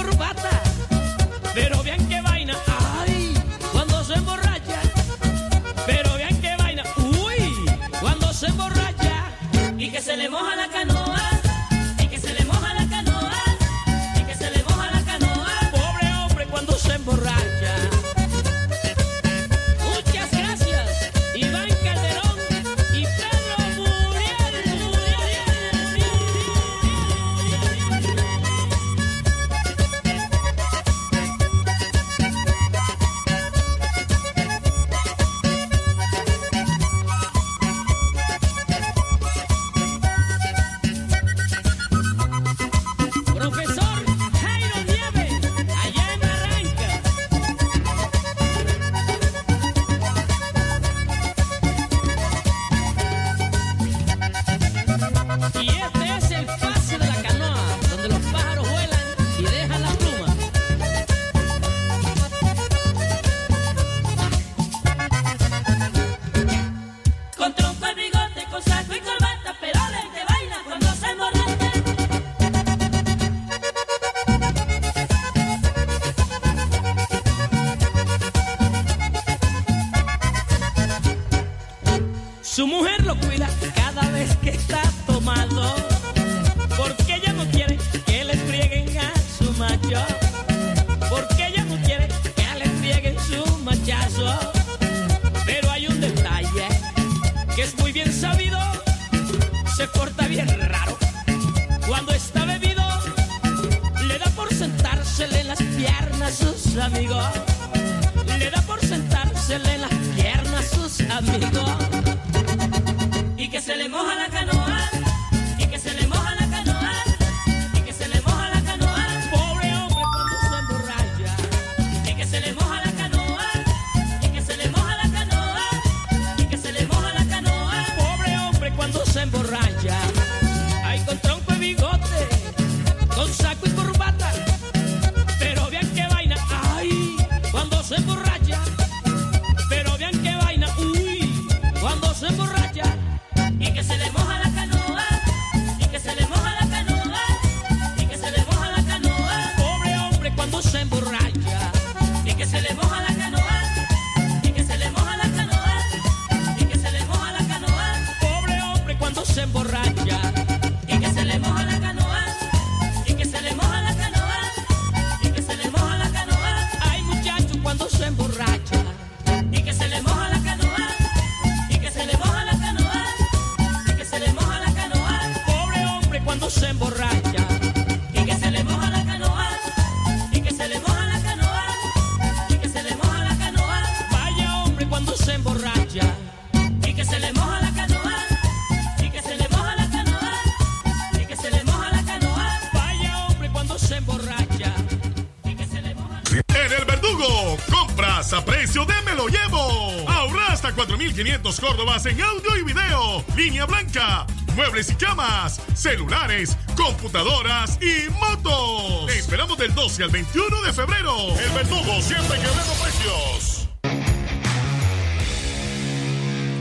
500 201.23 201.59
Córdobas 201.61 202.05
en 202.05 202.21
audio 202.21 202.57
y 202.57 202.63
video, 202.63 203.23
línea 203.37 203.65
blanca, 203.65 204.27
muebles 204.57 204.91
y 204.91 204.95
camas, 204.95 205.61
celulares, 205.73 206.57
computadoras 206.75 207.79
y 207.81 208.09
motos. 208.11 209.09
Esperamos 209.09 209.57
del 209.57 209.73
12 209.73 210.03
al 210.03 210.09
21 210.09 210.61
de 210.63 210.73
febrero. 210.73 211.15
El 211.39 211.49
verdugo 211.51 212.01
siempre 212.01 212.37
quebrando 212.39 212.73
precios. 212.73 213.69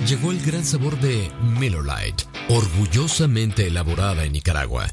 Llegó 0.06 0.30
el 0.30 0.40
gran 0.46 0.64
sabor 0.64 0.96
de 1.00 1.32
Miller 1.58 1.82
Lite, 1.82 2.24
orgullosamente 2.48 3.66
elaborada 3.66 4.22
en 4.22 4.32
Nicaragua. 4.32 4.86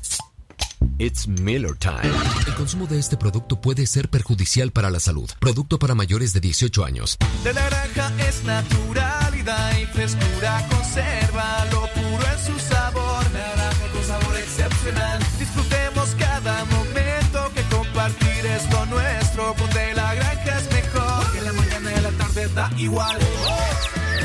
It's 0.98 1.28
Miller 1.28 1.76
Time. 1.78 2.12
El 2.48 2.56
consumo 2.56 2.88
de 2.88 2.98
este 2.98 3.18
producto 3.18 3.62
puede 3.62 3.86
ser 3.86 4.10
perjudicial 4.10 4.72
para 4.72 4.90
la 4.90 5.00
salud. 5.00 5.30
Producto 5.40 5.78
para 5.78 5.94
mayores 5.94 6.34
de 6.34 6.40
18 6.40 6.84
años. 6.84 7.18
De 7.44 7.54
naranja 7.54 8.12
es 8.28 8.44
natural 8.44 9.19
y 9.40 9.86
frescura 9.86 10.66
conserva 10.70 11.66
lo 11.72 11.88
puro 11.94 12.24
en 12.30 12.40
su 12.46 12.60
sabor. 12.60 13.24
Naranja 13.32 13.88
con 13.94 14.04
sabor 14.04 14.38
excepcional. 14.38 15.20
Disfrutemos 15.40 16.16
cada 16.20 16.66
momento 16.66 17.50
que 17.56 17.62
compartir 17.74 18.46
es 18.46 18.70
lo 18.70 18.86
nuestro. 18.88 19.54
Ponte 19.56 19.94
la 19.94 20.14
granja 20.16 20.58
es 20.58 20.72
mejor. 20.74 21.32
Que 21.32 21.42
la 21.42 21.54
mañana 21.54 21.92
y 21.92 22.02
la 22.02 22.12
tarde 22.12 22.48
da 22.54 22.70
igual. 22.78 23.18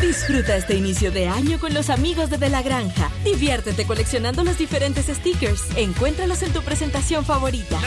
Disfruta 0.01 0.57
este 0.57 0.75
inicio 0.75 1.13
de 1.13 1.29
año 1.29 1.61
con 1.61 1.73
los 1.75 1.91
amigos 1.91 2.29
de 2.29 2.39
De 2.39 2.49
La 2.49 2.63
Granja. 2.63 3.11
Diviértete 3.25 3.87
coleccionando 3.87 4.43
los 4.43 4.59
diferentes 4.59 5.07
stickers. 5.07 5.63
Encuéntralos 5.77 6.43
en 6.43 6.53
tu 6.53 6.63
presentación 6.63 7.25
favorita. 7.25 7.79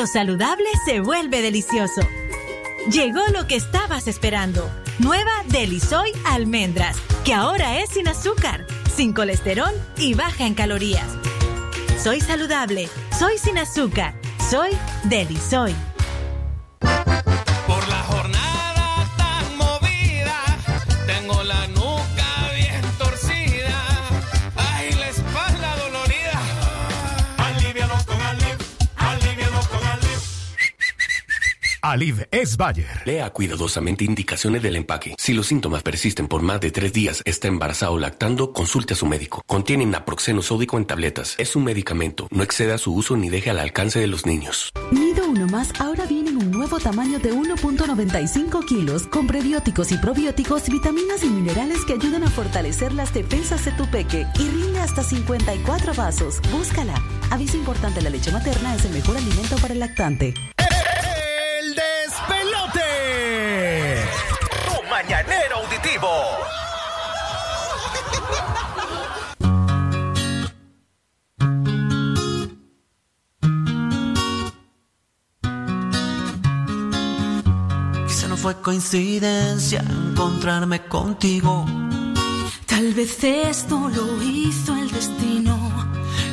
Lo 0.00 0.06
saludable 0.06 0.64
se 0.86 1.00
vuelve 1.00 1.42
delicioso. 1.42 2.00
Llegó 2.90 3.20
lo 3.34 3.46
que 3.46 3.56
estabas 3.56 4.08
esperando. 4.08 4.66
Nueva 4.98 5.30
Delisoy 5.48 6.12
Almendras, 6.24 6.96
que 7.22 7.34
ahora 7.34 7.78
es 7.80 7.90
sin 7.90 8.08
azúcar, 8.08 8.66
sin 8.96 9.12
colesterol 9.12 9.74
y 9.98 10.14
baja 10.14 10.46
en 10.46 10.54
calorías. 10.54 11.04
Soy 12.02 12.22
saludable, 12.22 12.88
soy 13.18 13.36
sin 13.36 13.58
azúcar, 13.58 14.14
soy 14.48 14.70
Delisoy. 15.04 15.74
Aliv 31.90 32.28
es 32.30 32.56
Bayer. 32.56 33.02
Lea 33.04 33.30
cuidadosamente 33.30 34.04
indicaciones 34.04 34.62
del 34.62 34.76
empaque. 34.76 35.16
Si 35.18 35.34
los 35.34 35.48
síntomas 35.48 35.82
persisten 35.82 36.28
por 36.28 36.40
más 36.40 36.60
de 36.60 36.70
tres 36.70 36.92
días, 36.92 37.20
está 37.24 37.48
embarazado 37.48 37.94
o 37.94 37.98
lactando, 37.98 38.52
consulte 38.52 38.94
a 38.94 38.96
su 38.96 39.06
médico. 39.06 39.42
Contiene 39.44 39.84
naproxeno 39.86 40.40
sódico 40.40 40.78
en 40.78 40.84
tabletas. 40.84 41.34
Es 41.38 41.56
un 41.56 41.64
medicamento. 41.64 42.28
No 42.30 42.44
exceda 42.44 42.78
su 42.78 42.94
uso 42.94 43.16
ni 43.16 43.28
deje 43.28 43.50
al 43.50 43.58
alcance 43.58 43.98
de 43.98 44.06
los 44.06 44.24
niños. 44.24 44.70
Nido 44.92 45.28
Uno 45.28 45.48
Más 45.48 45.72
ahora 45.80 46.06
viene 46.06 46.30
en 46.30 46.36
un 46.36 46.52
nuevo 46.52 46.78
tamaño 46.78 47.18
de 47.18 47.34
1.95 47.34 48.64
kilos 48.66 49.08
con 49.08 49.26
prebióticos 49.26 49.90
y 49.90 49.98
probióticos, 49.98 50.68
vitaminas 50.68 51.24
y 51.24 51.28
minerales 51.28 51.84
que 51.84 51.94
ayudan 51.94 52.22
a 52.22 52.30
fortalecer 52.30 52.92
las 52.92 53.12
defensas 53.12 53.64
de 53.64 53.72
tu 53.72 53.90
peque 53.90 54.28
y 54.38 54.48
rinde 54.48 54.78
hasta 54.78 55.02
54 55.02 55.94
vasos. 55.94 56.40
Búscala. 56.52 56.94
Aviso 57.30 57.56
importante, 57.56 58.00
la 58.00 58.10
leche 58.10 58.30
materna 58.30 58.76
es 58.76 58.84
el 58.84 58.92
mejor 58.92 59.16
alimento 59.16 59.56
para 59.56 59.74
el 59.74 59.80
lactante. 59.80 60.34
Auditivo. 66.00 66.50
Quizá 78.06 78.28
no 78.28 78.36
fue 78.36 78.60
coincidencia 78.60 79.80
encontrarme 79.80 80.86
contigo. 80.86 81.66
Tal 82.66 82.94
vez 82.94 83.22
esto 83.22 83.90
lo 83.94 84.22
hizo 84.22 84.74
el 84.76 84.90
destino. 84.90 85.56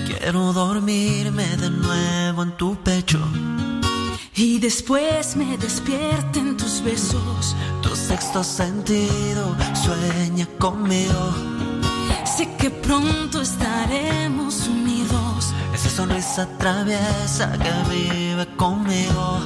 Quiero 0.06 0.54
dormirme 0.54 1.46
de 1.58 1.70
nuevo 1.70 2.44
en 2.44 2.52
tu 2.58 2.76
pecho. 2.84 3.20
Y 4.36 4.60
después 4.60 5.36
me 5.36 5.58
despierten 5.58 6.56
tus 6.58 6.82
besos. 6.84 7.56
Sexto 8.08 8.42
sentido 8.42 9.54
sueña 9.74 10.48
conmigo. 10.58 11.34
Sé 12.24 12.48
que 12.58 12.70
pronto 12.70 13.42
estaremos 13.42 14.66
unidos. 14.70 15.54
Esa 15.74 15.90
sonrisa 15.90 16.48
traviesa 16.58 17.52
que 17.64 17.74
vive 17.92 18.48
conmigo. 18.56 19.42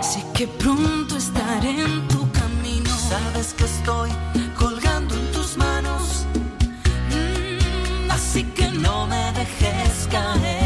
Sé 0.00 0.24
que 0.32 0.46
pronto 0.46 1.16
estaré 1.16 1.70
en 1.82 2.06
tu 2.06 2.30
camino. 2.30 2.88
Sabes 3.10 3.52
que 3.52 3.64
estoy 3.64 4.10
colgando 4.56 5.16
en 5.16 5.32
tus 5.32 5.56
manos. 5.56 6.24
Mm, 7.10 8.10
Así 8.12 8.44
que 8.44 8.68
no 8.68 9.08
me 9.08 9.32
dejes 9.32 10.06
caer. 10.08 10.61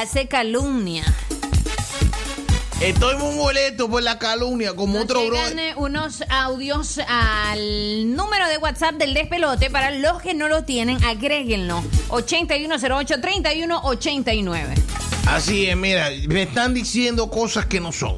Clase 0.00 0.28
calumnia. 0.28 1.04
Estoy 2.80 3.16
muy 3.16 3.34
molesto 3.34 3.90
por 3.90 4.02
la 4.02 4.18
calumnia, 4.18 4.74
como 4.74 4.98
otro 4.98 5.26
bro. 5.26 5.36
Eh, 5.36 5.74
unos 5.76 6.24
audios 6.30 6.98
al 7.06 8.16
número 8.16 8.48
de 8.48 8.56
WhatsApp 8.56 8.94
del 8.94 9.12
despelote. 9.12 9.68
Para 9.68 9.90
los 9.90 10.22
que 10.22 10.32
no 10.32 10.48
lo 10.48 10.64
tienen, 10.64 11.04
agréguenlo. 11.04 11.82
8108-3189. 12.08 14.74
Así 15.26 15.66
es, 15.66 15.76
mira, 15.76 16.08
me 16.28 16.44
están 16.44 16.72
diciendo 16.72 17.28
cosas 17.28 17.66
que 17.66 17.78
no 17.78 17.92
son. 17.92 18.16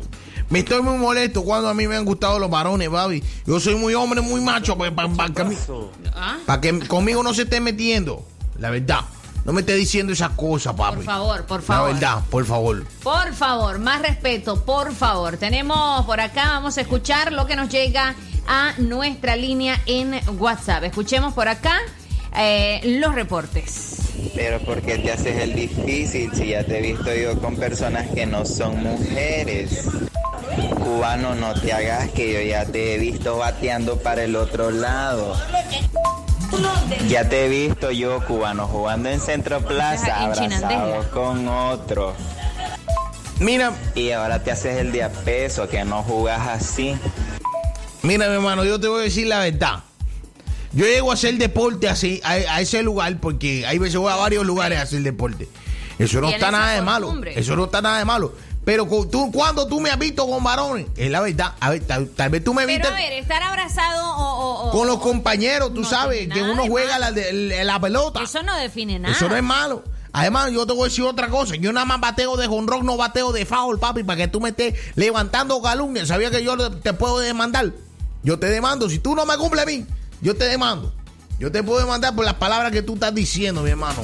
Me 0.50 0.60
estoy 0.60 0.82
muy 0.82 0.98
molesto 0.98 1.42
cuando 1.42 1.68
a 1.68 1.74
mí 1.74 1.88
me 1.88 1.96
han 1.96 2.04
gustado 2.04 2.38
los 2.38 2.48
varones, 2.48 2.88
baby. 2.90 3.24
Yo 3.44 3.58
soy 3.58 3.74
muy 3.74 3.94
hombre, 3.94 4.20
muy 4.20 4.40
macho, 4.40 4.78
para 4.78 4.92
que, 5.34 5.58
¿Ah? 6.14 6.38
pa' 6.46 6.60
que 6.60 6.78
conmigo 6.86 7.24
no 7.24 7.34
se 7.34 7.42
esté 7.42 7.60
metiendo. 7.60 8.24
La 8.60 8.70
verdad. 8.70 9.00
No 9.44 9.52
me 9.52 9.60
esté 9.60 9.74
diciendo 9.74 10.12
esas 10.12 10.30
cosas, 10.30 10.74
papi. 10.74 10.96
Por 10.96 11.04
favor, 11.04 11.44
por 11.46 11.60
La 11.60 11.66
favor. 11.66 11.92
verdad, 11.94 12.22
por 12.30 12.44
favor. 12.46 12.86
Por 13.02 13.32
favor, 13.34 13.78
más 13.78 14.00
respeto, 14.02 14.64
por 14.64 14.94
favor. 14.94 15.36
Tenemos 15.36 16.04
por 16.06 16.20
acá, 16.20 16.44
vamos 16.50 16.78
a 16.78 16.82
escuchar 16.82 17.32
lo 17.32 17.46
que 17.46 17.56
nos 17.56 17.68
llega 17.68 18.14
a 18.46 18.72
nuestra 18.78 19.34
línea 19.36 19.80
en 19.86 20.20
WhatsApp. 20.38 20.84
Escuchemos 20.84 21.34
por 21.34 21.48
acá 21.48 21.78
eh, 22.36 22.80
los 23.00 23.14
reportes. 23.14 23.96
Pero 24.36 24.60
¿por 24.60 24.80
qué 24.82 24.98
te 24.98 25.10
haces 25.12 25.36
el 25.42 25.54
difícil 25.54 26.30
si 26.34 26.48
ya 26.50 26.64
te 26.64 26.78
he 26.78 26.82
visto 26.82 27.12
yo 27.12 27.38
con 27.40 27.56
personas 27.56 28.08
que 28.14 28.24
no 28.26 28.44
son 28.46 28.80
mujeres? 28.82 29.86
Cubano, 30.84 31.34
no 31.34 31.54
te 31.54 31.72
hagas 31.72 32.10
que 32.10 32.32
yo 32.32 32.40
ya 32.48 32.64
te 32.64 32.94
he 32.94 32.98
visto 32.98 33.38
bateando 33.38 33.96
para 33.98 34.22
el 34.24 34.36
otro 34.36 34.70
lado. 34.70 35.34
Ya 37.08 37.28
te 37.28 37.46
he 37.46 37.48
visto 37.48 37.90
yo, 37.90 38.24
cubano, 38.26 38.66
jugando 38.66 39.08
en 39.08 39.20
Centro 39.20 39.60
Plaza, 39.60 40.24
abrazado 40.24 41.10
con 41.10 41.48
otro. 41.48 42.14
Mira. 43.40 43.72
Y 43.94 44.10
ahora 44.12 44.42
te 44.42 44.50
haces 44.50 44.78
el 44.78 44.92
de 44.92 45.02
a 45.02 45.10
peso, 45.10 45.68
que 45.68 45.84
no 45.84 46.02
jugas 46.02 46.46
así. 46.48 46.96
Mira, 48.02 48.28
mi 48.28 48.34
hermano, 48.34 48.64
yo 48.64 48.80
te 48.80 48.88
voy 48.88 49.00
a 49.00 49.04
decir 49.04 49.26
la 49.26 49.40
verdad. 49.40 49.80
Yo 50.72 50.86
llego 50.86 51.10
a 51.10 51.14
hacer 51.14 51.36
deporte 51.36 51.88
así, 51.88 52.20
a, 52.24 52.32
a 52.32 52.60
ese 52.60 52.82
lugar, 52.82 53.18
porque 53.20 53.66
hay 53.66 53.78
veces 53.78 53.96
voy 53.96 54.12
a 54.12 54.16
varios 54.16 54.46
lugares 54.46 54.78
a 54.78 54.82
hacer 54.82 55.02
deporte. 55.02 55.48
Eso 55.98 56.20
no 56.20 56.30
está 56.30 56.50
nada 56.50 56.72
de 56.72 56.82
malo. 56.82 57.14
Eso 57.26 57.56
no 57.56 57.64
está 57.64 57.82
nada 57.82 57.98
de 57.98 58.04
malo. 58.04 58.34
Pero 58.64 58.86
tú, 59.10 59.32
cuando 59.32 59.66
tú 59.66 59.80
me 59.80 59.90
has 59.90 59.98
visto 59.98 60.26
con 60.28 60.44
varones, 60.44 60.86
es 60.96 61.10
la 61.10 61.20
verdad. 61.20 61.54
A 61.58 61.70
ver, 61.70 61.82
tal, 61.84 62.08
tal 62.10 62.30
vez 62.30 62.44
tú 62.44 62.54
me 62.54 62.64
viste 62.64 62.82
Pero 62.82 62.94
a 62.94 62.96
ver, 62.96 63.12
estar 63.14 63.42
abrazado 63.42 64.04
o... 64.16 64.22
o- 64.22 64.68
o- 64.68 64.70
con 64.70 64.86
los 64.86 64.98
compañeros, 65.00 65.74
tú 65.74 65.80
no 65.80 65.88
sabes, 65.88 66.28
que 66.28 66.42
uno 66.42 66.64
juega 66.68 66.98
la, 67.00 67.10
la 67.10 67.80
pelota. 67.80 68.22
Eso 68.22 68.42
no 68.44 68.56
define 68.56 68.98
nada. 69.00 69.14
Eso 69.14 69.28
no 69.28 69.36
es 69.36 69.42
malo. 69.42 69.82
Además, 70.12 70.52
yo 70.52 70.66
te 70.66 70.74
voy 70.74 70.82
a 70.82 70.84
decir 70.84 71.04
otra 71.04 71.28
cosa. 71.28 71.56
Yo 71.56 71.72
nada 71.72 71.86
más 71.86 71.98
bateo 72.00 72.36
de 72.36 72.46
jonrón, 72.46 72.84
no 72.86 72.96
bateo 72.96 73.32
de 73.32 73.46
foul, 73.46 73.78
papi, 73.80 74.04
para 74.04 74.16
que 74.18 74.28
tú 74.28 74.40
me 74.40 74.50
estés 74.50 74.74
levantando 74.94 75.60
calumnia. 75.62 76.06
¿Sabía 76.06 76.30
que 76.30 76.44
yo 76.44 76.70
te 76.70 76.92
puedo 76.92 77.18
demandar? 77.18 77.72
Yo 78.22 78.38
te 78.38 78.46
demando. 78.46 78.88
Si 78.90 78.98
tú 79.00 79.14
no 79.16 79.24
me 79.26 79.36
cumples 79.38 79.62
a 79.62 79.66
mí, 79.66 79.86
yo 80.20 80.36
te 80.36 80.44
demando. 80.44 80.92
Yo 81.40 81.50
te 81.50 81.62
puedo 81.64 81.80
demandar 81.80 82.14
por 82.14 82.24
las 82.24 82.34
palabras 82.34 82.70
que 82.70 82.82
tú 82.82 82.94
estás 82.94 83.12
diciendo, 83.14 83.62
mi 83.62 83.70
hermano. 83.70 84.02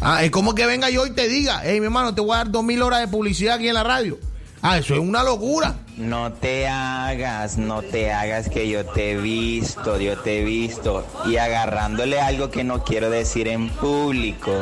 Ah, 0.00 0.24
es 0.24 0.30
como 0.30 0.54
que 0.54 0.64
venga 0.66 0.90
yo 0.90 1.06
y 1.06 1.10
te 1.10 1.28
diga, 1.28 1.60
hey, 1.64 1.80
mi 1.80 1.86
hermano, 1.86 2.14
te 2.14 2.20
voy 2.20 2.34
a 2.34 2.38
dar 2.38 2.50
dos 2.50 2.62
mil 2.62 2.82
horas 2.82 3.00
de 3.00 3.08
publicidad 3.08 3.56
aquí 3.56 3.68
en 3.68 3.74
la 3.74 3.82
radio. 3.82 4.18
Ah, 4.62 4.78
eso 4.78 4.94
es 4.94 5.00
una 5.00 5.22
locura. 5.22 5.76
No 5.96 6.32
te 6.32 6.68
hagas, 6.68 7.58
no 7.58 7.82
te 7.82 8.12
hagas 8.12 8.48
que 8.48 8.68
yo 8.68 8.84
te 8.86 9.12
he 9.12 9.16
visto, 9.16 9.98
yo 9.98 10.16
te 10.18 10.40
he 10.40 10.44
visto. 10.44 11.04
Y 11.26 11.36
agarrándole 11.36 12.20
algo 12.20 12.50
que 12.50 12.64
no 12.64 12.84
quiero 12.84 13.10
decir 13.10 13.48
en 13.48 13.68
público. 13.68 14.52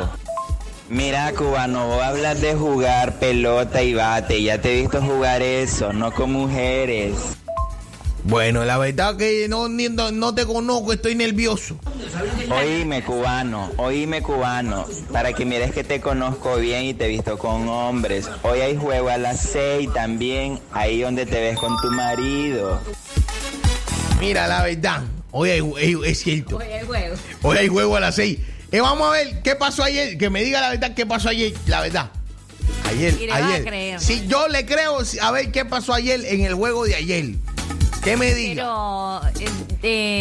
Mira, 0.89 1.31
cubano, 1.33 2.01
hablas 2.01 2.41
de 2.41 2.55
jugar 2.55 3.19
pelota 3.19 3.83
y 3.83 3.93
bate. 3.93 4.41
Ya 4.41 4.61
te 4.61 4.73
he 4.73 4.81
visto 4.81 5.01
jugar 5.01 5.41
eso, 5.41 5.93
no 5.93 6.11
con 6.11 6.31
mujeres. 6.31 7.36
Bueno, 8.27 8.65
la 8.65 8.77
verdad 8.77 9.15
que 9.15 9.47
no, 9.47 9.69
ni- 9.69 9.87
no, 9.87 10.11
no 10.11 10.35
te 10.35 10.45
conozco, 10.45 10.91
estoy 10.91 11.15
nervioso. 11.15 11.79
Oíme, 12.51 13.01
cubano, 13.03 13.71
oíme, 13.77 14.21
cubano. 14.21 14.85
Para 15.13 15.31
que 15.31 15.45
mires 15.45 15.71
que 15.71 15.85
te 15.85 16.01
conozco 16.01 16.57
bien 16.57 16.83
y 16.83 16.93
te 16.93 17.05
he 17.05 17.07
visto 17.07 17.37
con 17.37 17.69
hombres. 17.69 18.29
Hoy 18.43 18.59
hay 18.59 18.75
juego 18.75 19.07
a 19.09 19.17
las 19.17 19.39
seis 19.39 19.89
también, 19.93 20.59
ahí 20.73 21.01
donde 21.01 21.25
te 21.25 21.39
ves 21.39 21.57
con 21.57 21.79
tu 21.81 21.89
marido. 21.91 22.81
Mira, 24.19 24.45
la 24.47 24.63
verdad, 24.63 25.03
hoy 25.31 25.51
hay- 25.51 25.71
hay- 25.77 25.95
es 26.05 26.19
cierto. 26.19 26.57
Oye, 26.57 26.79
el 26.79 26.85
juego. 26.85 27.15
Hoy 27.43 27.57
hay 27.57 27.67
juego 27.69 27.95
a 27.95 27.99
las 28.01 28.15
6. 28.15 28.39
vamos 28.73 29.07
a 29.07 29.11
ver 29.11 29.41
qué 29.41 29.55
pasó 29.55 29.83
ayer. 29.83 30.17
Que 30.17 30.29
me 30.29 30.43
diga 30.43 30.59
la 30.59 30.71
verdad 30.71 30.93
qué 30.93 31.05
pasó 31.05 31.29
ayer. 31.29 31.53
La 31.67 31.79
verdad. 31.79 32.11
Ayer, 32.89 33.15
ayer. 33.31 33.99
Si 34.01 34.27
yo 34.27 34.47
le 34.49 34.65
creo, 34.65 34.97
a 35.21 35.31
ver 35.31 35.51
qué 35.51 35.63
pasó 35.63 35.93
ayer 35.93 36.25
en 36.25 36.41
el 36.41 36.55
juego 36.55 36.83
de 36.85 36.95
ayer. 36.95 37.25
¿Qué 38.07 38.15
me 38.15 38.33
diga? 38.33 38.63
Pero, 38.63 39.21
eh, 39.41 39.49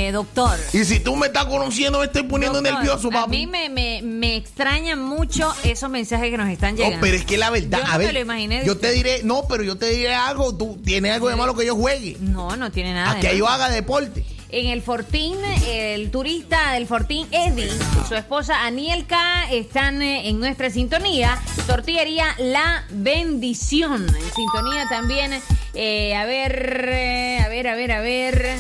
eh, 0.09 0.11
doctor. 0.13 0.59
Y 0.73 0.85
si 0.85 0.99
tú 0.99 1.15
me 1.15 1.29
estás 1.29 1.45
conociendo, 1.45 2.01
me 2.01 2.07
estoy 2.07 2.25
poniendo 2.25 2.61
doctor, 2.61 2.75
nervioso, 2.81 3.09
A 3.09 3.13
papi. 3.13 3.31
mí 3.31 3.47
me, 3.47 3.69
me, 3.69 4.03
me 4.03 4.35
extrañan 4.35 5.01
mucho 5.01 5.55
esos 5.63 5.89
mensajes 5.89 6.31
que 6.31 6.37
nos 6.37 6.49
están 6.49 6.73
No, 6.75 6.79
llegando. 6.83 6.99
pero 7.01 7.17
es 7.17 7.25
que 7.25 7.39
la 7.39 7.51
verdad, 7.51 7.79
Yo 7.79 7.85
no 7.87 7.93
a 7.93 7.99
me 7.99 8.05
ver, 8.07 8.15
lo 8.15 8.21
imaginé 8.21 8.65
yo 8.67 8.73
usted. 8.73 8.89
te 8.89 8.95
diré, 8.95 9.21
no, 9.23 9.45
pero 9.49 9.63
yo 9.63 9.77
te 9.77 9.87
diré 9.91 10.13
algo, 10.17 10.53
tú 10.57 10.81
tienes 10.85 11.13
algo 11.13 11.29
de 11.29 11.37
malo 11.37 11.55
que 11.55 11.65
yo 11.65 11.77
juegue, 11.77 12.17
No, 12.19 12.57
no 12.57 12.73
tiene 12.73 12.93
nada. 12.93 13.13
a 13.13 13.15
de 13.15 13.21
que 13.21 13.27
malo. 13.29 13.39
yo 13.39 13.49
haga 13.49 13.69
deporte. 13.71 14.25
En 14.51 14.67
el 14.69 14.81
Fortín, 14.81 15.37
el 15.67 16.11
turista 16.11 16.73
del 16.73 16.87
Fortín, 16.87 17.27
Eddie, 17.33 17.67
y 17.67 18.09
su 18.09 18.15
esposa 18.15 18.65
Anielka 18.65 19.51
están 19.51 20.01
eh, 20.03 20.29
en 20.29 20.39
nuestra 20.39 20.71
sintonía. 20.71 21.37
Tortillería 21.67 22.27
La 22.39 22.85
Bendición. 22.91 24.07
En 24.07 24.35
sintonía 24.35 24.89
también, 24.89 25.33
eh, 25.75 26.15
a 26.15 26.25
ver, 26.27 26.89
eh, 26.93 27.41
a 27.45 27.49
ver, 27.49 27.67
a 27.69 27.75
ver, 27.75 27.93
a 27.93 28.01
ver. 28.01 28.57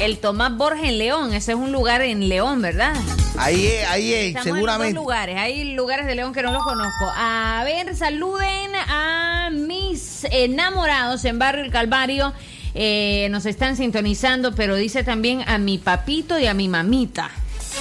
El 0.00 0.18
Tomás 0.18 0.54
Borges 0.56 0.84
en 0.88 0.98
León. 0.98 1.32
Ese 1.32 1.52
es 1.52 1.58
un 1.58 1.70
lugar 1.72 2.02
en 2.02 2.28
León, 2.28 2.60
¿verdad? 2.60 2.92
Ahí 3.38 3.64
es, 3.66 3.88
ahí 3.88 4.12
es, 4.12 4.26
Estamos 4.28 4.46
en 4.48 4.54
seguramente. 4.54 4.94
dos 4.94 5.02
lugares. 5.04 5.36
Hay 5.38 5.72
lugares 5.72 6.06
de 6.06 6.14
León 6.16 6.34
que 6.34 6.42
no 6.42 6.52
los 6.52 6.64
conozco. 6.64 7.12
A 7.14 7.62
ver, 7.64 7.94
saluden 7.96 8.74
a 8.74 9.50
mis 9.52 10.24
enamorados 10.24 11.24
en 11.24 11.38
Barrio 11.38 11.64
El 11.64 11.70
Calvario. 11.70 12.34
Eh, 12.78 13.28
nos 13.30 13.46
están 13.46 13.74
sintonizando, 13.76 14.54
pero 14.54 14.76
dice 14.76 15.02
también 15.02 15.42
a 15.48 15.56
mi 15.56 15.78
papito 15.78 16.38
y 16.38 16.44
a 16.46 16.52
mi 16.52 16.68
mamita. 16.68 17.30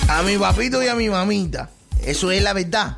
A 0.08 0.22
mi 0.24 0.38
papito 0.38 0.82
y 0.82 0.88
a 0.88 0.96
mi 0.96 1.10
mamita. 1.10 1.70
Eso 2.02 2.32
es 2.32 2.42
la 2.42 2.54
verdad. 2.54 2.98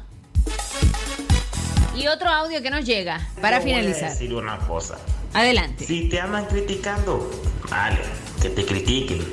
Y 1.96 2.06
otro 2.08 2.30
audio 2.30 2.62
que 2.62 2.70
nos 2.70 2.86
llega 2.86 3.28
para 3.42 3.58
Yo 3.58 3.64
Voy 3.64 3.72
a 3.72 3.76
finalizar. 3.78 4.12
decir 4.12 4.32
una 4.36 4.60
cosa. 4.60 5.00
Adelante. 5.34 5.86
Si 5.86 6.08
te 6.08 6.22
andan 6.22 6.46
criticando, 6.46 7.32
vale, 7.70 7.98
que 8.42 8.50
te 8.52 8.64
critiquen. 8.64 9.26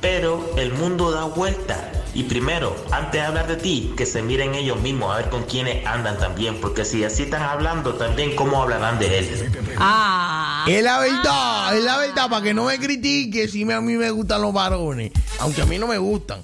Pero 0.00 0.54
el 0.56 0.72
mundo 0.74 1.10
da 1.10 1.24
vuelta. 1.24 1.90
Y 2.14 2.24
primero, 2.24 2.76
antes 2.90 3.12
de 3.12 3.20
hablar 3.22 3.46
de 3.46 3.56
ti, 3.56 3.94
que 3.96 4.04
se 4.04 4.22
miren 4.22 4.54
ellos 4.54 4.78
mismos 4.80 5.14
a 5.14 5.18
ver 5.18 5.30
con 5.30 5.44
quiénes 5.44 5.86
andan 5.86 6.18
también. 6.18 6.60
Porque 6.60 6.84
si 6.84 7.04
así 7.04 7.22
están 7.22 7.42
hablando, 7.42 7.94
también 7.94 8.36
cómo 8.36 8.60
hablarán 8.60 8.98
de 8.98 9.18
él. 9.18 9.50
Ah. 9.78 10.64
Es 10.68 10.82
la 10.82 10.98
verdad, 10.98 11.76
es 11.76 11.84
la 11.84 11.98
verdad, 11.98 12.28
para 12.28 12.42
que 12.42 12.54
no 12.54 12.64
me 12.64 12.78
critique 12.78 13.48
si 13.48 13.70
a 13.70 13.80
mí 13.80 13.96
me 13.96 14.10
gustan 14.10 14.42
los 14.42 14.52
varones. 14.52 15.12
Aunque 15.40 15.62
a 15.62 15.66
mí 15.66 15.78
no 15.78 15.86
me 15.86 15.98
gustan. 15.98 16.40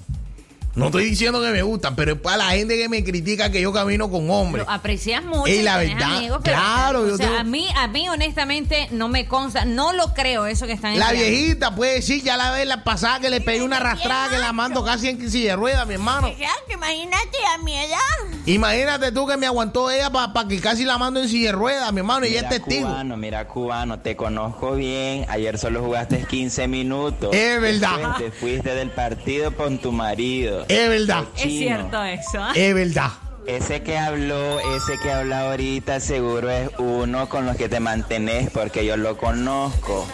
No 0.79 0.85
estoy 0.87 1.05
diciendo 1.05 1.41
que 1.41 1.49
me 1.49 1.61
gustan, 1.61 1.95
pero 1.95 2.13
es 2.13 2.19
para 2.19 2.37
la 2.37 2.49
gente 2.51 2.77
que 2.77 2.89
me 2.89 3.03
critica 3.03 3.51
que 3.51 3.61
yo 3.61 3.71
camino 3.73 4.09
con 4.09 4.29
hombres. 4.29 4.65
Lo 4.65 4.71
aprecias 4.71 5.23
mucho. 5.23 5.45
Es 5.47 5.63
la 5.63 5.77
verdad, 5.77 6.17
amigos, 6.17 6.39
pero- 6.43 6.57
claro, 6.57 7.01
O 7.01 7.07
yo 7.07 7.17
sea, 7.17 7.27
tengo- 7.27 7.39
a 7.39 7.43
mí, 7.43 7.67
a 7.75 7.87
mí 7.87 8.09
honestamente 8.09 8.87
no 8.91 9.07
me 9.09 9.27
consta, 9.27 9.65
no 9.65 9.93
lo 9.93 10.13
creo 10.13 10.45
eso 10.45 10.65
que 10.65 10.73
están 10.73 10.97
La 10.97 11.09
enviando. 11.11 11.29
viejita 11.37 11.75
puede 11.75 11.95
decir, 11.95 12.23
ya 12.23 12.37
la 12.37 12.51
vez 12.51 12.65
la 12.65 12.83
pasada 12.83 13.19
que 13.19 13.29
le 13.29 13.41
pegué 13.41 13.61
una 13.63 13.77
arrastrada 13.77 14.29
que 14.29 14.37
la 14.37 14.53
mando 14.53 14.83
casi 14.83 15.09
en 15.09 15.29
silla 15.29 15.51
de 15.51 15.55
ruedas, 15.57 15.85
mi 15.87 15.93
hermano. 15.95 16.27
Exacto, 16.27 16.73
imagínate 16.73 17.37
a 17.53 17.57
mi 17.63 17.75
edad. 17.77 17.97
Imagínate 18.45 19.11
tú 19.11 19.27
que 19.27 19.37
me 19.37 19.45
aguantó 19.45 19.91
ella 19.91 20.09
para 20.09 20.47
que 20.47 20.59
casi 20.59 20.83
la 20.85 20.97
mando 20.97 21.21
en 21.21 21.29
silla 21.29 21.47
de 21.47 21.57
ruedas, 21.57 21.91
mi 21.93 21.99
hermano, 21.99 22.25
y 22.25 22.29
ella 22.29 22.39
es 22.39 22.43
Mira, 22.49 22.63
testigo. 22.65 22.87
cubano, 22.87 23.17
mira, 23.17 23.47
cubano, 23.47 23.99
te 23.99 24.15
conozco 24.15 24.73
bien. 24.75 25.25
Ayer 25.29 25.57
solo 25.59 25.83
jugaste 25.83 26.25
15 26.29 26.67
minutos. 26.67 27.35
Es 27.35 27.61
verdad. 27.61 27.97
Después 27.97 28.17
Te 28.19 28.31
fuiste 28.31 28.75
del 28.75 28.89
partido 28.91 29.55
con 29.55 29.77
tu 29.77 29.91
marido. 29.91 30.65
Es 30.69 30.87
verdad. 30.87 31.23
Es 31.35 31.41
cierto 31.41 32.03
eso. 32.03 32.37
¿ah? 32.37 32.51
Es 32.53 32.75
verdad. 32.75 33.11
Ese 33.47 33.81
que 33.81 33.97
habló, 33.97 34.59
ese 34.75 34.99
que 35.01 35.11
habla 35.11 35.49
ahorita, 35.49 35.99
seguro 35.99 36.51
es 36.51 36.69
uno 36.77 37.27
con 37.27 37.47
los 37.47 37.57
que 37.57 37.67
te 37.67 37.79
mantenés 37.79 38.51
porque 38.51 38.85
yo 38.85 38.95
lo 38.95 39.17
conozco. 39.17 40.07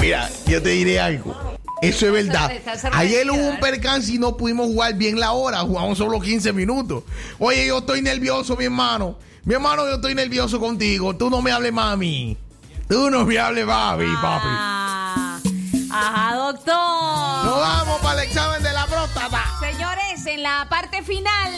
Mira, 0.00 0.28
yo 0.46 0.60
te 0.60 0.70
diré 0.70 0.98
algo. 0.98 1.36
Eso 1.80 2.06
es 2.06 2.12
verdad. 2.12 2.50
Ayer 2.94 3.30
hubo 3.30 3.48
un 3.48 3.54
¿eh? 3.54 3.58
percance 3.60 4.12
y 4.12 4.18
no 4.18 4.36
pudimos 4.36 4.66
jugar 4.66 4.94
bien 4.94 5.20
la 5.20 5.30
hora. 5.30 5.60
Jugamos 5.60 5.98
solo 5.98 6.18
15 6.18 6.52
minutos. 6.52 7.04
Oye, 7.38 7.68
yo 7.68 7.78
estoy 7.78 8.02
nervioso, 8.02 8.56
mi 8.56 8.64
hermano. 8.64 9.16
Mi 9.44 9.54
hermano, 9.54 9.86
yo 9.86 9.94
estoy 9.96 10.16
nervioso 10.16 10.58
contigo. 10.58 11.14
Tú 11.14 11.30
no 11.30 11.40
me 11.40 11.52
hables 11.52 11.72
más 11.72 11.92
a 11.92 11.96
mí. 11.96 12.36
Tú 12.88 13.08
no 13.08 13.24
me 13.24 13.38
hables 13.38 13.66
más 13.66 13.92
a 13.92 13.96
mí, 13.96 14.06
papi. 14.20 14.48
Ah, 14.48 15.40
Ajá, 15.92 16.34
doctor. 16.34 17.44
Nos 17.44 17.60
vamos 17.60 18.00
para 18.00 18.20
el 18.20 18.28
examen 18.28 18.60
de. 18.64 18.73
En 20.26 20.42
la 20.42 20.66
parte 20.70 21.02
final 21.02 21.52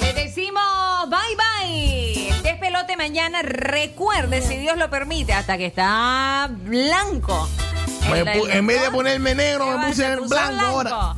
les 0.00 0.14
decimos 0.14 0.62
bye 1.08 1.36
bye. 1.36 2.28
El 2.30 2.42
despelote 2.42 2.96
mañana, 2.96 3.42
recuerde, 3.42 4.40
si 4.40 4.56
Dios 4.56 4.78
lo 4.78 4.88
permite, 4.88 5.34
hasta 5.34 5.58
que 5.58 5.66
está 5.66 6.48
blanco. 6.50 7.48
El 8.10 8.26
en 8.50 8.66
vez 8.66 8.80
de 8.80 8.90
ponerme 8.90 9.34
negro, 9.34 9.66
me 9.66 9.86
puse 9.86 9.96
se 9.96 10.12
en 10.12 10.28
blanco 10.28 10.64
ahora. 10.64 11.14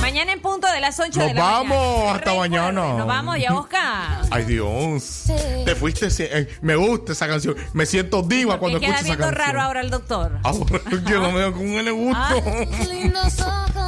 Mañana 0.00 0.32
en 0.32 0.40
punto 0.40 0.66
de 0.66 0.80
las 0.80 0.98
8 0.98 1.10
Nos 1.20 1.28
de 1.28 1.34
la 1.34 1.42
vamos, 1.42 1.76
mañana. 1.98 2.12
hasta 2.18 2.34
mañana. 2.34 2.94
Nos 2.94 3.06
vamos 3.06 3.38
ya, 3.38 3.54
Oscar. 3.54 4.22
Ay, 4.30 4.44
Dios. 4.44 5.24
Te 5.64 5.74
fuiste. 5.76 6.08
eh, 6.18 6.48
me 6.62 6.74
gusta 6.74 7.12
esa 7.12 7.28
canción. 7.28 7.54
Me 7.74 7.86
siento 7.86 8.22
diva 8.22 8.58
cuando 8.58 8.80
Me 8.80 8.86
queda 8.86 8.96
escucho 8.96 9.12
esa 9.12 9.16
viendo 9.18 9.36
canción. 9.36 9.46
raro 9.56 9.62
ahora 9.66 9.80
el 9.82 9.90
doctor. 9.90 10.38
Ahora 10.42 10.80
yo 11.08 11.20
no 11.20 11.32
veo 11.32 11.52
con 11.52 11.66
el 11.66 11.92
gusto. 11.92 12.18
Ah. 12.18 12.34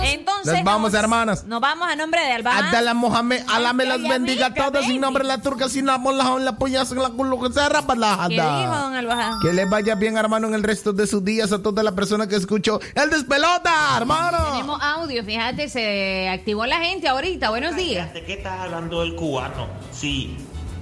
Entonces, 0.04 0.54
Nos 0.54 0.64
vamos, 0.64 0.94
hermanas. 0.94 1.44
Nos 1.44 1.60
vamos 1.60 1.88
a 1.90 1.96
nombre 1.96 2.20
de 2.24 2.32
Alba. 2.32 2.56
Adala 2.58 2.92
Mohamed, 2.94 3.42
Alá 3.48 3.72
me 3.72 3.84
las 3.84 4.02
bendiga 4.02 4.46
a 4.46 4.54
todas, 4.54 4.84
sin 4.84 5.00
nombre 5.00 5.24
la 5.24 5.38
turca, 5.40 5.68
sin 5.68 5.86
la 5.86 5.98
la 5.98 6.56
polla, 6.58 6.84
sin 6.84 6.98
la 7.00 7.10
culo 7.10 7.40
que 7.40 7.52
se 7.52 7.68
rapa 7.68 7.94
la 7.94 8.26
¿Qué 8.28 8.36
jada. 8.36 8.60
dijo 8.60 8.74
don 8.76 8.94
Alba? 8.94 9.38
Que 9.42 9.52
les 9.52 9.68
vaya 9.68 9.94
bien, 9.94 10.16
hermano, 10.16 10.48
en 10.48 10.54
el 10.54 10.62
resto 10.62 10.92
de 10.92 11.06
sus 11.06 11.24
días 11.24 11.52
a 11.52 11.62
todas 11.62 11.84
las 11.84 11.94
personas 11.94 12.26
que 12.26 12.36
escuchó 12.36 12.80
el 12.94 13.10
despelota, 13.10 13.96
hermano. 13.96 14.38
Tenemos 14.52 14.82
audio, 14.82 15.24
fíjate, 15.24 15.68
se 15.68 16.01
activó 16.32 16.66
la 16.66 16.80
gente 16.80 17.08
ahorita. 17.08 17.50
Buenos 17.50 17.76
días. 17.76 18.12
¿De 18.14 18.24
qué 18.24 18.34
estás 18.34 18.60
hablando 18.60 19.00
del 19.00 19.14
cubano? 19.14 19.66
Si 19.92 20.36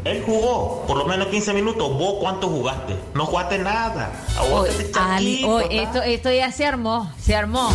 él 0.05 0.23
jugó 0.25 0.85
por 0.87 0.97
lo 0.97 1.05
menos 1.05 1.29
15 1.29 1.53
minutos, 1.53 1.93
¿vos 1.99 2.15
cuánto 2.21 2.49
jugaste? 2.49 2.97
No 3.15 3.27
jugaste 3.27 3.59
nada. 3.59 4.13
A 4.39 4.43
vos 4.43 4.69
te 4.69 5.83
esto, 5.83 6.03
esto 6.03 6.33
ya 6.33 6.51
se 6.53 6.67
armó, 6.67 7.13
se 7.21 7.35
armó. 7.35 7.71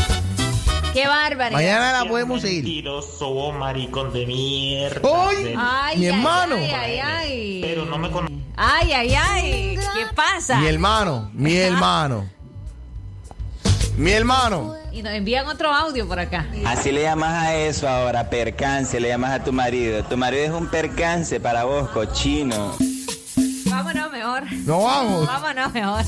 Qué 0.94 1.08
bárbaro. 1.08 1.58
la 1.58 2.06
podemos 2.08 2.42
seguir. 2.42 2.64
Mentiroso, 2.64 3.34
vos 3.34 3.54
maricón 3.54 4.14
de 4.14 4.26
mierda. 4.26 5.02
¡Ay! 5.04 5.54
Ay, 5.58 5.98
Mi 5.98 6.06
ay, 6.06 6.14
hermano. 6.14 6.56
Ay, 6.56 6.72
ay, 6.74 7.00
ay. 7.00 7.62
Pero 7.62 7.86
no 7.86 7.98
me. 7.98 8.10
Ay, 8.56 8.94
ay, 8.94 9.14
ay. 9.14 9.76
¿Qué 9.76 10.06
pasa? 10.16 10.58
Mi 10.60 10.68
hermano, 10.68 11.30
mi 11.34 11.58
hermano. 11.58 12.30
Mi 13.98 14.12
hermano. 14.12 14.85
Y 14.96 15.04
nos 15.04 15.12
envían 15.12 15.46
otro 15.48 15.74
audio 15.74 16.08
por 16.08 16.20
acá. 16.20 16.48
Así 16.66 16.90
le 16.90 17.02
llamas 17.02 17.34
a 17.34 17.54
eso 17.54 17.86
ahora, 17.86 18.30
percance, 18.30 18.98
le 18.98 19.10
llamas 19.10 19.42
a 19.42 19.44
tu 19.44 19.52
marido. 19.52 20.02
Tu 20.06 20.16
marido 20.16 20.46
es 20.46 20.52
un 20.52 20.68
percance 20.70 21.38
para 21.42 21.66
vos, 21.66 21.90
cochino. 21.90 22.74
Vámonos 23.66 24.10
mejor. 24.10 24.44
No 24.66 24.84
vamos. 24.84 25.28
Vámonos 25.28 25.74
mejor. 25.74 26.06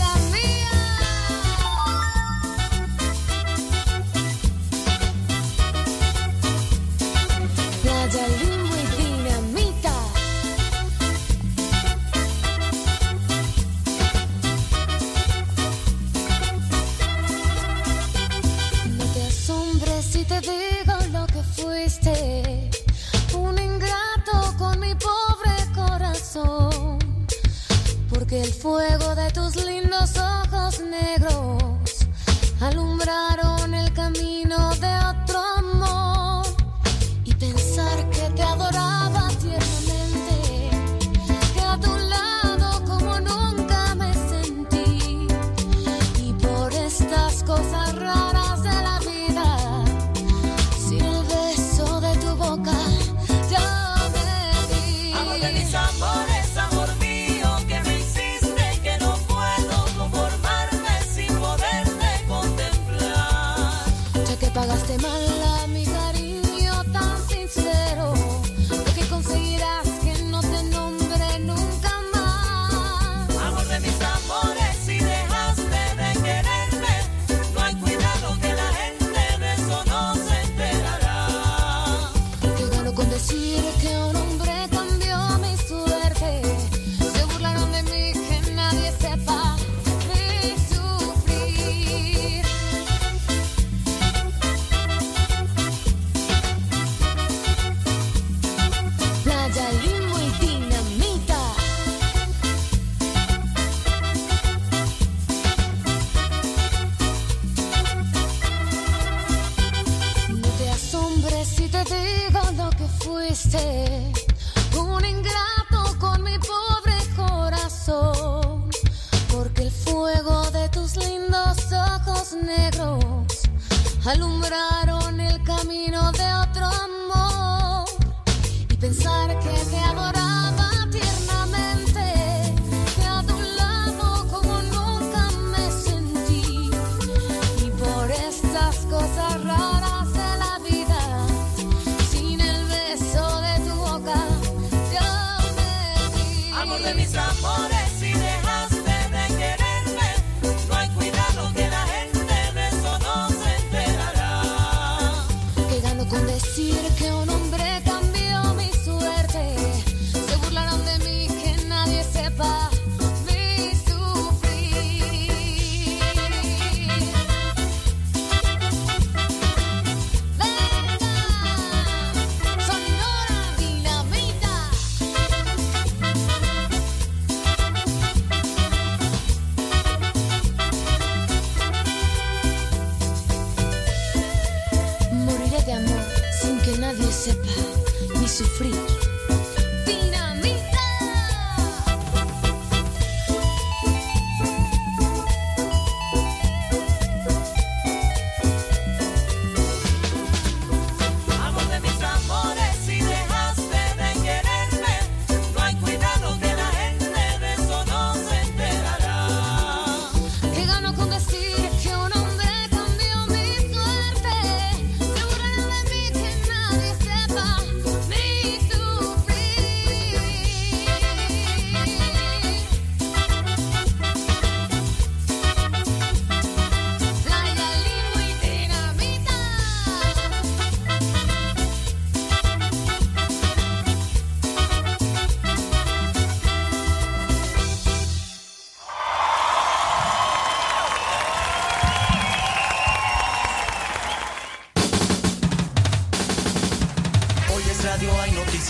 Playa 7.83 8.56
te 20.27 20.41
digo 20.41 20.93
lo 21.11 21.25
que 21.27 21.41
fuiste. 21.43 22.69
Un 23.33 23.57
ingrato 23.57 24.55
con 24.57 24.79
mi 24.79 24.93
pobre 24.95 25.55
corazón. 25.73 26.99
Porque 28.09 28.41
el 28.41 28.53
fuego 28.53 29.15
de 29.15 29.31
tus 29.31 29.55
lindos 29.55 30.11
ojos 30.17 30.81
negros 30.81 32.07
alumbraron 32.61 33.73
el 33.73 33.93
camino 33.93 34.75
de 34.75 34.93
otro 35.11 35.26